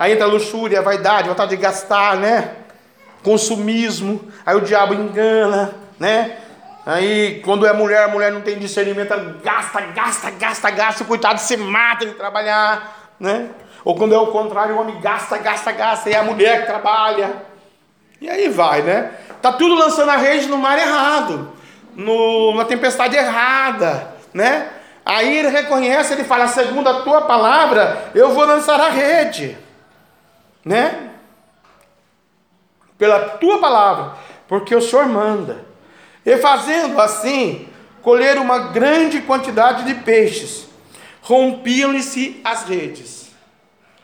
Aí 0.00 0.12
entra 0.12 0.24
a 0.24 0.28
luxúria, 0.28 0.78
a 0.78 0.82
vaidade, 0.82 1.28
a 1.28 1.32
vontade 1.32 1.50
de 1.54 1.60
gastar, 1.60 2.16
né? 2.16 2.52
Consumismo. 3.22 4.32
Aí 4.46 4.56
o 4.56 4.62
diabo 4.62 4.94
engana, 4.94 5.74
né? 5.98 6.38
Aí, 6.86 7.42
quando 7.44 7.66
é 7.66 7.72
mulher, 7.74 8.04
a 8.04 8.08
mulher 8.08 8.32
não 8.32 8.40
tem 8.40 8.58
discernimento, 8.58 9.10
gasta, 9.44 9.82
gasta, 9.94 10.30
gasta, 10.30 10.70
gasta, 10.70 11.04
o 11.04 11.06
coitado 11.06 11.38
se 11.38 11.54
mata 11.58 12.06
de 12.06 12.14
trabalhar, 12.14 13.12
né? 13.20 13.50
Ou 13.84 13.94
quando 13.94 14.14
é 14.14 14.18
o 14.18 14.28
contrário, 14.28 14.74
o 14.74 14.80
homem 14.80 14.98
gasta, 15.02 15.36
gasta, 15.36 15.70
gasta, 15.70 16.08
e 16.08 16.14
é 16.14 16.16
a 16.16 16.22
mulher 16.22 16.62
que 16.62 16.66
trabalha. 16.66 17.34
E 18.18 18.30
aí 18.30 18.48
vai, 18.48 18.80
né? 18.80 19.10
Tá 19.42 19.52
tudo 19.52 19.74
lançando 19.74 20.08
a 20.08 20.16
rede 20.16 20.46
no 20.46 20.56
mar 20.56 20.78
errado, 20.78 21.52
no, 21.94 22.54
na 22.54 22.64
tempestade 22.64 23.16
errada, 23.16 24.14
né? 24.32 24.66
Aí 25.04 25.36
ele 25.36 25.48
reconhece, 25.48 26.14
ele 26.14 26.24
fala, 26.24 26.48
segundo 26.48 26.88
a 26.88 27.02
tua 27.02 27.20
palavra, 27.20 28.10
eu 28.14 28.30
vou 28.30 28.46
lançar 28.46 28.80
a 28.80 28.88
rede, 28.88 29.58
né? 30.64 31.10
Pela 32.98 33.20
tua 33.38 33.58
palavra, 33.58 34.16
porque 34.46 34.74
o 34.74 34.80
Senhor 34.80 35.06
manda. 35.06 35.64
E 36.24 36.36
fazendo 36.36 37.00
assim, 37.00 37.68
colheram 38.02 38.42
uma 38.42 38.70
grande 38.70 39.20
quantidade 39.22 39.84
de 39.84 39.94
peixes, 39.94 40.66
rompiam-lhe-se 41.22 42.40
as 42.44 42.64
redes. 42.64 43.30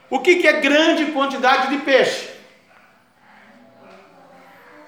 O 0.08 0.20
que, 0.20 0.36
que 0.36 0.46
é 0.46 0.60
grande 0.60 1.06
quantidade 1.06 1.68
de 1.68 1.78
peixe? 1.78 2.30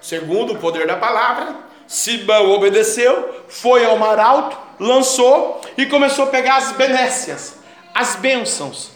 Segundo 0.01 0.53
o 0.53 0.57
poder 0.57 0.87
da 0.87 0.95
palavra, 0.95 1.55
Sibão 1.85 2.51
obedeceu, 2.51 3.43
foi 3.49 3.83
ao 3.83 3.97
mar 3.97 4.17
alto, 4.17 4.57
lançou 4.79 5.61
e 5.77 5.85
começou 5.85 6.25
a 6.25 6.29
pegar 6.29 6.57
as 6.57 6.71
benécias, 6.71 7.59
as 7.93 8.15
bênçãos 8.15 8.91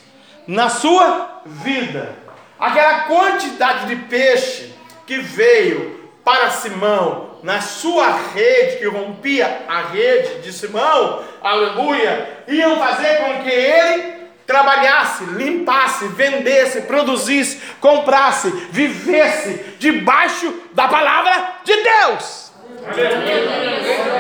na 0.48 0.70
sua 0.70 1.42
vida. 1.46 2.23
Aquela 2.60 3.02
quantidade 3.02 3.88
de 3.88 3.96
peixe 4.08 4.74
que 5.06 5.18
veio 5.18 6.10
para 6.24 6.50
Simão 6.52 7.40
na 7.44 7.60
sua 7.60 8.10
rede, 8.34 8.78
que 8.78 8.88
rompia 8.88 9.66
a 9.68 9.82
rede 9.82 10.42
de 10.42 10.54
Simão, 10.54 11.24
aleluia, 11.42 12.44
iam 12.48 12.80
fazer 12.80 13.18
com 13.18 13.44
que 13.44 13.50
ele 13.50 14.14
trabalhasse, 14.48 15.26
limpasse, 15.26 16.08
vendesse, 16.08 16.82
produzisse, 16.82 17.62
comprasse, 17.80 18.50
vivesse 18.72 19.76
debaixo 19.78 20.54
da 20.74 20.88
palavra 20.88 21.56
de 21.64 21.76
Deus. 21.76 22.43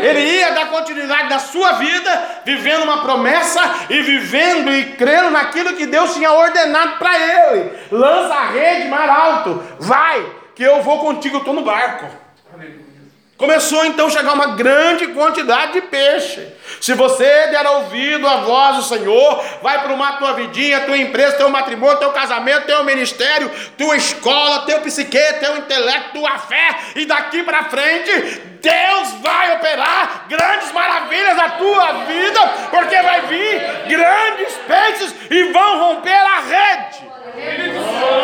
Ele 0.02 0.20
ia 0.20 0.52
dar 0.52 0.70
continuidade 0.70 1.30
na 1.30 1.40
sua 1.40 1.74
vida, 1.74 2.42
vivendo 2.46 2.84
uma 2.84 3.02
promessa 3.02 3.62
e 3.90 4.02
vivendo 4.02 4.72
e 4.72 4.96
crendo 4.96 5.30
naquilo 5.30 5.76
que 5.76 5.86
Deus 5.86 6.14
tinha 6.14 6.32
ordenado 6.32 6.98
para 6.98 7.18
ele. 7.18 7.72
Lança 7.92 8.34
a 8.34 8.48
rede 8.48 8.88
mar 8.90 9.10
alto, 9.10 9.64
vai, 9.80 10.26
que 10.56 10.64
eu 10.64 10.82
vou 10.82 11.00
contigo, 11.00 11.38
eu 11.38 11.40
estou 11.40 11.54
no 11.54 11.62
barco. 11.62 12.23
Começou 13.44 13.86
então 13.86 14.08
a 14.08 14.10
chegar 14.10 14.32
uma 14.32 14.56
grande 14.56 15.08
quantidade 15.08 15.74
de 15.74 15.82
peixe. 15.82 16.48
Se 16.80 16.94
você 16.94 17.48
der 17.48 17.68
ouvido 17.68 18.26
à 18.26 18.38
voz 18.38 18.78
do 18.78 18.84
Senhor, 18.84 19.44
vai 19.62 19.84
para 19.84 20.14
tua 20.14 20.32
vidinha, 20.32 20.80
tua 20.86 20.98
empresa, 20.98 21.36
teu 21.36 21.50
matrimônio, 21.50 22.00
teu 22.00 22.14
casamento, 22.14 22.68
teu 22.68 22.86
ministério, 22.86 23.52
tua 23.78 23.98
escola, 23.98 24.62
teu 24.66 24.80
psique, 24.80 25.34
teu 25.42 25.58
intelecto, 25.58 26.14
tua 26.14 26.38
fé, 26.38 26.74
e 26.96 27.06
daqui 27.06 27.44
para 27.44 27.66
frente, 27.66 28.12
Deus 28.62 29.12
vai 29.22 29.58
operar 29.58 30.26
grandes 30.30 30.72
maravilhas 30.72 31.36
na 31.36 31.50
tua 31.50 31.92
vida, 32.06 32.40
porque 32.72 32.96
vai 33.02 33.22
vir 33.24 33.62
grandes 33.90 34.54
peixes 34.66 35.14
e 35.30 35.52
vão 35.52 35.80
romper 35.80 36.16
a 36.16 36.40
rede. 36.40 37.12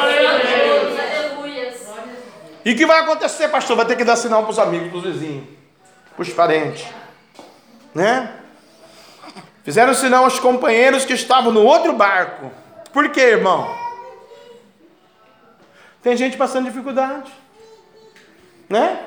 Aleluias. 0.02 0.99
E 2.66 2.74
o 2.74 2.76
que 2.76 2.86
vai 2.86 3.00
acontecer, 3.00 3.48
pastor? 3.48 3.78
Vai 3.78 3.86
ter 3.86 3.96
que 3.96 4.04
dar 4.04 4.16
sinal 4.16 4.44
para 4.44 4.52
os 4.52 4.60
amigos, 4.60 4.90
para 4.90 4.98
os 4.98 5.04
vizinhos, 5.04 5.46
para 6.16 6.22
os 6.22 6.30
parentes. 6.30 6.86
Né? 7.96 8.32
Fizeram 9.64 9.94
sinal 9.94 10.26
aos 10.26 10.40
companheiros 10.40 11.06
que 11.06 11.14
estavam 11.14 11.52
no 11.52 11.64
outro 11.64 11.94
barco. 11.94 12.52
Por 12.92 13.10
quê, 13.10 13.22
irmão? 13.22 13.74
Tem 16.02 16.18
gente 16.18 16.38
passando 16.38 16.66
dificuldade. 16.66 17.32
Né? 18.68 19.00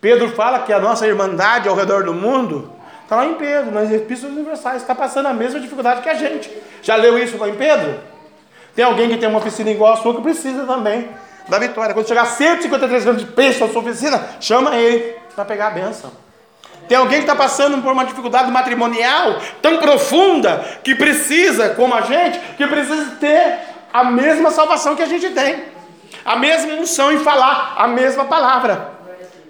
Pedro 0.00 0.30
fala 0.30 0.60
que 0.60 0.72
a 0.72 0.78
nossa 0.78 1.06
irmandade 1.06 1.68
ao 1.68 1.74
redor 1.74 2.04
do 2.04 2.14
mundo 2.14 2.72
está 3.02 3.16
lá 3.16 3.26
em 3.26 3.34
Pedro, 3.34 3.70
nas 3.70 3.90
epístolas 3.90 4.36
universais, 4.36 4.82
está 4.82 4.94
passando 4.94 5.26
a 5.26 5.32
mesma 5.32 5.58
dificuldade 5.58 6.02
que 6.02 6.08
a 6.08 6.14
gente. 6.14 6.50
Já 6.82 6.96
leu 6.96 7.18
isso 7.18 7.38
lá 7.38 7.48
em 7.48 7.54
Pedro? 7.54 7.98
Tem 8.74 8.84
alguém 8.84 9.08
que 9.08 9.16
tem 9.16 9.28
uma 9.28 9.38
oficina 9.38 9.70
igual 9.70 9.94
a 9.94 9.96
sua 9.96 10.14
que 10.14 10.22
precisa 10.22 10.64
também 10.64 11.08
da 11.48 11.58
vitória. 11.58 11.94
Quando 11.94 12.06
chegar 12.06 12.26
153 12.26 13.04
gramas 13.04 13.22
de 13.22 13.28
peixe 13.28 13.60
na 13.60 13.68
sua 13.68 13.80
oficina, 13.80 14.28
chama 14.40 14.76
ele 14.76 15.16
para 15.34 15.44
pegar 15.44 15.68
a 15.68 15.70
benção. 15.70 16.12
Tem 16.88 16.96
alguém 16.96 17.18
que 17.18 17.24
está 17.24 17.36
passando 17.36 17.82
por 17.82 17.92
uma 17.92 18.04
dificuldade 18.04 18.50
matrimonial 18.50 19.40
tão 19.60 19.78
profunda 19.78 20.64
que 20.82 20.94
precisa, 20.94 21.70
como 21.70 21.94
a 21.94 22.00
gente, 22.00 22.38
que 22.56 22.66
precisa 22.66 23.16
ter 23.20 23.58
a 23.92 24.04
mesma 24.04 24.50
salvação 24.50 24.96
que 24.96 25.02
a 25.02 25.06
gente 25.06 25.28
tem, 25.30 25.64
a 26.24 26.36
mesma 26.36 26.74
unção 26.74 27.12
em 27.12 27.18
falar 27.18 27.74
a 27.76 27.86
mesma 27.86 28.24
palavra. 28.24 28.92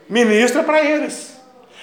Ministra 0.08 0.64
para 0.64 0.82
eles. 0.82 1.37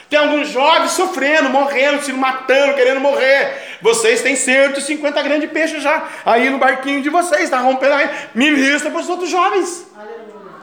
Tem 0.09 0.19
alguns 0.19 0.49
jovens 0.49 0.91
sofrendo, 0.91 1.49
morrendo, 1.49 2.03
se 2.03 2.13
matando, 2.13 2.75
querendo 2.75 2.99
morrer. 2.99 3.79
Vocês 3.81 4.21
têm 4.21 4.35
150 4.35 5.21
grandes 5.23 5.49
peixes 5.49 5.81
já 5.81 6.07
aí 6.25 6.49
no 6.49 6.57
barquinho 6.57 7.01
de 7.01 7.09
vocês, 7.09 7.43
está 7.43 7.59
rompendo 7.59 7.93
aí. 7.93 8.09
Ministra 8.33 8.91
para 8.91 8.99
os 8.99 9.09
outros 9.09 9.29
jovens. 9.29 9.87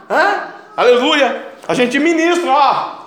Hã? 0.09 0.49
Aleluia. 0.77 1.53
A 1.67 1.75
gente 1.75 1.99
ministra, 1.99 2.51
ó. 2.51 3.03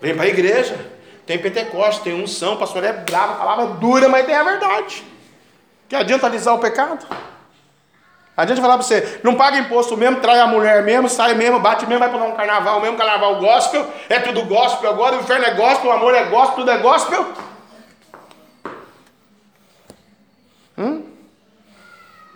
Vem 0.00 0.14
para 0.14 0.24
a 0.24 0.28
igreja. 0.28 0.78
Tem 1.26 1.38
Pentecostes, 1.38 2.02
tem 2.02 2.14
unção, 2.14 2.54
o 2.54 2.56
pastor 2.56 2.82
é 2.84 2.92
bravo, 2.92 3.36
palavra 3.36 3.66
dura, 3.74 4.08
mas 4.08 4.24
tem 4.24 4.34
a 4.34 4.42
verdade. 4.42 5.04
Que 5.88 5.94
adianta 5.94 6.26
alisar 6.26 6.54
o 6.54 6.58
pecado? 6.58 7.06
Adianta 8.38 8.62
falar 8.62 8.74
para 8.74 8.86
você, 8.86 9.18
não 9.24 9.34
paga 9.34 9.58
imposto 9.58 9.96
mesmo, 9.96 10.20
trai 10.20 10.38
a 10.38 10.46
mulher 10.46 10.84
mesmo, 10.84 11.08
sai 11.08 11.34
mesmo, 11.34 11.58
bate 11.58 11.84
mesmo, 11.86 11.98
vai 11.98 12.08
para 12.08 12.22
um 12.22 12.36
carnaval 12.36 12.80
mesmo, 12.80 12.96
carnaval 12.96 13.40
gospel, 13.40 13.84
é 14.08 14.20
tudo 14.20 14.44
gospel 14.44 14.88
agora, 14.88 15.16
o 15.16 15.18
inferno 15.18 15.44
é 15.44 15.54
gospel, 15.54 15.90
o 15.90 15.92
amor 15.92 16.14
é 16.14 16.26
gospel, 16.26 16.54
tudo 16.54 16.70
é 16.70 16.78
gospel. 16.78 17.26
Hum? 20.78 21.02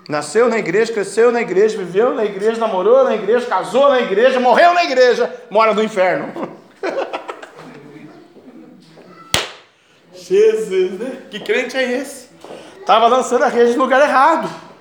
Nasceu 0.09 0.49
na 0.49 0.59
igreja, 0.59 0.93
cresceu 0.93 1.31
na 1.31 1.41
igreja, 1.41 1.79
viveu 1.79 2.13
na 2.13 2.25
igreja, 2.25 2.59
namorou 2.59 3.05
na 3.05 3.15
igreja, 3.15 3.47
casou 3.47 3.89
na 3.89 4.01
igreja, 4.01 4.41
morreu 4.41 4.75
na 4.75 4.83
igreja, 4.83 5.33
mora 5.51 5.73
no 5.73 5.85
inferno. 5.85 6.33
Jesus, 10.13 10.99
né? 10.99 11.23
Que 11.31 11.39
crente 11.39 11.77
é 11.77 11.93
esse? 11.93 12.29
Estava 12.81 13.07
lançando 13.07 13.45
a 13.45 13.49
rede 13.49 13.77
no 13.77 13.85
lugar 13.85 14.01
errado. 14.01 14.72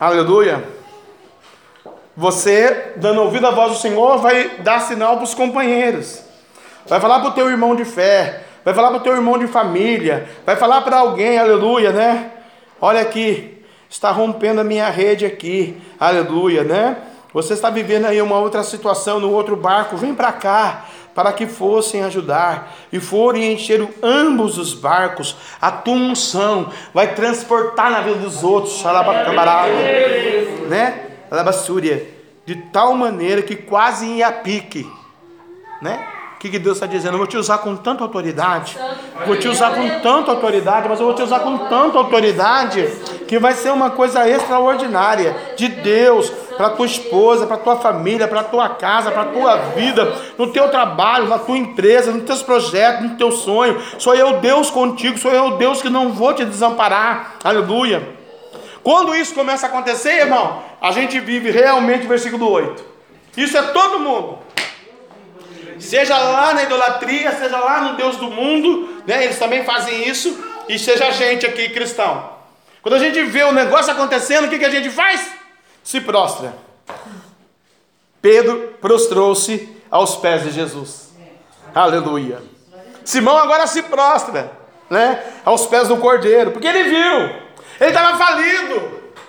Aleluia. 0.00 0.62
Você, 2.16 2.92
dando 2.94 3.20
ouvido 3.20 3.48
à 3.48 3.50
voz 3.50 3.72
do 3.72 3.78
Senhor, 3.78 4.18
vai 4.18 4.58
dar 4.60 4.80
sinal 4.80 5.16
para 5.16 5.24
os 5.24 5.34
companheiros. 5.34 6.22
Vai 6.86 7.00
falar 7.00 7.18
para 7.18 7.30
o 7.30 7.32
teu 7.32 7.50
irmão 7.50 7.74
de 7.74 7.84
fé. 7.84 8.44
Vai 8.64 8.72
falar 8.72 8.90
para 8.90 8.98
o 8.98 9.02
teu 9.02 9.12
irmão 9.14 9.36
de 9.36 9.48
família. 9.48 10.28
Vai 10.46 10.54
falar 10.54 10.82
para 10.82 10.98
alguém, 10.98 11.36
aleluia, 11.36 11.90
né? 11.90 12.30
Olha 12.80 13.00
aqui, 13.00 13.60
está 13.90 14.12
rompendo 14.12 14.60
a 14.60 14.64
minha 14.64 14.88
rede 14.88 15.26
aqui. 15.26 15.76
Aleluia, 15.98 16.62
né? 16.62 16.98
Você 17.34 17.54
está 17.54 17.68
vivendo 17.68 18.04
aí 18.04 18.22
uma 18.22 18.38
outra 18.38 18.62
situação 18.62 19.18
no 19.18 19.32
outro 19.32 19.56
barco. 19.56 19.96
Vem 19.96 20.14
para 20.14 20.30
cá 20.30 20.86
para 21.18 21.32
que 21.32 21.48
fossem 21.48 22.04
ajudar 22.04 22.76
e 22.92 23.00
forem 23.00 23.52
encher 23.52 23.88
ambos 24.00 24.56
os 24.56 24.72
barcos, 24.72 25.34
a 25.60 25.68
tua 25.68 25.94
unção 25.94 26.72
vai 26.94 27.12
transportar 27.12 27.90
na 27.90 28.02
vida 28.02 28.20
dos 28.20 28.44
outros, 28.44 28.80
né? 30.68 31.08
Alabassúria, 31.28 32.06
de 32.46 32.54
tal 32.54 32.94
maneira 32.94 33.42
que 33.42 33.56
quase 33.56 34.06
ia 34.06 34.30
pique, 34.30 34.88
né? 35.82 36.06
O 36.38 36.40
que, 36.40 36.50
que 36.50 36.58
Deus 36.60 36.76
está 36.76 36.86
dizendo? 36.86 37.14
Eu 37.14 37.18
vou 37.18 37.26
te 37.26 37.36
usar 37.36 37.58
com 37.58 37.74
tanta 37.74 38.04
autoridade, 38.04 38.78
vou 39.26 39.36
te 39.36 39.48
usar 39.48 39.74
com 39.74 39.98
tanta 39.98 40.30
autoridade, 40.30 40.88
mas 40.88 41.00
eu 41.00 41.06
vou 41.06 41.14
te 41.16 41.20
usar 41.20 41.40
com 41.40 41.58
tanta 41.66 41.98
autoridade 41.98 42.88
que 43.26 43.40
vai 43.40 43.54
ser 43.54 43.72
uma 43.72 43.90
coisa 43.90 44.26
extraordinária 44.28 45.36
de 45.56 45.66
Deus 45.66 46.30
para 46.56 46.70
tua 46.70 46.86
esposa, 46.86 47.44
para 47.44 47.56
tua 47.56 47.74
família, 47.78 48.28
para 48.28 48.44
tua 48.44 48.68
casa, 48.68 49.10
para 49.10 49.24
tua 49.24 49.56
vida, 49.74 50.14
no 50.38 50.46
teu 50.52 50.68
trabalho, 50.68 51.26
na 51.26 51.40
tua 51.40 51.58
empresa, 51.58 52.12
nos 52.12 52.22
teus 52.22 52.40
projetos, 52.40 53.10
no 53.10 53.16
teu 53.16 53.32
sonho. 53.32 53.76
Sou 53.98 54.14
eu 54.14 54.38
Deus 54.38 54.70
contigo, 54.70 55.18
sou 55.18 55.32
eu 55.32 55.56
Deus 55.56 55.82
que 55.82 55.90
não 55.90 56.10
vou 56.12 56.32
te 56.34 56.44
desamparar. 56.44 57.34
Aleluia. 57.42 58.16
Quando 58.84 59.12
isso 59.16 59.34
começa 59.34 59.66
a 59.66 59.70
acontecer, 59.70 60.20
irmão, 60.20 60.62
a 60.80 60.92
gente 60.92 61.18
vive 61.18 61.50
realmente 61.50 62.06
o 62.06 62.08
versículo 62.08 62.48
8. 62.48 62.84
Isso 63.36 63.58
é 63.58 63.62
todo 63.62 63.98
mundo. 63.98 64.38
Seja 65.78 66.16
lá 66.18 66.54
na 66.54 66.62
idolatria, 66.64 67.32
seja 67.32 67.58
lá 67.58 67.80
no 67.82 67.96
Deus 67.96 68.16
do 68.16 68.30
mundo, 68.30 69.02
né? 69.06 69.24
Eles 69.24 69.38
também 69.38 69.64
fazem 69.64 70.08
isso, 70.08 70.36
e 70.68 70.78
seja 70.78 71.06
a 71.06 71.10
gente 71.10 71.46
aqui 71.46 71.68
cristão. 71.70 72.36
Quando 72.82 72.94
a 72.94 72.98
gente 72.98 73.22
vê 73.24 73.44
o 73.44 73.52
negócio 73.52 73.92
acontecendo, 73.92 74.46
o 74.46 74.48
que, 74.48 74.58
que 74.58 74.64
a 74.64 74.70
gente 74.70 74.90
faz? 74.90 75.30
Se 75.82 76.00
prostra. 76.00 76.54
Pedro 78.20 78.74
prostrou-se 78.80 79.68
aos 79.90 80.16
pés 80.16 80.42
de 80.42 80.50
Jesus. 80.50 81.12
Aleluia. 81.74 82.42
Simão 83.04 83.38
agora 83.38 83.66
se 83.66 83.82
prostra, 83.82 84.52
né? 84.90 85.22
Aos 85.44 85.66
pés 85.66 85.88
do 85.88 85.96
cordeiro, 85.96 86.50
porque 86.50 86.66
ele 86.66 86.84
viu, 86.84 87.20
ele 87.80 87.90
estava 87.90 88.18
falido, 88.18 88.74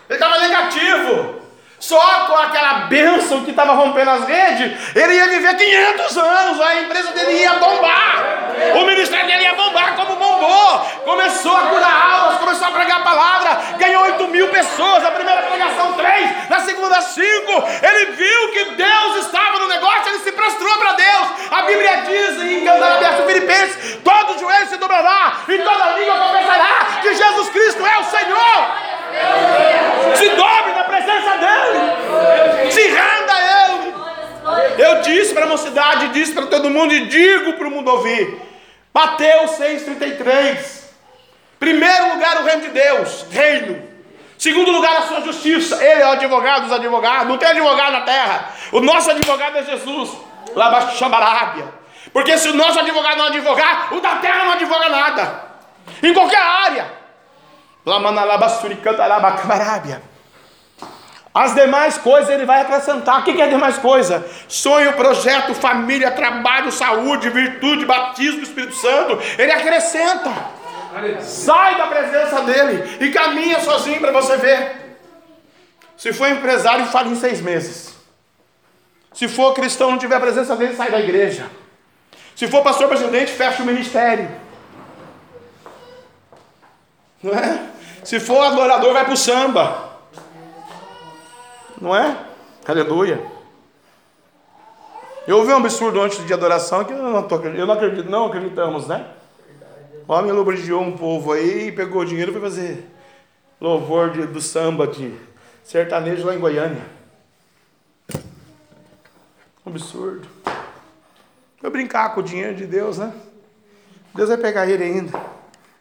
ele 0.10 0.20
estava 0.20 0.40
negativo. 0.40 1.40
Só 1.80 2.26
com 2.28 2.36
aquela 2.36 2.74
bênção 2.88 3.46
que 3.46 3.52
estava 3.52 3.72
rompendo 3.74 4.12
as 4.12 4.26
redes, 4.26 4.96
ele 4.96 5.14
ia 5.14 5.28
viver 5.28 5.56
500 5.56 6.18
anos, 6.18 6.62
a 6.62 6.82
empresa 6.82 7.12
dele 7.14 7.40
ia 7.40 7.54
bombar, 7.54 8.50
o 8.76 8.86
ministério 8.86 9.26
dele 9.26 9.44
ia 9.44 9.54
bombar 9.54 9.96
como 9.96 10.18
bombou. 10.18 10.80
Começou 11.06 11.56
a 11.56 11.62
curar 11.62 12.12
almas, 12.12 12.40
começou 12.40 12.68
a 12.68 12.72
pregar 12.72 13.00
a 13.00 13.04
palavra, 13.04 13.58
ganhou 13.78 14.04
8 14.04 14.28
mil 14.28 14.50
pessoas, 14.50 15.06
a 15.06 15.12
primeira 15.12 15.42
pregação 15.42 15.94
3, 15.94 16.50
na 16.50 16.60
segunda 16.60 17.02
5. 17.02 17.24
Ele 17.82 18.12
viu 18.12 18.52
que 18.52 18.66
Deus 18.72 19.26
estava 19.26 19.60
no 19.60 19.68
negócio, 19.70 20.10
ele 20.10 20.20
se 20.20 20.32
prostrou 20.34 20.78
para 20.78 20.94
Deus. 20.94 21.28
A 21.52 21.62
Bíblia 21.62 21.98
diz 22.06 22.44
em 22.44 22.66
Cantar 22.66 22.98
Aberto 22.98 23.26
Filipenses: 23.26 23.98
todo 24.04 24.38
joelho 24.38 24.68
se 24.68 24.78
dobrará 24.78 25.38
e 25.48 25.58
toda 25.58 25.98
língua 25.98 26.16
confessará 26.18 27.00
que 27.02 27.14
Jesus 27.14 27.50
Cristo 27.50 27.86
é 27.86 27.98
o 28.00 28.04
Senhor. 28.04 28.90
Se 30.16 30.30
dobre 30.30 30.74
na 30.74 30.79
presença 31.00 31.38
dele. 31.38 32.72
Se 32.72 32.88
renda 32.88 33.34
a 33.34 33.66
ele. 33.66 33.94
Eu 34.78 35.02
disse 35.02 35.34
para 35.34 35.46
a 35.46 35.50
mocidade, 35.50 36.10
disse 36.10 36.34
para 36.34 36.48
todo 36.48 36.70
mundo 36.70 36.94
e 36.94 37.08
digo 37.08 37.54
para 37.54 37.68
o 37.68 37.72
mundo 37.72 37.90
ouvir. 37.90 38.40
Mateus 38.94 39.52
6,33. 39.52 40.80
Primeiro 41.60 42.14
lugar, 42.14 42.42
o 42.42 42.46
reino 42.46 42.62
de 42.62 42.70
Deus, 42.70 43.26
reino. 43.30 43.90
Segundo 44.38 44.72
lugar, 44.72 44.96
a 44.98 45.02
sua 45.04 45.22
justiça. 45.22 45.84
Ele 45.84 46.02
é 46.02 46.08
o 46.08 46.12
advogado 46.12 46.64
dos 46.64 46.72
advogados. 46.72 47.28
Não 47.28 47.38
tem 47.38 47.50
advogado 47.50 47.92
na 47.92 48.02
terra. 48.02 48.54
O 48.72 48.80
nosso 48.80 49.12
advogado 49.12 49.58
é 49.58 49.64
Jesus. 49.64 50.12
Lá 50.56 50.70
baixo 50.70 50.98
Xambarábia. 50.98 51.66
Porque 52.14 52.38
se 52.38 52.48
o 52.50 52.54
nosso 52.54 52.80
advogado 52.80 53.18
não 53.18 53.26
advogar, 53.26 53.94
o 53.94 54.00
da 54.00 54.16
terra 54.16 54.46
não 54.46 54.54
advoga 54.54 54.90
nada. 54.90 55.44
Em 56.02 56.14
qualquer 56.14 56.42
área. 56.42 56.90
As 61.34 61.54
demais 61.54 61.98
coisas 61.98 62.30
ele 62.30 62.46
vai 62.46 62.62
acrescentar. 62.62 63.20
O 63.20 63.24
que 63.24 63.40
é 63.42 63.48
demais 63.48 63.78
coisa? 63.78 64.26
Sonho, 64.48 64.94
projeto, 64.94 65.54
família, 65.54 66.12
trabalho, 66.12 66.72
saúde, 66.72 67.30
virtude, 67.30 67.86
batismo 67.86 68.42
Espírito 68.42 68.76
Santo. 68.76 69.20
Ele 69.38 69.52
acrescenta. 69.52 70.32
Sai 71.22 71.78
da 71.78 71.88
presença 71.88 72.42
dele 72.42 72.98
e 73.00 73.12
caminha 73.12 73.60
sozinho 73.60 74.00
para 74.00 74.12
você 74.12 74.38
ver. 74.38 74.98
Se 75.96 76.12
for 76.12 76.28
empresário, 76.30 76.86
fale 76.88 77.10
em 77.10 77.16
seis 77.16 77.42
meses. 77.42 77.94
Se 79.14 79.28
for 79.28 79.54
cristão, 79.54 79.92
não 79.92 79.98
tiver 79.98 80.16
a 80.16 80.20
presença 80.20 80.56
dele, 80.56 80.76
sai 80.76 80.90
da 80.90 81.00
igreja. 81.00 81.46
Se 82.36 82.48
for 82.48 82.64
pastor 82.64 82.88
presidente, 82.88 83.32
fecha 83.32 83.62
o 83.62 83.66
ministério. 83.66 84.30
Não 87.22 87.34
é? 87.34 87.60
Se 88.04 88.20
for 88.20 88.42
adorador, 88.42 88.94
vai 88.94 89.04
para 89.04 89.14
o 89.14 89.18
samba. 89.18 89.89
Não 91.82 91.96
é? 91.96 92.26
Aleluia. 92.68 93.26
Eu 95.26 95.38
ouvi 95.38 95.54
um 95.54 95.58
absurdo 95.58 96.02
antes 96.02 96.26
de 96.26 96.34
adoração 96.34 96.84
que 96.84 96.92
eu 96.92 96.98
não, 96.98 97.24
tô, 97.24 97.36
eu 97.38 97.66
não 97.66 97.74
acredito, 97.74 98.10
não 98.10 98.26
acreditamos, 98.26 98.88
né? 98.88 99.08
O 100.08 100.14
homem 100.14 100.30
elogiou 100.30 100.82
um 100.82 100.98
povo 100.98 101.32
aí 101.32 101.72
pegou 101.72 102.02
o 102.02 102.06
dinheiro 102.06 102.32
foi 102.32 102.42
fazer 102.42 102.90
louvor 103.62 104.10
de, 104.10 104.26
do 104.26 104.42
samba 104.42 104.88
de 104.88 105.14
sertanejo 105.64 106.26
lá 106.26 106.34
em 106.34 106.40
Goiânia. 106.40 106.84
Um 109.66 109.70
absurdo. 109.70 110.28
Vai 111.62 111.70
brincar 111.70 112.14
com 112.16 112.22
o 112.22 112.24
dinheiro 112.24 112.56
de 112.56 112.66
Deus, 112.66 112.98
né? 112.98 113.14
Deus 114.16 114.30
vai 114.30 114.38
pegar 114.38 114.68
ele 114.68 114.84
ainda 114.84 115.22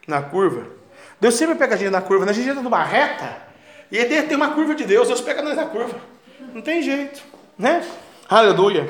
na 0.07 0.21
curva. 0.21 0.67
Deus 1.19 1.33
sempre 1.33 1.55
pega 1.55 1.73
a 1.73 1.77
gente 1.77 1.89
na 1.89 2.01
curva, 2.01 2.25
né? 2.25 2.31
A 2.31 2.35
gente 2.35 2.49
entra 2.49 2.61
numa 2.61 2.83
reta 2.83 3.48
e 3.91 3.97
ele 3.97 4.23
tem 4.23 4.35
uma 4.35 4.51
curva 4.51 4.75
de 4.75 4.83
Deus, 4.83 5.07
Deus 5.07 5.21
pega 5.21 5.41
nós 5.41 5.55
na 5.55 5.65
curva. 5.65 5.95
Não 6.53 6.61
tem 6.61 6.81
jeito, 6.81 7.21
né? 7.57 7.83
Aleluia. 8.29 8.89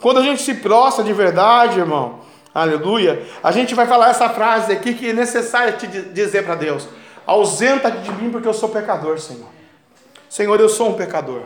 Quando 0.00 0.20
a 0.20 0.22
gente 0.22 0.42
se 0.42 0.54
prostra 0.54 1.02
de 1.02 1.12
verdade, 1.12 1.78
irmão, 1.78 2.20
aleluia, 2.54 3.26
a 3.42 3.50
gente 3.50 3.74
vai 3.74 3.86
falar 3.86 4.10
essa 4.10 4.28
frase 4.28 4.72
aqui 4.72 4.94
que 4.94 5.10
é 5.10 5.12
necessário 5.12 5.76
te 5.76 5.86
dizer 5.86 6.44
para 6.44 6.54
Deus: 6.54 6.88
ausenta 7.26 7.90
de 7.90 8.10
mim 8.12 8.30
porque 8.30 8.48
eu 8.48 8.54
sou 8.54 8.68
pecador, 8.68 9.18
Senhor. 9.18 9.48
Senhor, 10.28 10.60
eu 10.60 10.68
sou 10.68 10.90
um 10.90 10.94
pecador. 10.94 11.42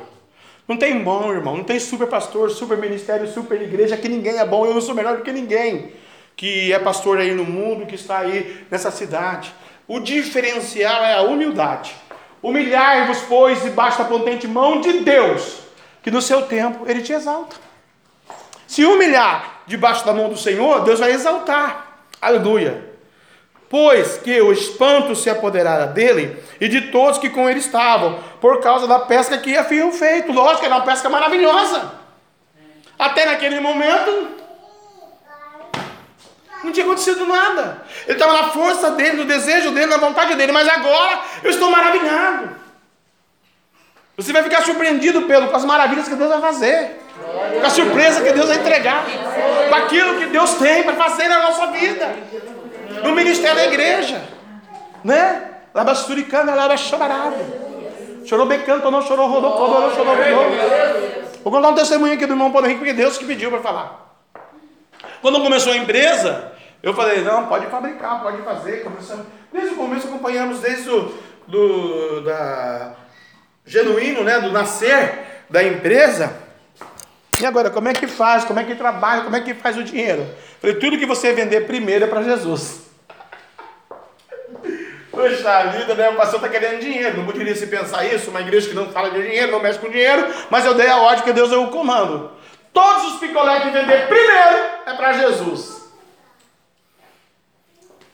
Não 0.67 0.77
tem 0.77 1.03
bom, 1.03 1.33
irmão, 1.33 1.57
não 1.57 1.65
tem 1.65 1.79
super 1.79 2.07
pastor, 2.07 2.51
super 2.51 2.77
ministério, 2.77 3.27
super 3.29 3.61
igreja, 3.61 3.97
que 3.97 4.09
ninguém 4.09 4.39
é 4.39 4.45
bom, 4.45 4.67
eu 4.67 4.75
não 4.75 4.81
sou 4.81 4.95
melhor 4.95 5.17
do 5.17 5.23
que 5.23 5.33
ninguém 5.33 5.93
que 6.39 6.73
é 6.73 6.79
pastor 6.79 7.19
aí 7.19 7.35
no 7.35 7.45
mundo, 7.45 7.85
que 7.85 7.97
está 7.97 8.19
aí 8.19 8.65
nessa 8.71 8.93
cidade. 8.93 9.53
O 9.89 9.99
diferencial 9.99 11.03
é 11.05 11.15
a 11.15 11.23
humildade. 11.23 11.97
Humilhar-vos, 12.43 13.19
pois, 13.29 13.63
debaixo 13.63 13.99
da 13.99 14.05
potente 14.05 14.47
mão 14.47 14.81
de 14.81 15.01
Deus, 15.01 15.59
que 16.03 16.11
no 16.11 16.23
seu 16.23 16.43
tempo 16.43 16.85
ele 16.89 17.03
te 17.03 17.13
exalta. 17.13 17.57
Se 18.67 18.85
humilhar 18.85 19.63
debaixo 19.67 20.05
da 20.05 20.13
mão 20.13 20.29
do 20.29 20.37
Senhor, 20.37 20.83
Deus 20.85 21.01
vai 21.01 21.13
exaltar. 21.13 22.03
Aleluia. 22.21 22.87
Pois 23.69 24.17
que 24.19 24.41
o 24.41 24.53
espanto 24.53 25.15
se 25.15 25.29
apoderara 25.29 25.87
dele 25.87 26.43
e 26.61 26.69
de 26.69 26.91
todos 26.91 27.19
que 27.19 27.29
com 27.29 27.49
ele 27.49 27.59
estavam, 27.59 28.19
por 28.41 28.61
causa 28.61 28.87
da 28.87 29.01
pesca 29.01 29.37
que 29.39 29.57
haviam 29.57 29.93
feito. 29.93 30.33
Lógico, 30.33 30.65
era 30.65 30.77
uma 30.77 30.85
pesca 30.85 31.09
maravilhosa. 31.11 31.93
Até 32.99 33.27
naquele 33.27 33.61
momento, 33.61 34.29
não 36.63 36.73
tinha 36.73 36.85
acontecido 36.85 37.25
nada. 37.27 37.83
Ele 38.07 38.15
estava 38.15 38.33
na 38.33 38.49
força 38.51 38.91
dele, 38.93 39.19
no 39.19 39.25
desejo 39.25 39.71
dele, 39.71 39.87
na 39.87 39.97
vontade 39.97 40.35
dele. 40.35 40.53
Mas 40.53 40.69
agora 40.69 41.21
eu 41.43 41.51
estou 41.51 41.71
maravilhado. 41.71 42.57
Você 44.17 44.33
vai 44.33 44.43
ficar 44.43 44.63
surpreendido 44.63 45.23
pelo, 45.23 45.49
com 45.49 45.57
as 45.57 45.65
maravilhas 45.65 46.09
que 46.09 46.17
Deus 46.17 46.29
vai 46.29 46.41
fazer. 46.41 47.01
Com 47.61 47.67
a 47.67 47.71
surpresa 47.71 48.21
que 48.21 48.33
Deus 48.33 48.49
vai 48.49 48.57
entregar. 48.57 49.05
Com 49.69 49.75
aquilo 49.77 50.19
que 50.19 50.27
Deus 50.27 50.55
tem 50.55 50.83
para 50.83 50.95
fazer 50.95 51.29
na 51.29 51.41
nossa 51.41 51.69
vida. 51.69 52.17
No 53.05 53.13
ministério 53.13 53.57
da 53.57 53.67
igreja. 53.67 54.21
Né? 55.05 55.51
Labasturicana, 55.73 56.55
labachabarada. 56.55 57.69
Chorou 58.25 58.47
becando, 58.47 58.91
não 58.91 59.03
chorou, 59.03 59.29
rodou, 59.29 59.51
rodou, 59.51 59.95
chorou, 59.95 60.15
rodou. 60.17 61.29
Vou 61.45 61.53
contar 61.53 61.69
um 61.69 61.75
testemunho 61.75 62.15
aqui 62.15 62.27
do 62.27 62.33
irmão 62.33 62.51
Paulo 62.51 62.67
Henrique, 62.67 62.81
porque 62.81 62.93
Deus 62.93 63.17
que 63.17 63.25
pediu 63.25 63.51
para 63.51 63.61
falar. 63.61 64.08
Quando 65.21 65.43
começou 65.43 65.73
a 65.73 65.77
empresa, 65.77 66.53
eu 66.83 66.95
falei, 66.95 67.23
não, 67.23 67.47
pode 67.47 67.67
fabricar, 67.67 68.23
pode 68.23 68.43
fazer. 68.43 68.85
Começamos, 68.85 69.27
desde 69.53 69.75
o 69.75 69.77
começo 69.77 70.07
acompanhamos 70.07 70.61
desde 70.61 70.89
o 70.91 71.15
do, 71.47 72.21
da, 72.21 72.93
genuíno, 73.65 74.23
né, 74.23 74.41
do 74.41 74.53
nascer 74.53 75.45
da 75.49 75.63
empresa. 75.63 76.37
E 77.41 77.47
agora, 77.47 77.71
como 77.71 77.89
é 77.89 77.93
que 77.93 78.07
faz? 78.07 78.45
Como 78.45 78.59
é 78.59 78.65
que 78.65 78.75
trabalha? 78.75 79.23
Como 79.23 79.37
é 79.37 79.41
que 79.41 79.55
faz 79.55 79.77
o 79.77 79.85
dinheiro? 79.85 80.27
Falei, 80.61 80.77
tudo 80.77 80.99
que 80.99 81.07
você 81.07 81.33
vender 81.33 81.67
primeiro 81.67 82.05
é 82.05 82.09
para 82.09 82.23
Jesus. 82.23 82.89
Poxa 85.11 85.65
vida, 85.67 85.95
né? 85.95 86.11
O 86.11 86.17
pastor 86.17 86.37
está 86.37 86.49
querendo 86.49 86.81
dinheiro. 86.81 87.17
Não 87.17 87.27
poderia 87.27 87.55
se 87.55 87.67
pensar 87.67 88.05
isso. 88.05 88.31
Uma 88.31 88.41
igreja 88.41 88.69
que 88.69 88.75
não 88.75 88.91
fala 88.91 89.11
de 89.11 89.23
dinheiro, 89.23 89.53
não 89.53 89.61
mexe 89.61 89.79
com 89.79 89.89
dinheiro. 89.89 90.27
Mas 90.51 90.65
eu 90.65 90.75
dei 90.75 90.89
a 90.89 90.97
ordem 90.97 91.25
que 91.25 91.33
Deus 91.33 91.51
deu 91.51 91.63
o 91.63 91.71
comando. 91.71 92.31
Todos 92.79 93.15
os 93.15 93.19
picolés 93.19 93.65
que 93.65 93.71
vender 93.71 94.07
primeiro 94.07 94.57
é 94.87 94.95
para 94.95 95.13
Jesus. 95.15 95.91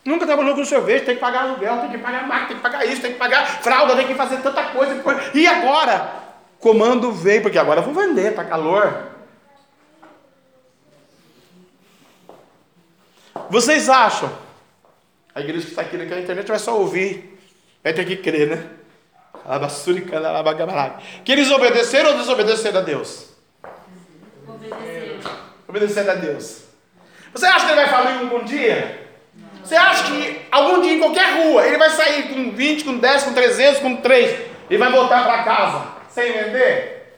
Nunca 0.02 0.24
trabalhou 0.24 0.54
com 0.54 0.64
sorvete, 0.64 1.04
tem 1.04 1.16
que 1.16 1.20
pagar 1.20 1.42
aluguel, 1.42 1.80
tem 1.80 1.90
que 1.90 1.98
pagar 1.98 2.26
máquina, 2.26 2.46
tem 2.48 2.56
que 2.56 2.62
pagar 2.62 2.86
isso, 2.86 3.02
tem 3.02 3.12
que 3.12 3.18
pagar 3.18 3.46
fralda, 3.62 3.94
tem 3.94 4.06
que 4.06 4.14
fazer 4.14 4.38
tanta 4.38 4.64
coisa. 4.64 5.02
E 5.34 5.46
agora? 5.46 6.10
Comando 6.58 7.12
veio, 7.12 7.42
porque 7.42 7.58
agora 7.58 7.82
vou 7.82 7.92
vender, 7.92 8.34
tá 8.34 8.42
calor. 8.42 9.10
Vocês 13.50 13.90
acham? 13.90 14.32
A 15.34 15.42
igreja 15.42 15.66
que 15.66 15.72
está 15.72 15.82
aqui 15.82 15.98
na 15.98 16.04
internet 16.04 16.48
vai 16.48 16.58
só 16.58 16.78
ouvir, 16.78 17.38
vai 17.82 17.92
ter 17.92 18.06
que 18.06 18.16
crer, 18.16 18.48
né? 18.48 18.70
Que 21.22 21.32
eles 21.32 21.50
obedeceram 21.50 22.12
ou 22.12 22.16
desobedeceram 22.16 22.80
a 22.80 22.82
Deus? 22.82 23.33
Obedeceram. 24.70 25.18
Obedeceram 25.68 26.12
a 26.12 26.14
Deus. 26.16 26.64
Você 27.34 27.46
acha 27.46 27.66
que 27.66 27.72
ele 27.72 27.80
vai 27.80 27.88
falir 27.88 28.22
um 28.22 28.28
bom 28.28 28.44
dia? 28.44 29.08
Você 29.62 29.74
acha 29.74 30.04
que 30.04 30.42
algum 30.50 30.80
dia 30.82 30.92
em 30.92 31.00
qualquer 31.00 31.34
rua 31.34 31.66
ele 31.66 31.78
vai 31.78 31.90
sair 31.90 32.28
com 32.28 32.50
20, 32.50 32.84
com 32.84 32.98
10, 32.98 33.22
com 33.24 33.32
300, 33.32 33.80
com 33.80 33.96
3 33.96 34.40
e 34.70 34.76
vai 34.76 34.90
voltar 34.90 35.24
para 35.24 35.42
casa 35.42 35.86
sem 36.10 36.32
vender? 36.32 37.16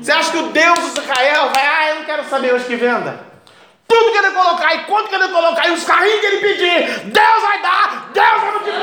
Você 0.00 0.12
acha 0.12 0.30
que 0.30 0.36
o 0.36 0.48
Deus 0.48 0.78
de 0.80 1.00
Israel 1.00 1.50
vai, 1.54 1.66
ah, 1.66 1.88
eu 1.90 1.94
não 1.96 2.04
quero 2.04 2.24
saber 2.24 2.52
hoje 2.52 2.66
que 2.66 2.76
venda? 2.76 3.18
Tudo 3.88 4.12
que 4.12 4.18
ele 4.18 4.30
colocar 4.30 4.74
e 4.74 4.78
quanto 4.84 5.08
que 5.08 5.14
ele 5.14 5.28
colocar 5.28 5.68
e 5.68 5.72
os 5.72 5.84
carrinhos 5.84 6.20
que 6.20 6.26
ele 6.26 6.36
pedir, 6.38 7.00
Deus 7.06 7.42
vai 7.42 7.62
dar, 7.62 8.10
Deus 8.12 8.40
vai 8.40 8.50
multiplicar, 8.52 8.73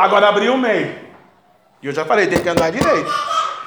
Agora 0.00 0.28
abriu 0.28 0.54
o 0.54 0.58
meio. 0.58 0.96
E 1.82 1.86
eu 1.86 1.92
já 1.92 2.06
falei, 2.06 2.26
tem 2.26 2.40
que 2.40 2.48
andar 2.48 2.70
direito. 2.70 3.12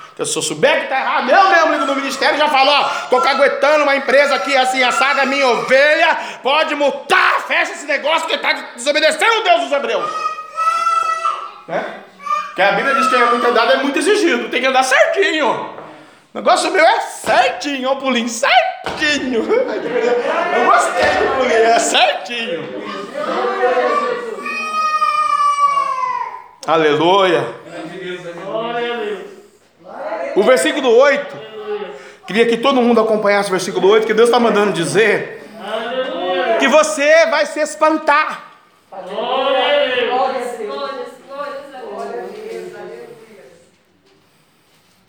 Porque 0.08 0.26
se 0.26 0.36
eu 0.36 0.42
souber 0.42 0.80
que 0.80 0.84
está 0.86 1.00
errado, 1.00 1.30
eu 1.30 1.68
mesmo 1.70 1.86
do 1.86 1.96
ministério 1.96 2.40
já 2.40 2.50
falou, 2.50 2.74
ó, 2.74 2.84
tô 3.08 3.22
caguetando 3.22 3.84
uma 3.84 3.96
empresa 3.96 4.34
aqui 4.36 4.58
assim, 4.58 4.82
assada, 4.84 5.28
minha 5.28 5.48
ovelha, 5.48 6.18
pode 6.42 6.74
multar, 6.74 7.42
fecha 7.48 7.74
esse 7.74 7.86
negócio 7.86 8.28
que 8.28 8.34
está 8.34 8.52
desobedecendo 8.76 9.40
o 9.40 9.44
Deus 9.44 9.62
dos 9.62 9.72
hebreus. 9.72 10.10
Né? 11.68 11.84
Porque 12.48 12.62
a 12.64 12.72
Bíblia 12.72 12.96
diz 12.96 13.08
que 13.08 13.16
é 13.16 13.26
muito 13.26 13.48
andado 13.48 13.74
é 13.74 13.78
muito 13.78 14.00
exigido, 14.00 14.50
tem 14.50 14.60
que 14.60 14.68
andar 14.68 14.84
certinho. 14.84 15.52
O 16.34 16.38
negócio 16.40 16.72
meu 16.72 16.84
é 16.84 17.00
certinho, 17.00 17.90
ó, 17.90 17.96
pulinho, 17.96 18.28
certinho. 18.28 19.44
Eu 20.56 20.66
gostei 20.66 21.28
do 21.28 21.38
pulinho, 21.38 21.64
é 21.64 21.78
certinho. 21.78 22.84
Aleluia. 26.66 27.46
O 30.36 30.44
versículo 30.44 30.96
8. 30.96 31.38
Queria 32.26 32.48
que 32.48 32.58
todo 32.58 32.82
mundo 32.82 33.02
acompanhasse 33.02 33.50
o 33.50 33.52
versículo 33.52 33.90
8, 33.90 34.08
que 34.08 34.14
Deus 34.14 34.30
está 34.30 34.40
mandando 34.40 34.72
dizer 34.72 35.44
que 36.60 36.68
você 36.70 37.26
vai 37.26 37.46
se 37.46 37.60
espantar. 37.60 38.52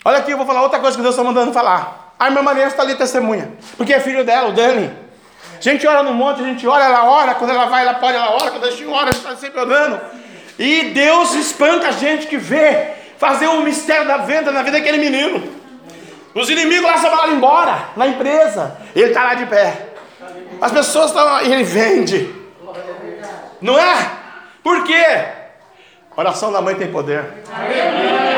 Olha 0.04 0.18
aqui, 0.18 0.32
eu 0.32 0.36
vou 0.36 0.46
falar 0.46 0.62
outra 0.62 0.80
coisa 0.80 0.96
que 0.96 1.02
Deus 1.02 1.14
está 1.14 1.24
mandando 1.24 1.52
falar. 1.52 2.14
A 2.18 2.26
irmã 2.26 2.42
Maria 2.42 2.66
está 2.66 2.82
ali 2.82 2.96
testemunha, 2.96 3.52
porque 3.76 3.94
é 3.94 4.00
filho 4.00 4.24
dela, 4.24 4.48
o 4.48 4.52
Dani. 4.52 4.92
A 5.56 5.60
gente 5.60 5.86
ora 5.86 6.02
no 6.02 6.12
monte, 6.12 6.42
a 6.42 6.44
gente 6.44 6.66
ora, 6.66 6.84
ela 6.84 7.04
ora, 7.04 7.34
quando 7.36 7.50
ela 7.50 7.66
vai, 7.66 7.82
ela 7.82 7.94
pode, 7.94 8.16
ela 8.16 8.32
ora, 8.34 8.50
quando 8.50 8.64
a 8.64 8.70
gente 8.70 8.84
ora, 8.86 9.10
a 9.10 9.12
gente 9.12 9.24
está 9.24 9.36
sempre 9.36 9.60
orando. 9.60 10.00
E 10.58 10.90
Deus 10.90 11.34
espanta 11.34 11.88
a 11.88 11.92
gente 11.92 12.26
que 12.26 12.36
vê 12.36 12.92
fazer 13.18 13.46
o 13.48 13.62
mistério 13.62 14.06
da 14.06 14.18
venda 14.18 14.52
na 14.52 14.62
vida 14.62 14.78
daquele 14.78 14.98
menino. 14.98 15.42
Os 16.34 16.50
inimigos 16.50 16.84
lá 16.84 17.24
ele 17.26 17.36
embora, 17.36 17.90
na 17.96 18.06
empresa. 18.06 18.76
Ele 18.94 19.06
está 19.06 19.24
lá 19.24 19.34
de 19.34 19.46
pé. 19.46 19.88
As 20.60 20.72
pessoas 20.72 21.06
estão. 21.06 21.42
E 21.42 21.52
ele 21.52 21.64
vende. 21.64 22.34
Não 23.60 23.78
é? 23.78 24.10
Por 24.62 24.84
quê? 24.84 25.04
Oração 26.16 26.52
da 26.52 26.60
mãe 26.60 26.74
tem 26.74 26.90
poder. 26.90 27.24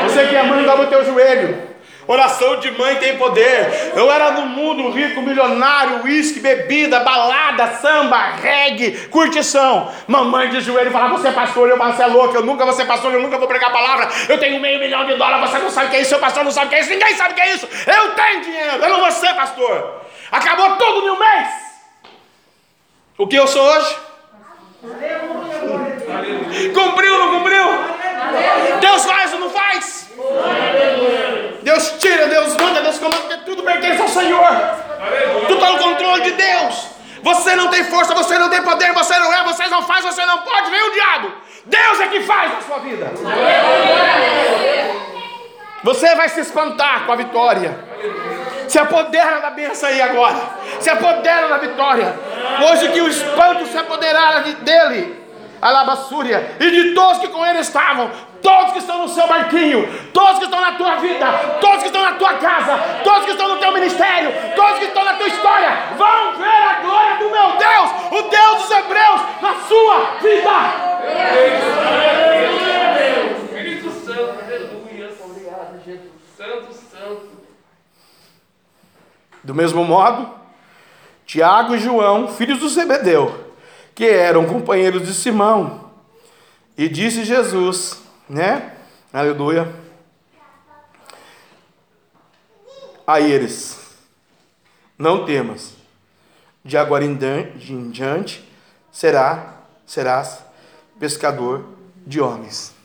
Você 0.03 0.27
que 0.27 0.35
é 0.35 0.43
mãe, 0.43 0.63
dobra 0.63 0.85
o 0.85 0.89
teu 0.89 1.05
joelho. 1.05 1.67
Oração 2.07 2.59
de 2.59 2.71
mãe 2.71 2.95
tem 2.95 3.17
poder. 3.17 3.91
Eu 3.93 4.09
era 4.09 4.31
no 4.31 4.45
mundo 4.45 4.89
rico, 4.89 5.21
milionário, 5.21 6.03
uísque, 6.03 6.39
bebida, 6.39 7.01
balada, 7.01 7.75
samba, 7.81 8.31
reggae, 8.41 9.07
curtição. 9.09 9.91
Mamãe 10.07 10.49
de 10.49 10.61
joelho 10.61 10.89
falava: 10.89 11.17
Você 11.17 11.27
é 11.27 11.31
pastor, 11.31 11.67
eu 11.67 11.77
você 11.77 12.03
é 12.03 12.07
louco, 12.07 12.33
eu 12.33 12.43
nunca 12.43 12.63
vou 12.63 12.73
ser 12.73 12.85
pastor, 12.85 13.13
eu 13.13 13.21
nunca 13.21 13.37
vou 13.37 13.47
pregar 13.47 13.69
a 13.69 13.73
palavra. 13.73 14.07
Eu 14.29 14.39
tenho 14.39 14.59
meio 14.61 14.79
milhão 14.79 15.05
de 15.05 15.15
dólares, 15.15 15.49
você 15.49 15.59
não 15.59 15.69
sabe 15.69 15.87
o 15.87 15.89
que 15.89 15.97
é 15.97 16.01
isso, 16.01 16.09
seu 16.11 16.19
pastor 16.19 16.45
não 16.45 16.51
sabe 16.51 16.67
o 16.67 16.69
que 16.69 16.75
é 16.75 16.79
isso, 16.79 16.89
ninguém 16.89 17.13
sabe 17.15 17.33
o 17.33 17.35
que 17.35 17.41
é 17.41 17.53
isso. 17.53 17.67
Eu 17.85 18.11
tenho 18.11 18.41
dinheiro, 18.41 18.83
eu 18.83 18.89
não 18.89 19.01
vou 19.01 19.11
ser 19.11 19.33
pastor. 19.33 20.01
Acabou 20.31 20.77
tudo 20.77 21.07
em 21.07 21.09
um 21.09 21.19
mês. 21.19 21.49
O 23.17 23.27
que 23.27 23.35
eu 23.35 23.47
sou 23.47 23.63
hoje? 23.63 23.97
Cumpriu 26.73 27.13
ou 27.13 27.19
não 27.19 27.37
cumpriu? 27.37 27.65
Deus 28.79 29.05
faz 29.05 29.33
ou 29.33 29.39
não 29.39 29.49
faz? 29.49 30.06
Deus 31.63 31.93
tira, 31.99 32.27
Deus 32.27 32.55
manda, 32.57 32.81
Deus 32.81 32.97
comanda, 32.97 33.17
porque 33.21 33.37
tudo 33.45 33.63
pertence 33.63 34.01
ao 34.01 34.07
Senhor. 34.07 34.47
Tu 35.47 35.53
está 35.53 35.69
no 35.71 35.77
controle 35.79 36.21
de 36.23 36.31
Deus. 36.31 36.87
Você 37.21 37.55
não 37.55 37.67
tem 37.69 37.83
força, 37.83 38.13
você 38.13 38.37
não 38.39 38.49
tem 38.49 38.61
poder, 38.61 38.93
você 38.93 39.17
não 39.19 39.33
é, 39.33 39.43
você 39.43 39.67
não 39.67 39.81
faz, 39.83 40.05
você 40.05 40.23
não 40.25 40.39
pode, 40.39 40.69
vem 40.69 40.81
o 40.81 40.91
diabo. 40.91 41.31
Deus 41.65 41.99
é 41.99 42.07
que 42.07 42.21
faz 42.21 42.53
na 42.53 42.61
sua 42.61 42.79
vida. 42.79 43.11
Você 45.83 46.15
vai 46.15 46.29
se 46.29 46.39
espantar 46.41 47.05
com 47.05 47.11
a 47.11 47.15
vitória. 47.15 47.77
Se 48.67 48.77
apodera 48.79 49.39
da 49.39 49.49
bênção 49.49 49.87
aí 49.89 50.01
agora. 50.01 50.37
Se 50.79 50.89
apodera 50.89 51.47
da 51.47 51.57
vitória. 51.57 52.13
Hoje 52.69 52.89
que 52.89 53.01
o 53.01 53.07
espanto 53.07 53.65
se 53.67 53.77
apoderara 53.77 54.41
de- 54.41 54.55
dele. 54.55 55.25
Alabassúria. 55.61 56.55
E 56.59 56.69
de 56.69 56.93
todos 56.93 57.19
que 57.19 57.27
com 57.29 57.45
ele 57.45 57.59
estavam. 57.59 58.11
Todos 58.41 58.73
que 58.73 58.79
estão 58.79 58.99
no 58.99 59.07
seu 59.07 59.27
barquinho. 59.27 59.87
Todos 60.13 60.39
que 60.39 60.45
estão 60.45 60.61
na 60.61 60.73
tua 60.73 60.95
vida. 60.95 61.25
Todos 61.59 61.79
que 61.79 61.87
estão 61.87 62.01
na 62.01 62.13
tua 62.13 62.33
casa. 62.35 62.77
Todos 63.03 63.25
que 63.25 63.31
estão 63.31 63.47
no 63.49 63.57
teu 63.57 63.71
ministério. 63.73 64.31
Todos 64.55 64.79
que 64.79 64.85
estão 64.85 65.03
na 65.03 65.13
tua 65.13 65.27
história. 65.27 65.69
Vão 65.97 66.37
ver 66.37 66.45
a 66.45 66.81
glória 66.81 67.17
do 67.17 67.29
meu 67.29 67.57
Deus. 67.57 67.91
O 68.11 68.29
Deus 68.29 68.61
dos 68.61 68.71
Hebreus 68.71 69.21
na 69.41 69.55
sua 69.67 69.99
vida. 70.21 70.97
Espírito 73.43 73.91
Santo, 73.91 74.39
aleluia. 74.43 75.11
Obrigado, 75.23 75.83
Jesus. 75.85 76.11
Santo, 76.37 76.73
santo. 76.73 77.37
Do 79.43 79.55
mesmo 79.55 79.83
modo, 79.85 80.29
Tiago 81.25 81.75
e 81.75 81.79
João, 81.79 82.27
filhos 82.27 82.59
do 82.59 82.69
Zebedeu, 82.69 83.53
que 83.95 84.05
eram 84.05 84.45
companheiros 84.45 85.05
de 85.05 85.13
Simão, 85.13 85.91
e 86.77 86.87
disse 86.87 87.23
Jesus, 87.23 88.01
né? 88.29 88.73
Aleluia. 89.11 89.73
A 93.05 93.19
eles: 93.21 93.97
Não 94.97 95.25
temas, 95.25 95.73
de 96.63 96.77
agora 96.77 97.03
em 97.05 97.15
diante 97.89 98.47
será, 98.91 99.61
serás 99.85 100.43
pescador 100.99 101.65
de 102.05 102.19
homens. 102.19 102.75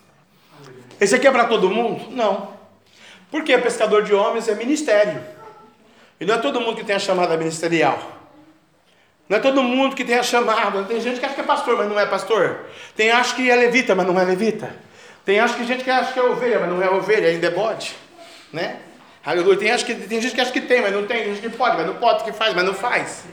Esse 1.00 1.14
aqui 1.14 1.26
é 1.26 1.32
para 1.32 1.46
todo 1.46 1.70
mundo? 1.70 2.10
Não. 2.10 2.52
Porque 3.30 3.56
pescador 3.58 4.04
de 4.04 4.14
homens 4.14 4.46
é 4.46 4.54
ministério. 4.54 5.24
E 6.20 6.24
não 6.24 6.34
é 6.34 6.38
todo 6.38 6.60
mundo 6.60 6.76
que 6.76 6.84
tem 6.84 6.94
a 6.94 7.00
chamada 7.00 7.36
ministerial. 7.36 7.98
Não 9.28 9.38
é 9.38 9.40
todo 9.40 9.62
mundo 9.62 9.96
que 9.96 10.04
tem 10.04 10.16
a 10.16 10.22
chamada. 10.22 10.84
Tem 10.84 11.00
gente 11.00 11.18
que 11.18 11.24
acha 11.24 11.34
que 11.34 11.40
é 11.40 11.44
pastor, 11.44 11.76
mas 11.76 11.88
não 11.88 11.98
é 11.98 12.06
pastor. 12.06 12.66
Tem 12.94 13.10
acha 13.10 13.34
que 13.34 13.50
é 13.50 13.56
levita, 13.56 13.94
mas 13.94 14.06
não 14.06 14.20
é 14.20 14.24
levita. 14.24 14.76
Tem 15.24 15.38
acha 15.38 15.54
que 15.54 15.64
gente 15.64 15.84
que 15.84 15.90
acha 15.90 16.12
que 16.12 16.18
é 16.18 16.22
ovelha, 16.22 16.58
mas 16.60 16.68
não 16.68 16.82
é 16.82 16.90
ovelha, 16.90 17.28
ainda 17.28 17.46
é 17.46 17.50
bode. 17.50 17.96
Né? 18.52 18.78
Aleluia. 19.24 19.56
Tem, 19.56 19.70
acha 19.70 19.84
que, 19.84 19.94
tem 19.94 20.20
gente 20.20 20.34
que 20.34 20.40
acha 20.40 20.50
que 20.50 20.60
tem, 20.60 20.82
mas 20.82 20.92
não 20.92 21.06
tem. 21.06 21.24
Tem 21.24 21.34
gente 21.34 21.48
que 21.48 21.56
pode, 21.56 21.76
mas 21.76 21.86
não 21.86 21.94
pode, 21.94 22.24
que 22.24 22.32
faz, 22.32 22.54
mas 22.54 22.64
não 22.64 22.74
faz. 22.74 23.24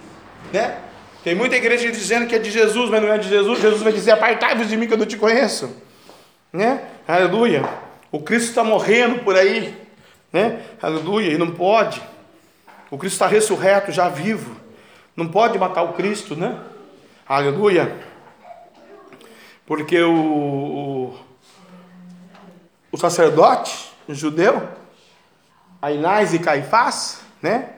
Né? 0.53 0.77
Tem 1.23 1.33
muita 1.33 1.55
igreja 1.55 1.91
dizendo 1.91 2.27
que 2.27 2.35
é 2.35 2.39
de 2.39 2.51
Jesus, 2.51 2.89
mas 2.89 3.01
não 3.01 3.11
é 3.11 3.17
de 3.17 3.27
Jesus. 3.27 3.59
Jesus 3.59 3.81
vai 3.81 3.91
dizer: 3.91 4.11
Apartai-vos 4.11 4.69
de 4.69 4.77
mim 4.77 4.87
que 4.87 4.93
eu 4.93 4.97
não 4.97 5.05
te 5.05 5.17
conheço. 5.17 5.75
Né? 6.53 6.81
Aleluia. 7.07 7.67
O 8.11 8.19
Cristo 8.21 8.49
está 8.49 8.63
morrendo 8.63 9.23
por 9.23 9.35
aí. 9.35 9.75
Né? 10.31 10.61
Aleluia. 10.81 11.31
E 11.31 11.37
não 11.37 11.51
pode. 11.51 12.01
O 12.91 12.97
Cristo 12.97 13.15
está 13.15 13.27
ressurreto, 13.27 13.91
já 13.91 14.09
vivo. 14.09 14.55
Não 15.15 15.27
pode 15.27 15.57
matar 15.59 15.83
o 15.83 15.93
Cristo, 15.93 16.35
né? 16.35 16.57
Aleluia. 17.27 17.95
Porque 19.65 20.01
o, 20.01 20.13
o, 20.13 21.19
o 22.91 22.97
sacerdote 22.97 23.89
o 24.09 24.13
judeu, 24.13 24.67
Ainás 25.79 26.33
e 26.33 26.39
Caifás, 26.39 27.21
né? 27.41 27.69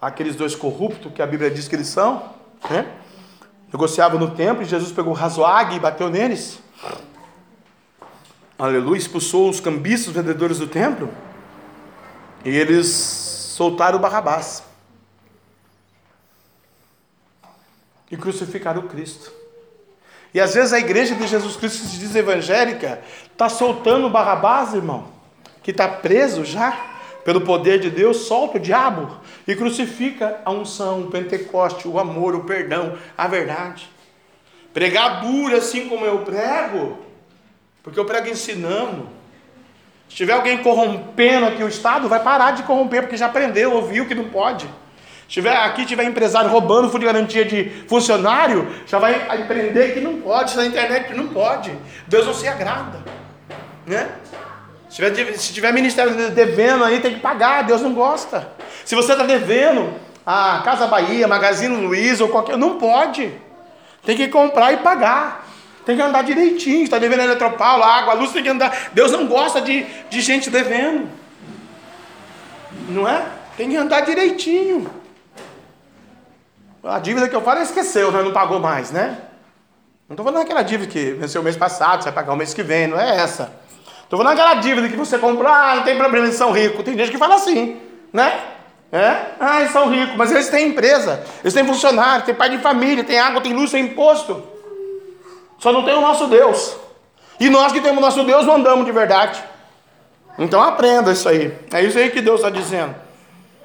Aqueles 0.00 0.36
dois 0.36 0.54
corruptos 0.54 1.10
que 1.12 1.22
a 1.22 1.26
Bíblia 1.26 1.50
diz 1.50 1.66
que 1.66 1.74
eles 1.74 1.88
são, 1.88 2.30
né? 2.70 2.86
Negociavam 3.72 4.20
no 4.20 4.32
templo 4.32 4.62
e 4.62 4.66
Jesus 4.66 4.92
pegou 4.92 5.12
o 5.12 5.16
razoague 5.16 5.76
e 5.76 5.80
bateu 5.80 6.10
neles. 6.10 6.60
Aleluia, 8.58 8.98
expulsou 8.98 9.48
os 9.48 9.58
cambistas, 9.58 10.08
os 10.08 10.14
vendedores 10.14 10.58
do 10.58 10.68
templo. 10.68 11.08
E 12.44 12.50
eles 12.50 12.86
soltaram 12.86 13.98
o 13.98 14.00
Barrabás. 14.00 14.62
E 18.10 18.16
crucificaram 18.16 18.82
o 18.82 18.88
Cristo. 18.88 19.32
E 20.34 20.40
às 20.40 20.52
vezes 20.52 20.72
a 20.72 20.80
igreja 20.80 21.14
de 21.14 21.28
Jesus 21.28 21.54
Cristo 21.54 21.86
se 21.86 21.96
diz 21.96 22.12
evangélica 22.12 23.00
está 23.30 23.48
soltando 23.48 24.10
Barrabás, 24.10 24.74
irmão, 24.74 25.06
que 25.62 25.70
está 25.70 25.86
preso 25.86 26.44
já 26.44 26.76
pelo 27.24 27.42
poder 27.42 27.78
de 27.78 27.88
Deus, 27.88 28.26
solta 28.26 28.58
o 28.58 28.60
diabo 28.60 29.16
e 29.46 29.54
crucifica 29.54 30.40
a 30.44 30.50
unção, 30.50 31.02
o 31.02 31.10
Pentecoste, 31.10 31.86
o 31.86 32.00
amor, 32.00 32.34
o 32.34 32.44
perdão, 32.44 32.98
a 33.16 33.28
verdade. 33.28 33.88
Pregar 34.74 35.20
duro 35.22 35.56
assim 35.56 35.88
como 35.88 36.04
eu 36.04 36.18
prego, 36.18 36.98
porque 37.82 37.98
eu 37.98 38.04
prego 38.04 38.28
ensinando. 38.28 39.08
Se 40.08 40.16
tiver 40.16 40.32
alguém 40.32 40.58
corrompendo 40.58 41.46
aqui 41.46 41.62
o 41.62 41.68
Estado, 41.68 42.08
vai 42.08 42.22
parar 42.22 42.50
de 42.50 42.64
corromper, 42.64 43.02
porque 43.02 43.16
já 43.16 43.26
aprendeu, 43.26 43.72
ouviu 43.72 44.06
que 44.06 44.14
não 44.14 44.28
pode. 44.28 44.68
Tiver, 45.26 45.56
aqui 45.56 45.86
tiver 45.86 46.04
empresário 46.04 46.50
roubando 46.50 46.88
fundo 46.88 47.00
de 47.00 47.06
garantia 47.06 47.44
de 47.44 47.84
funcionário, 47.88 48.68
já 48.86 48.98
vai 48.98 49.26
aprender 49.28 49.94
que 49.94 50.00
não 50.00 50.20
pode, 50.20 50.56
na 50.56 50.66
internet 50.66 51.14
não 51.14 51.28
pode. 51.28 51.72
Deus 52.06 52.26
não 52.26 52.34
se 52.34 52.46
agrada. 52.46 53.02
Né? 53.86 54.08
Se 54.88 54.96
tiver, 54.96 55.32
se 55.34 55.52
tiver 55.52 55.72
ministério 55.72 56.30
devendo 56.30 56.84
aí, 56.84 57.00
tem 57.00 57.14
que 57.14 57.20
pagar, 57.20 57.62
Deus 57.64 57.80
não 57.80 57.94
gosta. 57.94 58.48
Se 58.84 58.94
você 58.94 59.12
está 59.12 59.24
devendo 59.24 59.94
a 60.26 60.62
Casa 60.64 60.86
Bahia, 60.86 61.28
Magazine 61.28 61.74
Luiza 61.76 62.24
ou 62.24 62.30
qualquer. 62.30 62.56
Não 62.56 62.78
pode. 62.78 63.32
Tem 64.04 64.16
que 64.16 64.28
comprar 64.28 64.72
e 64.72 64.78
pagar. 64.78 65.46
Tem 65.84 65.96
que 65.96 66.02
andar 66.02 66.22
direitinho. 66.22 66.84
Está 66.84 66.98
devendo 66.98 67.20
a 67.20 67.24
Eletropaulo, 67.24 67.84
água, 67.84 68.14
luz, 68.14 68.32
tem 68.32 68.42
que 68.42 68.48
andar. 68.48 68.90
Deus 68.92 69.12
não 69.12 69.26
gosta 69.26 69.60
de, 69.60 69.84
de 70.08 70.20
gente 70.20 70.48
devendo. 70.48 71.08
Não 72.88 73.08
é? 73.08 73.26
Tem 73.56 73.68
que 73.68 73.76
andar 73.76 74.00
direitinho. 74.00 74.90
A 76.84 76.98
dívida 76.98 77.28
que 77.28 77.34
eu 77.34 77.40
falo, 77.40 77.60
esqueceu, 77.60 78.12
né? 78.12 78.22
não 78.22 78.32
pagou 78.32 78.60
mais, 78.60 78.90
né? 78.90 79.18
Não 80.06 80.14
estou 80.14 80.24
falando 80.24 80.42
aquela 80.42 80.62
dívida 80.62 80.92
que 80.92 81.12
venceu 81.12 81.40
o 81.40 81.44
mês 81.44 81.56
passado, 81.56 82.02
você 82.02 82.10
vai 82.10 82.12
pagar 82.12 82.34
o 82.34 82.36
mês 82.36 82.52
que 82.52 82.62
vem, 82.62 82.86
não 82.86 83.00
é 83.00 83.16
essa. 83.16 83.50
Estou 84.02 84.18
falando 84.18 84.34
aquela 84.34 84.54
dívida 84.54 84.88
que 84.88 84.96
você 84.96 85.16
comprou, 85.18 85.50
ah, 85.50 85.76
não 85.76 85.82
tem 85.82 85.96
problema, 85.96 86.26
eles 86.26 86.36
são 86.36 86.52
ricos. 86.52 86.84
Tem 86.84 86.96
gente 86.96 87.10
que 87.10 87.16
fala 87.16 87.36
assim, 87.36 87.80
né? 88.12 88.38
É? 88.92 89.16
Ah, 89.40 89.60
eles 89.60 89.72
são 89.72 89.90
ricos, 89.90 90.14
mas 90.14 90.30
eles 90.30 90.48
têm 90.50 90.68
empresa, 90.68 91.24
eles 91.42 91.54
têm 91.54 91.66
funcionário, 91.66 92.26
têm 92.26 92.34
pai 92.34 92.50
de 92.50 92.58
família, 92.58 93.02
tem 93.02 93.18
água, 93.18 93.40
tem 93.40 93.54
luz, 93.54 93.70
tem 93.70 93.86
imposto. 93.86 94.42
Só 95.58 95.72
não 95.72 95.84
tem 95.84 95.94
o 95.94 96.02
nosso 96.02 96.26
Deus. 96.26 96.76
E 97.40 97.48
nós 97.48 97.72
que 97.72 97.80
temos 97.80 97.98
o 97.98 98.00
nosso 98.02 98.22
Deus 98.24 98.44
não 98.44 98.56
andamos 98.56 98.84
de 98.84 98.92
verdade. 98.92 99.42
Então 100.38 100.62
aprenda 100.62 101.12
isso 101.12 101.28
aí. 101.28 101.56
É 101.72 101.82
isso 101.82 101.98
aí 101.98 102.10
que 102.10 102.20
Deus 102.20 102.40
está 102.40 102.50
dizendo. 102.50 102.94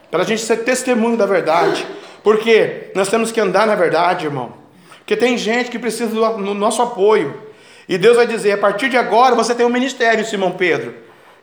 Para 0.10 0.24
a 0.24 0.26
gente 0.26 0.42
ser 0.42 0.64
testemunho 0.64 1.18
da 1.18 1.26
verdade. 1.26 1.86
Porque 2.24 2.92
nós 2.96 3.10
temos 3.10 3.32
que 3.32 3.40
andar 3.40 3.66
na 3.66 3.76
verdade, 3.76 4.26
irmão. 4.26 4.54
Porque 5.00 5.16
tem 5.16 5.38
gente 5.38 5.72
que 5.72 5.80
precisa 5.80 6.14
do 6.14 6.38
no 6.38 6.54
nosso 6.54 6.82
apoio. 6.82 7.50
E 7.88 7.98
Deus 7.98 8.16
vai 8.16 8.28
dizer: 8.28 8.52
a 8.52 8.58
partir 8.58 8.90
de 8.90 8.98
agora 8.98 9.34
você 9.36 9.56
tem 9.56 9.66
um 9.66 9.70
ministério, 9.70 10.24
Simão 10.26 10.52
Pedro. 10.52 10.94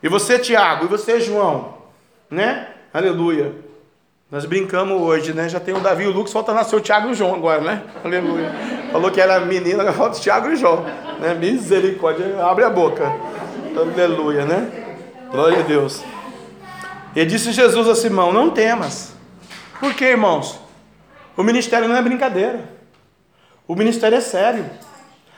E 0.03 0.09
você, 0.09 0.39
Tiago. 0.39 0.85
E 0.85 0.89
você, 0.89 1.19
João. 1.19 1.75
Né? 2.31 2.69
Aleluia. 2.95 3.53
Nós 4.31 4.45
brincamos 4.45 5.01
hoje, 5.01 5.33
né? 5.33 5.49
Já 5.49 5.61
tem 5.61 5.75
o 5.75 5.81
Davi 5.81 6.05
e 6.05 6.07
o 6.09 6.11
Lucas, 6.11 6.33
falta 6.33 6.53
nascer 6.53 6.77
o 6.77 6.81
Tiago 6.81 7.09
e 7.09 7.11
o 7.13 7.15
João 7.15 7.35
agora, 7.35 7.61
né? 7.61 7.83
Aleluia. 8.05 8.53
Falou 8.91 9.11
que 9.11 9.21
era 9.21 9.39
menina, 9.41 9.83
agora 9.83 9.97
falta 9.97 10.19
o 10.19 10.21
Tiago 10.21 10.49
e 10.49 10.55
o 10.55 10.57
João. 10.57 10.85
Né? 11.21 11.35
Misericórdia, 11.35 12.45
abre 12.45 12.65
a 12.65 12.71
boca. 12.71 13.13
Aleluia, 13.77 14.45
né? 14.45 14.69
Glória 15.31 15.61
a 15.61 15.63
Deus. 15.63 16.03
E 17.15 17.25
disse 17.25 17.53
Jesus 17.53 17.89
a 17.89 17.95
Simão: 17.95 18.33
Não 18.33 18.51
temas. 18.51 19.15
Por 19.79 19.95
quê, 19.95 20.07
irmãos? 20.07 20.66
O 21.37 21.43
ministério 21.43 21.89
não 21.89 21.97
é 21.97 22.03
brincadeira. 22.03 22.69
O 23.69 23.75
ministério 23.75 24.17
é 24.17 24.21
sério. 24.21 24.65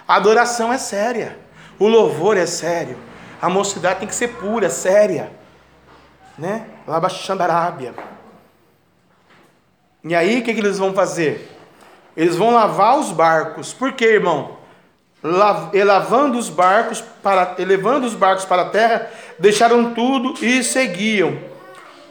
A 0.06 0.16
adoração 0.16 0.72
é 0.72 0.78
séria. 0.78 1.38
O 1.78 1.88
louvor 1.88 2.36
é 2.36 2.46
sério. 2.46 2.96
A 3.40 3.48
mocidade 3.48 4.00
tem 4.00 4.08
que 4.08 4.14
ser 4.14 4.28
pura, 4.28 4.70
séria. 4.70 5.30
Né? 6.38 6.66
Labaxandarábia. 6.86 7.94
E 10.04 10.14
aí, 10.14 10.38
o 10.38 10.42
que, 10.42 10.54
que 10.54 10.60
eles 10.60 10.78
vão 10.78 10.94
fazer? 10.94 11.56
Eles 12.16 12.36
vão 12.36 12.52
lavar 12.52 12.98
os 12.98 13.10
barcos. 13.10 13.72
Por 13.72 13.92
quê, 13.92 14.06
irmão? 14.06 14.56
Lavando 15.22 16.38
os 16.38 16.48
barcos 16.48 17.00
para, 17.00 17.56
elevando 17.58 18.06
os 18.06 18.14
barcos 18.14 18.44
para 18.44 18.62
a 18.62 18.70
terra, 18.70 19.10
deixaram 19.38 19.92
tudo 19.92 20.34
e 20.44 20.62
seguiam. 20.62 21.38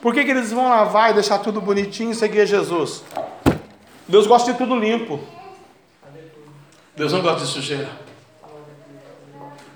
Por 0.02 0.14
que, 0.14 0.26
que 0.26 0.32
eles 0.32 0.52
vão 0.52 0.68
lavar 0.70 1.12
e 1.12 1.14
deixar 1.14 1.40
tudo 1.40 1.62
bonitinho 1.62 2.12
e 2.12 2.16
seguir 2.16 2.46
Jesus? 2.46 3.04
Deus 4.08 4.26
gosta 4.26 4.52
de 4.52 4.58
tudo 4.58 4.80
limpo. 4.80 5.20
Deus 6.96 7.12
não 7.12 7.22
gosta 7.22 7.46
de 7.46 7.52
sujeira. 7.52 7.90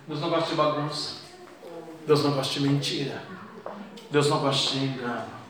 Deus 0.07 0.21
não 0.21 0.29
gosta 0.29 0.49
de 0.49 0.55
bagunça. 0.55 1.15
Deus 2.07 2.23
não 2.23 2.31
gosta 2.31 2.53
de 2.53 2.59
mentira. 2.61 3.21
Deus 4.09 4.29
não 4.29 4.39
gosta 4.39 4.71
de 4.71 4.85
engano. 4.85 5.41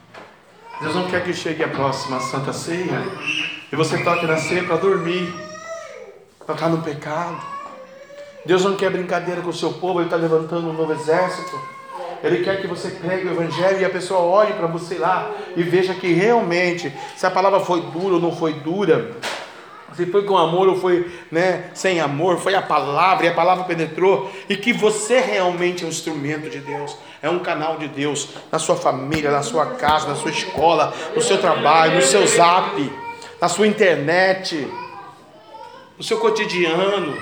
Deus 0.81 0.95
não 0.95 1.07
quer 1.09 1.23
que 1.23 1.33
chegue 1.33 1.63
a 1.63 1.67
próxima 1.67 2.19
Santa 2.19 2.51
Ceia 2.51 3.03
e 3.71 3.75
você 3.75 4.03
toque 4.03 4.25
na 4.25 4.35
ceia 4.35 4.63
para 4.63 4.77
dormir, 4.77 5.31
tocar 6.45 6.69
no 6.69 6.81
pecado. 6.81 7.39
Deus 8.45 8.65
não 8.65 8.75
quer 8.75 8.89
brincadeira 8.89 9.41
com 9.41 9.49
o 9.49 9.53
seu 9.53 9.73
povo, 9.73 9.99
Ele 9.99 10.07
está 10.07 10.17
levantando 10.17 10.69
um 10.69 10.73
novo 10.73 10.91
exército. 10.91 11.59
Ele 12.23 12.43
quer 12.43 12.61
que 12.61 12.67
você 12.67 12.89
pregue 12.89 13.27
o 13.27 13.31
Evangelho 13.31 13.81
e 13.81 13.85
a 13.85 13.89
pessoa 13.89 14.19
olhe 14.19 14.53
para 14.53 14.67
você 14.67 14.95
lá 14.95 15.31
e 15.55 15.63
veja 15.63 15.93
que 15.93 16.13
realmente, 16.13 16.93
se 17.15 17.25
a 17.25 17.31
palavra 17.31 17.59
foi 17.59 17.81
dura 17.81 18.15
ou 18.15 18.19
não 18.19 18.35
foi 18.35 18.53
dura, 18.53 19.11
se 19.95 20.05
foi 20.05 20.23
com 20.23 20.37
amor 20.37 20.67
ou 20.69 20.75
foi 20.75 21.11
né, 21.31 21.69
sem 21.73 21.99
amor, 21.99 22.37
foi 22.37 22.55
a 22.55 22.61
palavra 22.61 23.25
e 23.25 23.29
a 23.29 23.33
palavra 23.33 23.65
penetrou, 23.65 24.31
e 24.47 24.55
que 24.55 24.71
você 24.71 25.19
realmente 25.19 25.83
é 25.83 25.85
um 25.85 25.89
instrumento 25.89 26.49
de 26.49 26.59
Deus, 26.59 26.97
é 27.21 27.29
um 27.29 27.39
canal 27.39 27.77
de 27.77 27.87
Deus 27.87 28.29
na 28.51 28.57
sua 28.57 28.75
família, 28.75 29.31
na 29.31 29.43
sua 29.43 29.65
casa, 29.75 30.07
na 30.07 30.15
sua 30.15 30.31
escola, 30.31 30.93
no 31.15 31.21
seu 31.21 31.39
trabalho, 31.39 31.95
no 31.95 32.01
seu 32.01 32.25
zap, 32.25 32.91
na 33.41 33.49
sua 33.49 33.67
internet, 33.67 34.67
no 35.97 36.03
seu 36.03 36.19
cotidiano, 36.19 37.17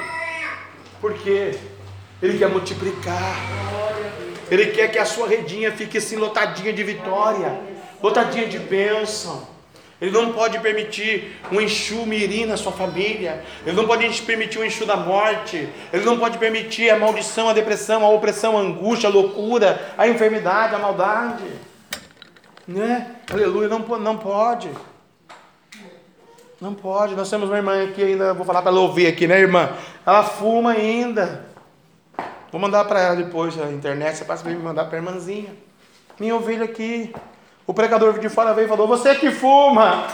porque 1.01 1.55
Ele 2.21 2.37
quer 2.37 2.49
multiplicar, 2.49 3.35
Ele 4.49 4.67
quer 4.67 4.89
que 4.89 4.97
a 4.97 5.05
sua 5.05 5.27
redinha 5.27 5.71
fique 5.71 5.97
assim 5.97 6.15
lotadinha 6.15 6.73
de 6.73 6.83
vitória, 6.83 7.59
lotadinha 8.01 8.47
de 8.47 8.57
bênção. 8.59 9.47
Ele 10.01 10.11
não 10.11 10.31
pode 10.31 10.57
permitir 10.59 11.37
um 11.51 11.59
enxu 11.59 12.05
mirim 12.05 12.45
na 12.45 12.55
sua 12.55 12.71
família. 12.71 13.43
Ele 13.65 13.75
não 13.75 13.85
pode 13.85 14.21
permitir 14.21 14.59
um 14.59 14.63
enxu 14.63 14.85
da 14.85 14.95
morte. 14.95 15.67
Ele 15.91 16.05
não 16.05 16.17
pode 16.17 16.37
permitir 16.37 16.89
a 16.89 16.97
maldição, 16.97 17.49
a 17.49 17.53
depressão, 17.53 18.05
a 18.05 18.09
opressão, 18.09 18.57
a 18.57 18.61
angústia, 18.61 19.09
a 19.09 19.11
loucura, 19.11 19.93
a 19.97 20.07
enfermidade, 20.07 20.73
a 20.73 20.79
maldade. 20.79 21.43
Né? 22.65 23.15
Aleluia, 23.29 23.67
não, 23.67 23.79
não 23.79 24.17
pode. 24.17 24.69
Não 26.61 26.73
pode. 26.73 27.15
Nós 27.15 27.29
temos 27.29 27.49
uma 27.49 27.57
irmã 27.57 27.83
aqui 27.83 28.01
ainda, 28.01 28.33
vou 28.33 28.45
falar 28.45 28.61
para 28.61 28.71
ela 28.71 28.81
ouvir 28.81 29.07
aqui, 29.07 29.27
né, 29.27 29.39
irmã? 29.39 29.69
Ela 30.05 30.23
fuma 30.23 30.71
ainda. 30.71 31.45
Vou 32.51 32.59
mandar 32.59 32.83
para 32.85 32.99
ela 32.99 33.15
depois 33.15 33.55
na 33.55 33.71
internet, 33.71 34.17
você 34.17 34.25
passa 34.25 34.43
para 34.43 34.51
me 34.51 34.57
mandar 34.57 34.85
para 34.85 34.97
a 34.97 35.01
irmãzinha. 35.01 35.53
Minha 36.19 36.35
ovelha 36.35 36.65
aqui. 36.65 37.13
O 37.67 37.73
pregador 37.73 38.17
de 38.17 38.29
fora 38.29 38.53
veio 38.53 38.65
e 38.65 38.69
falou: 38.69 38.87
Você 38.87 39.13
que 39.15 39.29
fuma, 39.29 40.07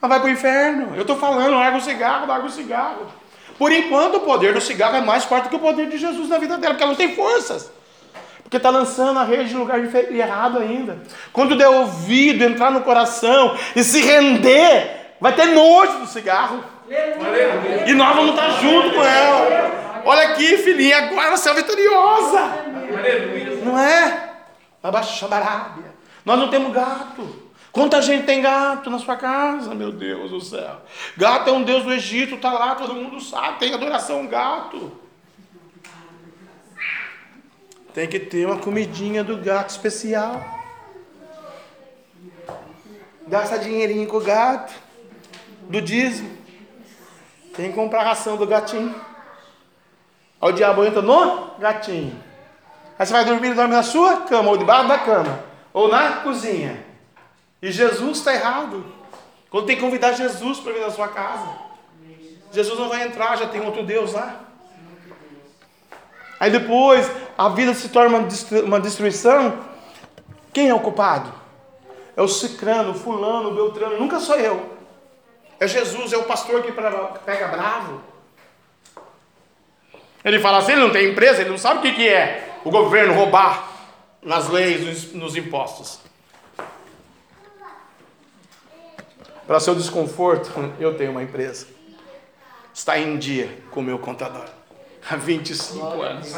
ela 0.00 0.08
vai 0.08 0.20
para 0.20 0.28
o 0.28 0.30
inferno. 0.30 0.94
Eu 0.94 1.02
estou 1.02 1.16
falando, 1.16 1.56
larga 1.56 1.76
o 1.76 1.80
cigarro, 1.80 2.26
larga 2.26 2.46
o 2.46 2.50
cigarro. 2.50 3.06
Por 3.58 3.72
enquanto, 3.72 4.16
o 4.16 4.20
poder 4.20 4.54
do 4.54 4.60
cigarro 4.60 4.96
é 4.96 5.00
mais 5.00 5.24
forte 5.24 5.48
que 5.48 5.56
o 5.56 5.58
poder 5.58 5.88
de 5.88 5.98
Jesus 5.98 6.28
na 6.28 6.38
vida 6.38 6.56
dela, 6.56 6.74
porque 6.74 6.84
ela 6.84 6.92
não 6.92 6.96
tem 6.96 7.14
forças. 7.14 7.70
Porque 8.42 8.56
está 8.56 8.70
lançando 8.70 9.18
a 9.18 9.24
rede 9.24 9.54
em 9.54 9.58
lugar 9.58 9.80
errado 10.12 10.58
ainda. 10.58 10.98
Quando 11.32 11.56
der 11.56 11.68
ouvido, 11.68 12.44
entrar 12.44 12.70
no 12.70 12.82
coração 12.82 13.56
e 13.74 13.82
se 13.82 14.00
render, 14.02 15.16
vai 15.20 15.34
ter 15.34 15.46
nojo 15.46 15.98
do 15.98 16.06
cigarro. 16.06 16.62
E 17.86 17.94
nós 17.94 18.14
vamos 18.14 18.30
estar 18.34 18.50
junto 18.60 18.94
com 18.94 19.02
ela. 19.02 19.81
Olha 20.04 20.28
aqui, 20.28 20.58
filhinha, 20.58 20.98
agora 20.98 21.36
você 21.36 21.50
é 21.50 21.54
vitoriosa. 21.54 22.40
Não 23.64 23.78
é? 23.78 24.32
Abaixo 24.82 25.26
Arábia. 25.26 25.92
Nós 26.24 26.38
não 26.38 26.50
temos 26.50 26.72
gato. 26.72 27.52
Quanta 27.70 28.02
gente 28.02 28.26
tem 28.26 28.42
gato 28.42 28.90
na 28.90 28.98
sua 28.98 29.16
casa, 29.16 29.74
meu 29.74 29.90
Deus 29.90 30.30
do 30.30 30.40
céu? 30.40 30.82
Gato 31.16 31.48
é 31.48 31.52
um 31.52 31.62
Deus 31.62 31.84
do 31.84 31.92
Egito, 31.92 32.34
está 32.34 32.52
lá, 32.52 32.74
todo 32.74 32.94
mundo 32.94 33.18
sabe, 33.18 33.58
tem 33.58 33.72
adoração 33.72 34.26
gato. 34.26 34.92
Tem 37.94 38.06
que 38.06 38.18
ter 38.18 38.46
uma 38.46 38.58
comidinha 38.58 39.24
do 39.24 39.38
gato 39.38 39.70
especial. 39.70 40.44
Gasta 43.26 43.58
dinheirinho 43.58 44.06
com 44.06 44.18
o 44.18 44.20
gato, 44.20 44.72
do 45.62 45.80
dízimo. 45.80 46.36
Tem 47.54 47.70
que 47.70 47.74
comprar 47.74 48.02
ração 48.02 48.36
do 48.36 48.46
gatinho. 48.46 48.94
Aí 50.42 50.50
o 50.50 50.52
diabo 50.52 50.84
entra 50.84 51.00
no 51.00 51.52
gatinho. 51.58 52.20
Aí 52.98 53.06
você 53.06 53.12
vai 53.12 53.24
dormir, 53.24 53.54
dorme 53.54 53.74
na 53.74 53.82
sua 53.82 54.18
cama, 54.22 54.50
ou 54.50 54.56
debaixo 54.56 54.88
da 54.88 54.98
cama 54.98 55.52
ou 55.72 55.88
na 55.88 56.16
cozinha. 56.16 56.84
E 57.60 57.70
Jesus 57.70 58.18
está 58.18 58.34
errado. 58.34 58.84
Quando 59.50 59.66
tem 59.66 59.76
que 59.76 59.82
convidar 59.82 60.12
Jesus 60.12 60.60
para 60.60 60.72
vir 60.72 60.80
na 60.80 60.90
sua 60.90 61.08
casa. 61.08 61.46
Jesus 62.50 62.78
não 62.78 62.88
vai 62.88 63.02
entrar, 63.06 63.36
já 63.36 63.46
tem 63.46 63.64
outro 63.64 63.82
Deus 63.82 64.12
lá. 64.12 64.40
Aí 66.38 66.50
depois 66.50 67.10
a 67.38 67.48
vida 67.48 67.72
se 67.72 67.88
torna 67.88 68.18
uma 68.64 68.80
destruição. 68.80 69.58
Quem 70.52 70.68
é 70.68 70.74
o 70.74 70.80
culpado? 70.80 71.32
É 72.14 72.20
o 72.20 72.28
cicrano, 72.28 72.90
o 72.90 72.94
fulano, 72.94 73.50
o 73.50 73.54
beltrano. 73.54 73.98
Nunca 73.98 74.20
sou 74.20 74.36
eu. 74.36 74.70
É 75.58 75.66
Jesus, 75.66 76.12
é 76.12 76.16
o 76.16 76.24
pastor 76.24 76.62
que 76.62 76.72
pega 76.72 77.48
bravo. 77.48 78.02
Ele 80.24 80.38
fala 80.40 80.58
assim: 80.58 80.72
ele 80.72 80.80
não 80.80 80.90
tem 80.90 81.10
empresa, 81.10 81.40
ele 81.40 81.50
não 81.50 81.58
sabe 81.58 81.80
o 81.80 81.82
que, 81.82 81.92
que 81.92 82.08
é 82.08 82.58
o 82.64 82.70
governo 82.70 83.14
roubar 83.14 83.68
nas 84.22 84.48
leis, 84.48 85.12
nos 85.12 85.36
impostos. 85.36 86.00
Para 89.46 89.58
seu 89.58 89.74
desconforto, 89.74 90.50
eu 90.78 90.96
tenho 90.96 91.10
uma 91.10 91.22
empresa. 91.22 91.66
Está 92.72 92.98
em 92.98 93.18
dia 93.18 93.58
com 93.70 93.80
o 93.80 93.82
meu 93.82 93.98
contador. 93.98 94.46
Há 95.10 95.16
25 95.16 96.00
anos. 96.00 96.32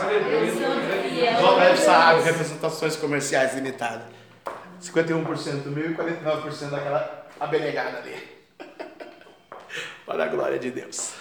Job 1.40 1.76
Saab, 1.76 2.22
representações 2.22 2.96
comerciais 2.96 3.54
limitadas. 3.54 4.06
51% 4.82 5.62
do 5.62 5.70
meu 5.70 5.90
e 5.90 5.94
49% 5.94 6.70
daquela 6.70 7.26
abenegada 7.38 7.98
ali. 7.98 8.16
Para 10.06 10.24
a 10.24 10.28
glória 10.28 10.58
de 10.58 10.70
Deus. 10.70 11.12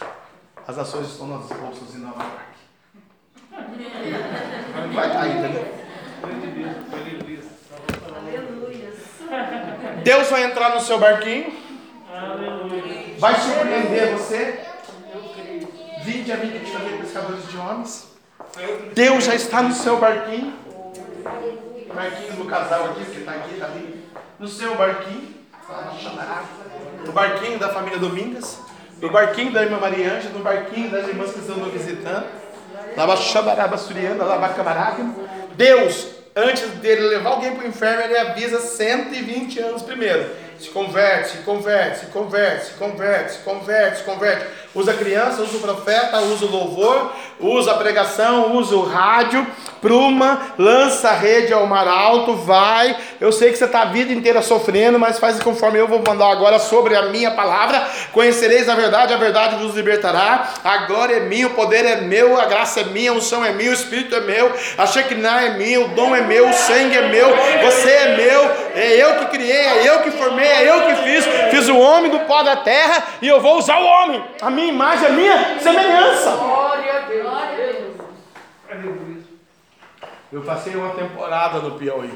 As 0.66 0.78
ações 0.78 1.08
estão 1.08 1.28
nas 1.28 1.46
bolsas 1.48 1.94
em 1.94 2.00
Nova 2.00 2.24
York. 2.24 2.53
Vai 4.94 5.08
estar 5.08 5.22
ainda, 5.22 5.48
né? 5.48 5.84
Deus 10.04 10.30
vai 10.30 10.44
entrar 10.44 10.74
no 10.74 10.82
seu 10.82 11.00
barquinho. 11.00 11.54
Vai 13.20 13.36
surpreender 13.36 14.14
você. 14.14 14.60
Vinde 16.04 16.32
a 16.32 16.38
mim 16.38 16.52
que 16.52 16.60
te 16.60 16.72
chamei 16.72 16.98
pescadores 16.98 17.48
de 17.50 17.58
homens. 17.58 18.14
Deus 18.94 19.24
já 19.24 19.36
está 19.36 19.62
no 19.62 19.74
seu 19.74 19.98
barquinho. 19.98 20.54
Barquinho 21.94 22.34
do 22.34 22.46
casal 22.46 22.86
aqui, 22.86 23.06
que 23.06 23.20
está 23.20 23.32
aqui, 23.32 23.54
está 23.54 23.66
ali. 23.66 24.04
No 24.40 24.48
seu 24.48 24.76
barquinho. 24.76 25.34
No 27.06 27.12
barquinho 27.12 27.60
da 27.60 27.70
família 27.70 28.00
Domingas. 28.00 28.60
No 29.02 29.10
barquinho 29.10 29.52
da 29.52 29.64
irmã 29.64 29.80
Maria 29.80 30.14
Ângela. 30.14 30.34
No 30.38 30.44
barquinho 30.44 30.90
das 30.90 31.08
irmãs 31.08 31.32
que 31.32 31.40
estão 31.40 31.58
nos 31.58 31.72
visitando. 31.72 32.43
Deus 35.56 36.24
antes 36.36 36.64
dele 36.80 37.02
levar 37.08 37.32
alguém 37.32 37.56
para 37.56 37.66
o 37.66 37.68
inferno, 37.68 38.04
ele 38.04 38.18
avisa 38.18 38.60
120 38.60 39.60
anos 39.60 39.82
primeiro. 39.84 40.30
Se 40.60 40.70
converte, 40.70 41.30
se 41.30 41.38
converte, 41.40 42.00
se 42.00 42.06
converte, 42.08 42.66
se 42.66 42.74
converte, 42.74 43.34
se 43.34 43.40
converte, 43.40 43.98
se 43.98 44.04
converte. 44.04 44.48
Usa 44.74 44.92
a 44.92 44.96
criança, 44.96 45.42
usa 45.42 45.58
o 45.58 45.60
profeta, 45.60 46.20
usa 46.22 46.46
o 46.46 46.50
louvor, 46.50 47.14
usa 47.40 47.72
a 47.72 47.78
pregação, 47.78 48.56
usa 48.56 48.76
o 48.76 48.84
rádio, 48.84 49.46
pruma, 49.84 50.54
lança 50.58 51.10
a 51.10 51.14
rede 51.14 51.54
ao 51.54 51.68
mar 51.68 51.86
alto, 51.86 52.38
vai. 52.38 52.96
Eu 53.20 53.34
sei 53.34 53.52
que 53.52 53.58
você 53.58 53.66
está 53.66 53.82
a 53.82 53.86
vida 53.86 54.14
inteira 54.14 54.42
sofrendo, 54.42 54.98
mas 54.98 55.20
faz 55.20 55.44
conforme 55.44 55.78
eu 55.78 55.90
vou 55.90 56.02
mandar 56.08 56.32
agora 56.32 56.58
sobre 56.58 56.96
a 56.96 57.04
minha 57.04 57.32
palavra. 57.32 57.86
Conhecereis 58.14 58.70
a 58.70 58.76
verdade, 58.76 59.14
a 59.14 59.18
verdade 59.18 59.58
vos 59.58 59.76
libertará. 59.76 60.54
A 60.64 60.78
glória 60.86 61.18
é 61.18 61.20
minha, 61.20 61.48
o 61.48 61.50
poder 61.50 61.86
é 61.86 61.98
meu, 61.98 62.40
a 62.40 62.46
graça 62.46 62.80
é 62.80 62.86
minha, 62.86 63.12
a 63.12 63.14
unção 63.14 63.44
é 63.44 63.52
minha, 63.52 63.72
o 63.72 63.74
espírito 63.74 64.16
é 64.16 64.22
meu, 64.22 64.54
a 64.78 64.88
Shekinah 64.88 65.44
é 65.44 65.58
minha, 65.58 65.82
o 65.82 65.90
dom 65.90 66.16
é 66.16 66.22
meu, 66.22 66.50
o 66.50 66.54
sangue 66.54 66.98
é 66.98 67.10
meu, 67.10 67.28
você 67.64 67.90
é 67.90 68.16
meu, 68.16 68.52
é 68.76 69.04
eu 69.04 69.16
que 69.20 69.26
criei, 69.38 69.54
é 69.54 69.90
eu 69.90 70.00
que 70.00 70.12
formei, 70.12 70.48
é 70.48 70.70
eu 70.70 70.82
que 70.88 70.96
fiz. 71.04 71.26
Fiz 71.52 71.68
o 71.68 71.78
homem 71.78 72.10
do 72.10 72.22
pó 72.22 72.42
da 72.42 72.56
terra 72.56 73.04
e 73.22 73.28
eu 73.28 73.42
vou 73.42 73.58
usar 73.58 73.80
o 73.80 73.86
homem, 73.86 74.24
a 74.42 74.50
minha 74.50 74.70
imagem, 74.70 75.08
a 75.08 75.10
minha 75.10 75.60
semelhança. 75.60 76.30
Glória 76.32 76.94
a 76.94 77.00
Deus. 77.00 77.63
Eu 80.34 80.42
passei 80.42 80.76
uma 80.76 80.96
temporada 80.96 81.60
no 81.60 81.78
Piauí. 81.78 82.12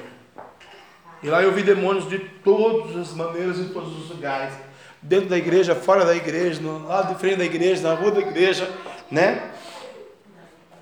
E 1.21 1.29
lá 1.29 1.43
eu 1.43 1.51
vi 1.51 1.61
demônios 1.61 2.09
de 2.09 2.17
todas 2.17 2.97
as 2.97 3.13
maneiras, 3.13 3.59
em 3.59 3.69
todos 3.69 3.95
os 3.95 4.09
lugares. 4.09 4.55
Dentro 4.99 5.29
da 5.29 5.37
igreja, 5.37 5.75
fora 5.75 6.03
da 6.03 6.15
igreja, 6.15 6.59
no 6.59 6.87
lado 6.87 7.13
de 7.13 7.19
frente 7.19 7.37
da 7.37 7.45
igreja, 7.45 7.87
na 7.87 7.93
rua 7.93 8.09
da 8.09 8.21
igreja, 8.21 8.67
né? 9.11 9.51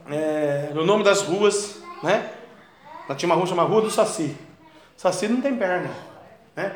É, 0.10 0.72
no 0.74 0.86
nome 0.86 1.04
das 1.04 1.24
ruas, 1.24 1.82
né? 2.02 2.32
Lá 3.10 3.16
tinha 3.16 3.28
uma 3.28 3.36
rua 3.36 3.48
chamada 3.48 3.68
Rua 3.68 3.82
do 3.82 3.92
Saci. 3.92 4.38
Saci 4.96 5.28
não 5.28 5.42
tem 5.42 5.58
perna, 5.58 5.90
né? 6.56 6.74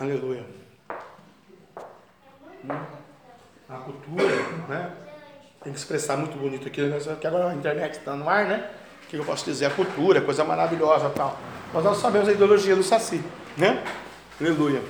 Aleluia. 0.00 0.42
A 3.68 3.76
cultura, 3.76 4.36
né? 4.70 4.90
Tem 5.62 5.70
que 5.70 5.78
expressar 5.78 6.16
muito 6.16 6.38
bonito 6.38 6.66
aqui, 6.66 6.80
né? 6.80 6.98
que 7.20 7.26
agora 7.26 7.50
a 7.50 7.54
internet 7.54 7.98
está 7.98 8.16
no 8.16 8.26
ar, 8.26 8.46
né? 8.46 8.70
Que 9.08 9.16
eu 9.16 9.24
posso 9.24 9.44
dizer? 9.44 9.66
A 9.66 9.70
cultura, 9.70 10.20
coisa 10.20 10.44
maravilhosa 10.44 11.08
tal. 11.10 11.38
Mas 11.72 11.84
nós 11.84 11.98
sabemos 11.98 12.28
a 12.28 12.32
ideologia 12.32 12.76
do 12.76 12.82
Saci, 12.82 13.22
né? 13.56 13.82
Aleluia. 14.40 14.82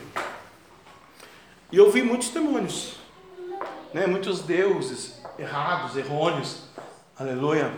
E 1.71 1.77
eu 1.77 1.91
vi 1.91 2.03
muitos 2.03 2.31
demônios, 2.31 2.97
né? 3.93 4.07
muitos 4.07 4.41
deuses 4.43 5.21
errados, 5.39 5.97
errôneos, 5.97 6.65
aleluia. 7.19 7.73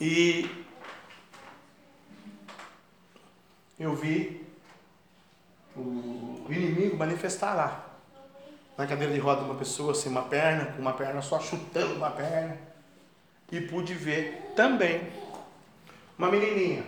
E 0.00 0.50
eu 3.78 3.94
vi 3.94 4.46
o 5.76 6.46
inimigo 6.50 6.96
manifestar 6.96 7.54
lá, 7.54 7.86
na 8.76 8.86
cadeira 8.86 9.12
de 9.12 9.18
roda 9.18 9.42
de 9.42 9.46
uma 9.48 9.58
pessoa 9.58 9.94
sem 9.94 10.10
uma 10.10 10.22
perna, 10.22 10.66
com 10.66 10.82
uma 10.82 10.92
perna 10.92 11.22
só 11.22 11.40
chutando 11.40 11.94
uma 11.94 12.10
perna, 12.10 12.58
e 13.52 13.60
pude 13.60 13.94
ver 13.94 14.52
também 14.54 15.02
uma 16.18 16.30
menininha, 16.30 16.84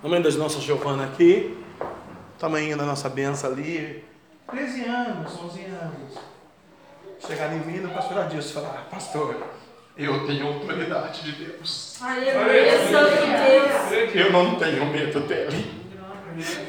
tamanho 0.00 0.22
das 0.22 0.36
nossas 0.36 0.62
Giovana 0.62 1.04
aqui, 1.04 1.56
tamanho 2.38 2.76
da 2.76 2.84
nossa 2.84 3.08
benção 3.08 3.52
ali, 3.52 4.04
13 4.50 4.84
anos, 4.84 5.32
11 5.38 5.64
anos. 5.64 6.18
Chegar 7.26 7.52
em 7.52 7.60
mim 7.60 7.78
no 7.78 7.88
pastor 7.90 8.18
Adilson 8.18 8.50
e 8.50 8.52
falar, 8.52 8.88
pastor, 8.90 9.36
eu 9.96 10.26
tenho 10.26 10.46
autoridade 10.46 11.22
de 11.22 11.44
Deus. 11.44 11.98
Aleluia, 12.02 12.78
Santo 12.88 13.90
Deus. 13.90 14.14
Eu 14.14 14.32
não 14.32 14.56
tenho 14.56 14.86
medo 14.86 15.20
dele. 15.20 15.82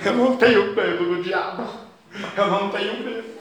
Eu 0.05 0.13
não 0.13 0.37
tenho 0.37 0.75
medo 0.75 1.15
do 1.15 1.23
diabo. 1.23 1.67
Eu 2.37 2.47
não 2.47 2.69
tenho 2.69 3.03
medo. 3.03 3.33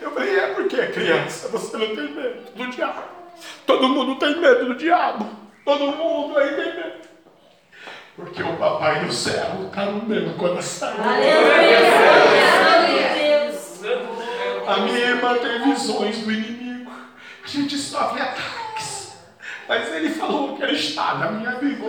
Eu 0.00 0.10
falei, 0.12 0.38
é 0.38 0.54
porque 0.54 0.76
é 0.76 0.86
criança, 0.86 1.48
você 1.48 1.76
não 1.76 1.94
tem 1.94 2.14
medo 2.14 2.54
do 2.54 2.70
diabo. 2.70 3.23
Todo 3.66 3.88
mundo 3.88 4.16
tem 4.16 4.38
medo 4.40 4.66
do 4.66 4.74
diabo. 4.76 5.28
Todo 5.64 5.96
mundo 5.96 6.38
aí 6.38 6.48
tem 6.54 6.74
medo. 6.74 7.04
Porque 8.16 8.42
o 8.42 8.56
papai 8.56 9.04
do 9.04 9.12
céu 9.12 9.66
está 9.66 9.86
no 9.86 10.04
meu 10.04 10.34
coração. 10.34 10.94
Aleluia. 11.02 12.14
A 14.66 14.78
minha 14.78 14.98
irmã 14.98 15.36
tem 15.36 15.62
visões 15.64 16.18
do 16.18 16.32
inimigo. 16.32 16.90
A 17.44 17.46
gente 17.46 17.76
sofre 17.76 18.22
ataques. 18.22 18.63
Mas 19.66 19.94
ele 19.94 20.10
falou 20.10 20.56
que 20.56 20.62
ele 20.62 20.76
está 20.76 21.14
na 21.14 21.30
minha 21.30 21.52
vida. 21.52 21.84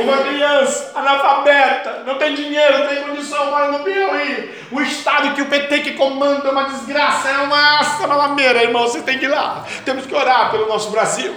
Uma 0.00 0.18
criança 0.18 0.92
analfabeta, 0.94 2.04
não 2.06 2.16
tem 2.16 2.34
dinheiro, 2.34 2.78
não 2.78 2.86
tem 2.86 3.02
condição, 3.02 3.50
mora 3.50 3.72
no 3.72 3.80
Piauí. 3.80 4.54
O 4.70 4.80
estado 4.80 5.34
que 5.34 5.42
o 5.42 5.46
PT 5.46 5.80
que 5.80 5.92
comanda 5.94 6.48
é 6.48 6.52
uma 6.52 6.64
desgraça, 6.64 7.28
é 7.28 7.38
uma 7.38 7.82
salameira, 7.82 8.62
irmão. 8.62 8.82
Você 8.82 9.02
tem 9.02 9.18
que 9.18 9.24
ir 9.24 9.28
lá. 9.28 9.64
Temos 9.84 10.06
que 10.06 10.14
orar 10.14 10.50
pelo 10.52 10.68
nosso 10.68 10.90
Brasil. 10.90 11.34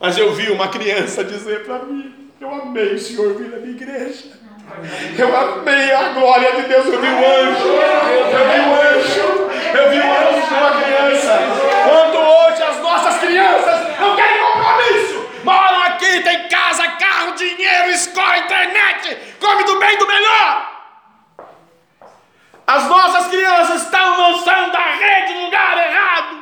Mas 0.00 0.16
eu 0.16 0.32
vi 0.32 0.50
uma 0.50 0.68
criança 0.68 1.22
dizer 1.22 1.64
para 1.64 1.80
mim: 1.80 2.30
Eu 2.40 2.50
amei 2.50 2.94
o 2.94 2.98
Senhor 2.98 3.34
vir 3.34 3.50
na 3.50 3.58
minha 3.58 3.72
igreja. 3.72 4.40
Eu 5.18 5.36
amei 5.36 5.92
a 5.92 6.08
glória 6.10 6.52
de 6.52 6.62
Deus. 6.62 6.86
Eu 6.86 7.00
vi 7.00 7.08
um 7.08 7.18
anjo. 7.18 7.66
Eu 8.32 8.48
vi 8.48 8.60
um 8.60 8.74
anjo. 8.74 9.50
Eu 9.74 9.90
vi 9.90 9.98
um 9.98 10.12
anjo 10.12 10.46
com 10.48 10.54
uma 10.54 10.82
criança. 10.82 11.38
Quando 11.88 12.09
hoje 12.30 12.62
as 12.62 12.78
nossas 12.78 13.18
crianças 13.18 13.98
não 13.98 14.16
querem 14.16 14.42
compromisso. 14.42 15.30
Moram 15.44 15.82
aqui, 15.84 16.20
tem 16.20 16.48
casa, 16.48 16.86
carro, 16.92 17.32
dinheiro, 17.32 17.90
escola, 17.90 18.38
internet. 18.38 19.36
Come 19.40 19.64
do 19.64 19.78
bem 19.78 19.98
do 19.98 20.06
melhor. 20.06 20.70
As 22.66 22.86
nossas 22.86 23.26
crianças 23.28 23.82
estão 23.82 24.16
lançando 24.16 24.76
a 24.76 24.94
rede 24.94 25.34
no 25.34 25.44
lugar 25.46 25.76
errado. 25.76 26.40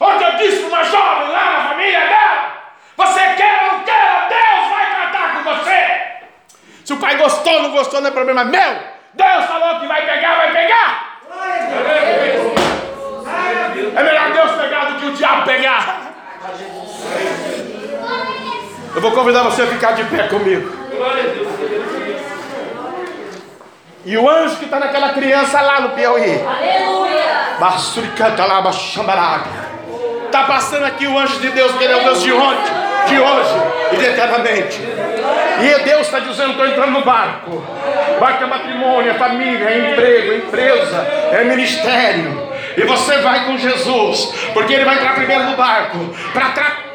Onde 0.00 0.24
eu 0.24 0.36
disse 0.36 0.60
para 0.60 0.68
uma 0.68 0.84
jovem 0.84 1.28
lá 1.28 1.52
na 1.52 1.68
família 1.68 2.00
dela: 2.00 2.62
Você 2.96 3.20
quer 3.34 3.62
ou 3.64 3.72
não 3.72 3.84
quer, 3.84 4.28
Deus 4.28 4.70
vai 4.70 4.86
tratar 4.94 5.34
com 5.34 5.42
você. 5.42 6.00
Se 6.84 6.92
o 6.94 6.96
pai 6.96 7.16
gostou 7.16 7.52
ou 7.52 7.62
não 7.64 7.70
gostou, 7.72 8.00
não 8.00 8.08
é 8.08 8.12
problema 8.12 8.44
meu. 8.44 9.00
Deus 9.12 9.44
falou 9.44 9.80
que 9.80 9.86
vai 9.86 10.06
pegar, 10.06 10.36
vai 10.36 10.52
pegar. 10.52 11.10
É 13.96 14.02
melhor 14.02 14.32
Deus 14.32 14.50
pegar 14.52 14.84
do 14.86 15.00
que 15.00 15.06
o 15.06 15.12
diabo 15.12 15.44
pegar. 15.44 16.10
Eu 18.94 19.00
vou 19.00 19.12
convidar 19.12 19.42
você 19.42 19.62
a 19.62 19.66
ficar 19.66 19.92
de 19.92 20.04
pé 20.04 20.24
comigo. 20.24 20.70
E 24.04 24.16
o 24.16 24.28
anjo 24.28 24.56
que 24.56 24.64
está 24.64 24.80
naquela 24.80 25.10
criança 25.10 25.60
lá 25.60 25.80
no 25.80 25.90
Piauí. 25.90 26.42
Aleluia. 26.42 27.56
Está 30.26 30.44
passando 30.44 30.84
aqui 30.86 31.06
o 31.06 31.18
anjo 31.18 31.38
de 31.40 31.50
Deus, 31.50 31.72
que 31.72 31.84
ele 31.84 31.92
é 31.92 31.96
o 31.96 32.04
Deus 32.04 32.22
de 32.22 32.32
ontem, 32.32 32.72
de 33.08 33.20
hoje 33.20 33.54
e 33.92 33.96
de 33.96 34.04
eternamente. 34.06 34.80
E 35.60 35.82
Deus 35.84 36.02
está 36.02 36.20
dizendo: 36.20 36.52
estou 36.52 36.66
entrando 36.66 36.92
no 36.92 37.04
barco. 37.04 37.62
Barco 38.18 38.44
é 38.44 38.46
matrimônio, 38.46 39.10
é 39.10 39.14
família, 39.14 39.68
é 39.68 39.92
emprego, 39.92 40.32
é 40.32 40.36
empresa, 40.36 40.96
é 41.32 41.44
ministério. 41.44 42.49
E 42.76 42.82
você 42.82 43.18
vai 43.18 43.46
com 43.46 43.58
Jesus, 43.58 44.32
porque 44.52 44.72
ele 44.72 44.84
vai 44.84 44.96
entrar 44.96 45.14
primeiro 45.14 45.44
no 45.44 45.56
barco 45.56 45.98
para 46.32 46.50
tratar 46.50 46.90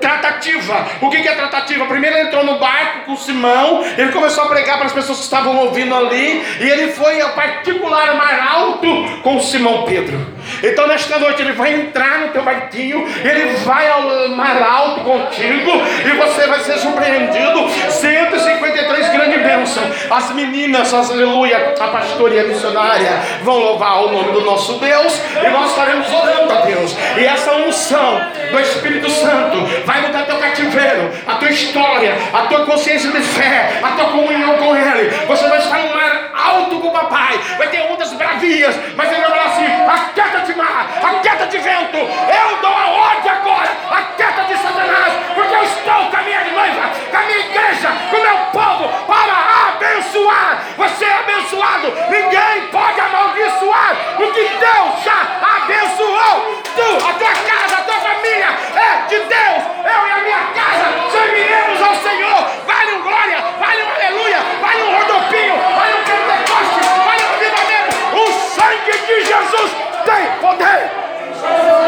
tratativa. 0.00 0.86
O 1.02 1.10
que 1.10 1.16
é 1.16 1.34
tratativa? 1.34 1.84
Primeiro 1.84 2.16
ele 2.16 2.28
entrou 2.28 2.44
no 2.44 2.58
barco 2.58 3.06
com 3.06 3.16
Simão, 3.16 3.84
ele 3.96 4.10
começou 4.10 4.44
a 4.44 4.48
pregar 4.48 4.78
para 4.78 4.86
as 4.86 4.92
pessoas 4.92 5.18
que 5.18 5.24
estavam 5.24 5.56
ouvindo 5.58 5.94
ali, 5.94 6.42
e 6.60 6.68
ele 6.68 6.92
foi 6.92 7.20
ao 7.20 7.30
particular 7.30 8.14
mar 8.14 8.48
alto 8.52 9.20
com 9.22 9.38
Simão 9.40 9.84
Pedro. 9.84 10.39
Então 10.62 10.86
nesta 10.86 11.18
noite 11.18 11.42
ele 11.42 11.52
vai 11.52 11.74
entrar 11.74 12.18
no 12.18 12.28
teu 12.28 12.42
barquinho, 12.42 13.06
ele 13.24 13.56
vai 13.64 13.88
ao 13.88 14.28
mar 14.30 14.62
alto 14.62 15.00
contigo, 15.00 15.70
e 16.04 16.10
você 16.16 16.46
vai 16.46 16.60
ser 16.60 16.78
surpreendido. 16.78 17.68
153 17.90 19.08
grandes 19.08 19.42
bênçãos. 19.42 20.06
As 20.10 20.30
meninas, 20.32 20.92
as 20.92 21.10
aleluia, 21.10 21.74
a 21.78 21.88
pastora 21.88 22.34
e 22.34 22.40
a 22.40 22.44
missionária 22.44 23.10
vão 23.42 23.58
louvar 23.58 24.04
o 24.04 24.12
nome 24.12 24.32
do 24.32 24.40
nosso 24.42 24.74
Deus, 24.74 25.20
e 25.44 25.48
nós 25.48 25.70
estaremos 25.70 26.10
orando 26.12 26.52
a 26.52 26.60
Deus. 26.62 26.96
E 27.16 27.24
essa 27.24 27.52
unção 27.52 28.20
do 28.50 28.60
Espírito 28.60 29.10
Santo 29.10 29.58
vai 29.84 30.00
mudar 30.02 30.24
teu 30.24 30.36
cativeiro, 30.38 31.10
a 31.26 31.34
tua 31.34 31.50
história, 31.50 32.14
a 32.32 32.42
tua 32.42 32.64
consciência 32.66 33.10
de 33.10 33.20
fé, 33.20 33.80
a 33.82 33.88
tua 33.92 34.06
comunhão 34.06 34.56
com 34.56 34.76
Ele. 34.76 35.10
Você 35.26 35.48
vai 35.48 35.58
estar 35.58 35.78
no 35.78 35.94
mar 35.94 36.30
alto 36.34 36.80
com 36.80 36.88
o 36.88 36.92
papai, 36.92 37.38
vai 37.58 37.68
ter 37.68 37.80
ondas 37.90 38.12
bravias, 38.12 38.74
mas 38.96 39.12
ele 39.12 39.20
vai 39.20 39.30
falar 39.30 39.44
assim: 39.46 39.64
aquieta 39.64 40.39
de 40.42 40.54
mar, 40.54 40.88
aquieta 41.02 41.46
de 41.46 41.58
vento, 41.58 41.96
eu 41.96 42.56
dou 42.62 42.72
a 42.72 42.86
ordem 42.88 43.30
agora, 43.30 43.70
aquieta 43.90 44.42
de 44.44 44.56
Satanás, 44.56 45.12
porque 45.34 45.54
eu 45.54 45.62
estou 45.62 46.10
com 46.10 46.16
a 46.16 46.22
minha 46.22 46.44
noiva, 46.44 46.90
com 47.10 47.16
a 47.16 47.20
minha 47.20 47.38
igreja, 47.38 47.88
com 48.10 48.16
o 48.16 48.22
meu 48.22 48.36
povo, 48.52 48.88
para 49.06 49.34
abençoar. 49.68 50.62
Você 50.76 51.04
é 51.04 51.18
abençoado, 51.18 51.92
ninguém 52.08 52.66
pode 52.70 53.00
amaldiçoar 53.00 53.96
o 54.18 54.32
que 54.32 54.48
Deus 54.48 55.04
já 55.04 55.26
abençoou. 55.56 56.62
Tu, 56.74 57.06
a 57.06 57.12
tua 57.14 57.34
casa, 57.50 57.76
a 57.76 57.84
tua 57.84 58.00
família 58.00 58.48
é 58.76 59.06
de 59.08 59.18
Deus. 59.18 59.62
Eu 59.84 60.06
e 60.06 60.10
a 60.10 60.18
minha 60.22 60.44
casa 60.54 61.10
serviremos 61.10 61.82
ao 61.82 61.96
Senhor. 61.96 62.46
Vale 62.66 62.92
um 62.92 63.02
glória, 63.02 63.44
vale 63.58 63.82
um 63.82 63.90
aleluia, 63.90 64.38
vale 64.60 64.82
um 64.82 64.96
rodopinho, 64.96 65.54
vale 65.76 65.94
um 65.94 66.04
pentecoste, 66.04 66.80
vale 67.04 67.24
um 67.24 67.34
avivamento. 67.34 67.96
O 68.16 68.32
sangue 68.50 68.98
de 68.98 69.24
Jesus 69.24 69.89
tem 70.10 70.38
poder. 70.40 71.79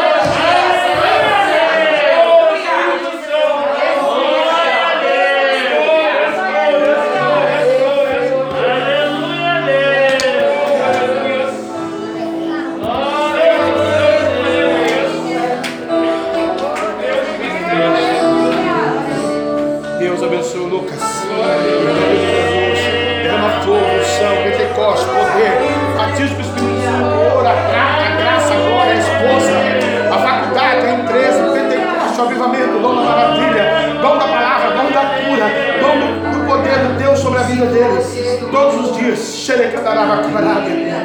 A 37.43 37.45
vida 37.45 37.65
deles, 37.65 38.39
todos 38.49 38.89
os 38.89 38.97
dias. 38.97 39.19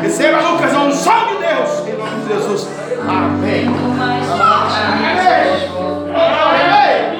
Receba 0.00 0.40
Lucas, 0.40 0.72
a 0.72 0.84
ocasião, 0.84 0.92
de 1.26 1.38
Deus, 1.40 1.88
em 1.88 1.98
nome 1.98 2.20
de 2.22 2.28
Jesus. 2.32 2.68
Amém. 3.08 3.66
Amém. 3.66 5.18
Adore, 6.14 6.62
Amém. 6.62 7.18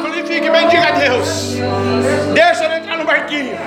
glorifique, 0.00 0.48
bendiga 0.48 0.88
a 0.88 0.90
Deus. 0.92 1.49
Marquinhos. 3.20 3.60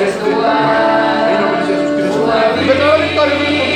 Cristo. 1.95 3.70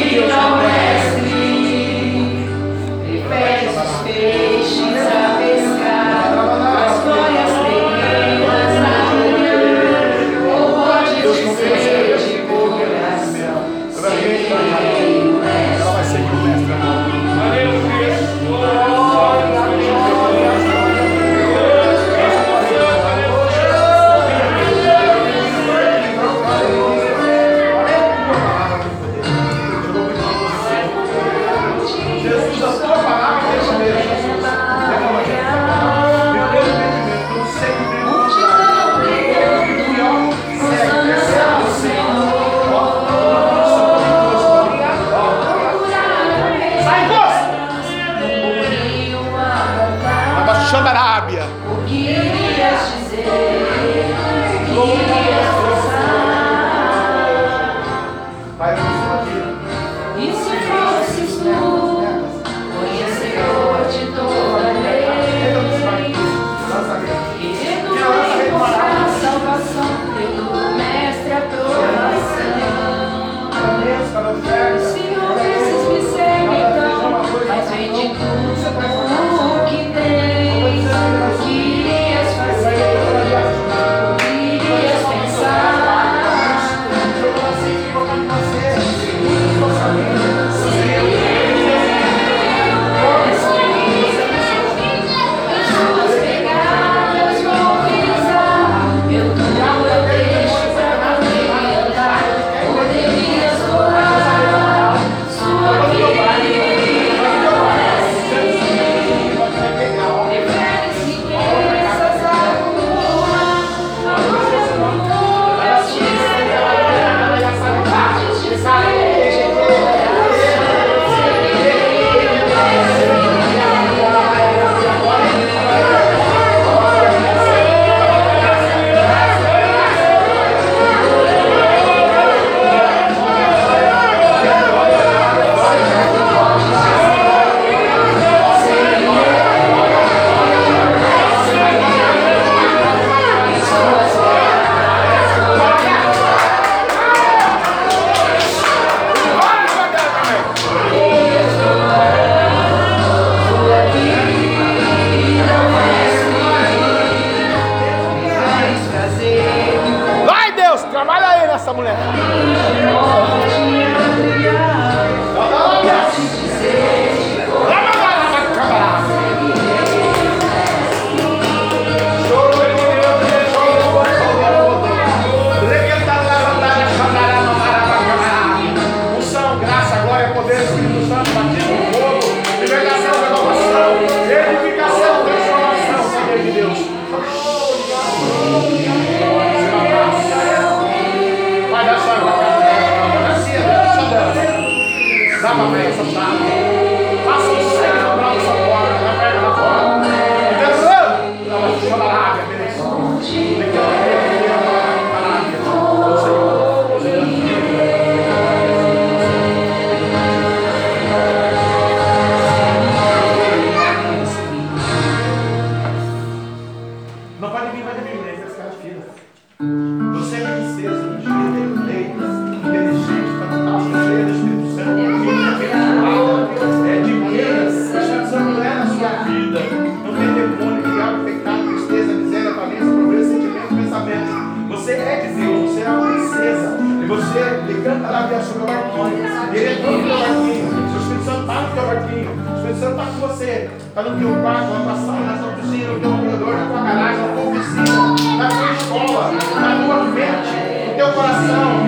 Teu 251.05 251.13
coração. 251.13 251.85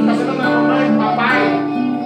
Está 0.00 0.14
sendo 0.14 0.34
na 0.38 0.48
mamãe, 0.48 0.96
papai, 0.96 1.42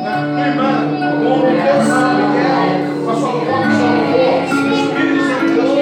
na 0.02 0.12
tua 0.22 0.46
irmã, 0.46 0.70
o 0.80 1.40
teu 1.42 1.76
São 1.84 2.14
Miguel, 2.14 2.64
com 3.04 3.10
a 3.10 3.14
sua 3.14 3.30
avó, 3.30 3.40
o 3.42 3.72
seu 3.76 3.88
avô. 3.88 4.24
O 4.32 4.72
Espírito 4.72 5.20
Santo 5.26 5.44
de 5.46 5.52
Deus. 5.54 5.72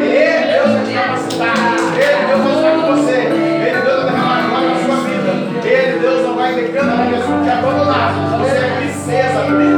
Ele, 0.00 0.52
Deus, 0.52 0.70
vai 0.72 0.84
te 0.84 0.92
capacitar. 0.94 1.56
Ele, 1.96 2.20
Deus, 2.26 2.60
vai 2.60 2.72
com 2.74 2.82
você. 2.96 3.18
Ele, 3.18 3.80
Deus, 3.80 4.02
vai 4.02 4.12
derramar 4.12 4.48
glória 4.48 4.70
sua 4.84 4.96
vida. 4.96 5.32
Ele, 5.68 5.98
Deus, 6.00 6.26
não 6.26 6.34
vai 6.34 6.54
decando 6.54 6.90
a 6.90 7.58
abandonar. 7.58 8.08
Você 8.40 8.56
é 8.56 8.76
princesa, 8.78 9.77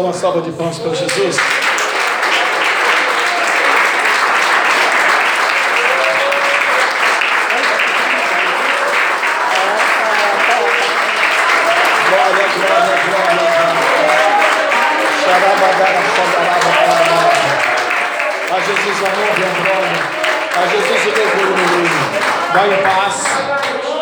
dar 0.00 0.06
uma 0.06 0.12
salva 0.12 0.40
de 0.40 0.50
palmas 0.52 0.78
para 0.78 0.94
Jesus. 0.94 1.36
A 18.52 18.56
a 20.58 20.66
Jesus 20.66 21.06
o. 21.06 21.12
Vá 22.52 22.66
em 22.66 22.76
paz. 22.82 23.24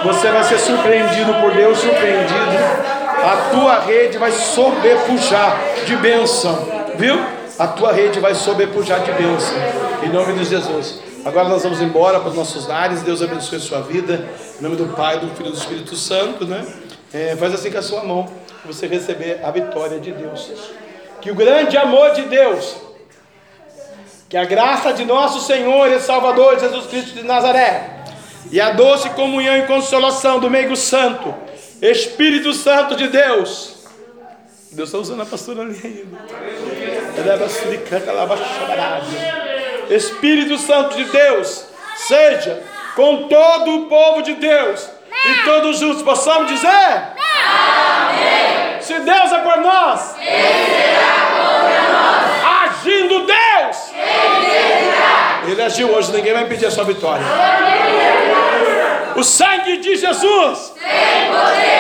Você 0.05 0.31
vai 0.31 0.45
ser 0.45 0.59
surpreendido 0.59 1.35
por 1.35 1.53
Deus, 1.53 1.79
surpreendido. 1.79 2.57
A 3.23 3.51
tua 3.51 3.81
rede 3.81 4.17
vai 4.17 4.31
sobrepujar 4.31 5.68
de 5.89 5.97
bênção. 5.97 6.69
Viu? 6.97 7.19
A 7.59 7.67
tua 7.67 7.93
rede 7.93 8.21
vai 8.21 8.35
sobrepujar 8.35 9.03
de 9.03 9.11
bênção. 9.13 9.57
Em 10.05 10.11
nome 10.11 10.35
de 10.35 10.45
Jesus. 10.45 11.01
Agora 11.25 11.49
nós 11.49 11.63
vamos 11.63 11.81
embora 11.81 12.21
para 12.21 12.29
os 12.29 12.37
nossos 12.37 12.69
lares. 12.69 13.03
Deus 13.03 13.23
abençoe 13.23 13.57
a 13.57 13.61
sua 13.61 13.81
vida. 13.81 14.29
Em 14.59 14.63
nome 14.63 14.77
do 14.77 14.87
Pai, 14.95 15.19
do 15.19 15.29
Filho 15.31 15.49
e 15.49 15.53
do 15.53 15.59
Espírito 15.59 15.97
Santo, 15.97 16.45
né? 16.45 16.65
É, 17.13 17.35
faz 17.37 17.55
assim 17.55 17.71
com 17.71 17.79
a 17.79 17.83
sua 17.83 18.05
mão, 18.05 18.29
você 18.67 18.87
receber 18.87 19.41
a 19.43 19.51
vitória 19.51 19.99
de 19.99 20.13
Deus. 20.13 20.51
Que 21.23 21.31
o 21.31 21.35
grande 21.35 21.77
amor 21.77 22.11
de 22.11 22.23
Deus, 22.23 22.77
que 24.29 24.37
a 24.37 24.45
graça 24.45 24.93
de 24.93 25.07
nosso 25.07 25.41
Senhor 25.41 25.91
e 25.91 25.99
Salvador 26.01 26.61
Jesus 26.61 26.87
Cristo 26.87 27.15
de 27.15 27.23
Nazaré, 27.23 28.05
e 28.53 28.61
a 28.61 28.71
doce 28.71 29.09
comunhão 29.11 29.57
e 29.57 29.63
consolação 29.63 30.39
do 30.39 30.51
Meigo 30.51 30.77
Santo, 30.77 31.35
Espírito 31.81 32.53
Santo 32.53 32.95
de 32.95 33.09
Deus. 33.09 33.68
Deus 34.79 34.89
está 34.91 34.99
usando 34.99 35.23
a 35.23 35.27
pastora 35.27 35.63
ali 35.63 35.81
ainda. 35.83 36.19
Espírito 39.91 40.57
Santo 40.57 40.97
de 40.97 41.03
Deus, 41.07 41.65
seja 41.97 42.63
com 42.95 43.27
todo 43.27 43.75
o 43.75 43.87
povo 43.87 44.23
de 44.23 44.35
Deus 44.35 44.89
e 45.25 45.35
todos 45.45 45.81
juntos 45.81 46.01
possamos 46.03 46.53
dizer: 46.53 46.69
Amém. 46.69 48.81
Se 48.81 49.01
Deus 49.01 49.33
é 49.33 49.39
por 49.39 49.57
nós, 49.57 50.15
quem 50.17 50.27
será 50.27 51.27
contra 51.35 51.83
nós? 51.93 52.31
Agindo 52.71 53.27
Deus, 53.27 53.77
quem 55.43 55.51
Ele 55.51 55.63
agiu 55.63 55.93
hoje, 55.93 56.13
ninguém 56.13 56.35
vai 56.35 56.45
impedir 56.45 56.67
a 56.67 56.71
sua 56.71 56.85
vitória. 56.85 57.27
O 59.17 59.25
sangue 59.25 59.79
de 59.79 59.97
Jesus 59.97 60.73
tem 60.79 61.33
poder. 61.33 61.78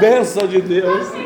Bênção 0.00 0.46
de 0.46 0.60
Deus. 0.60 1.25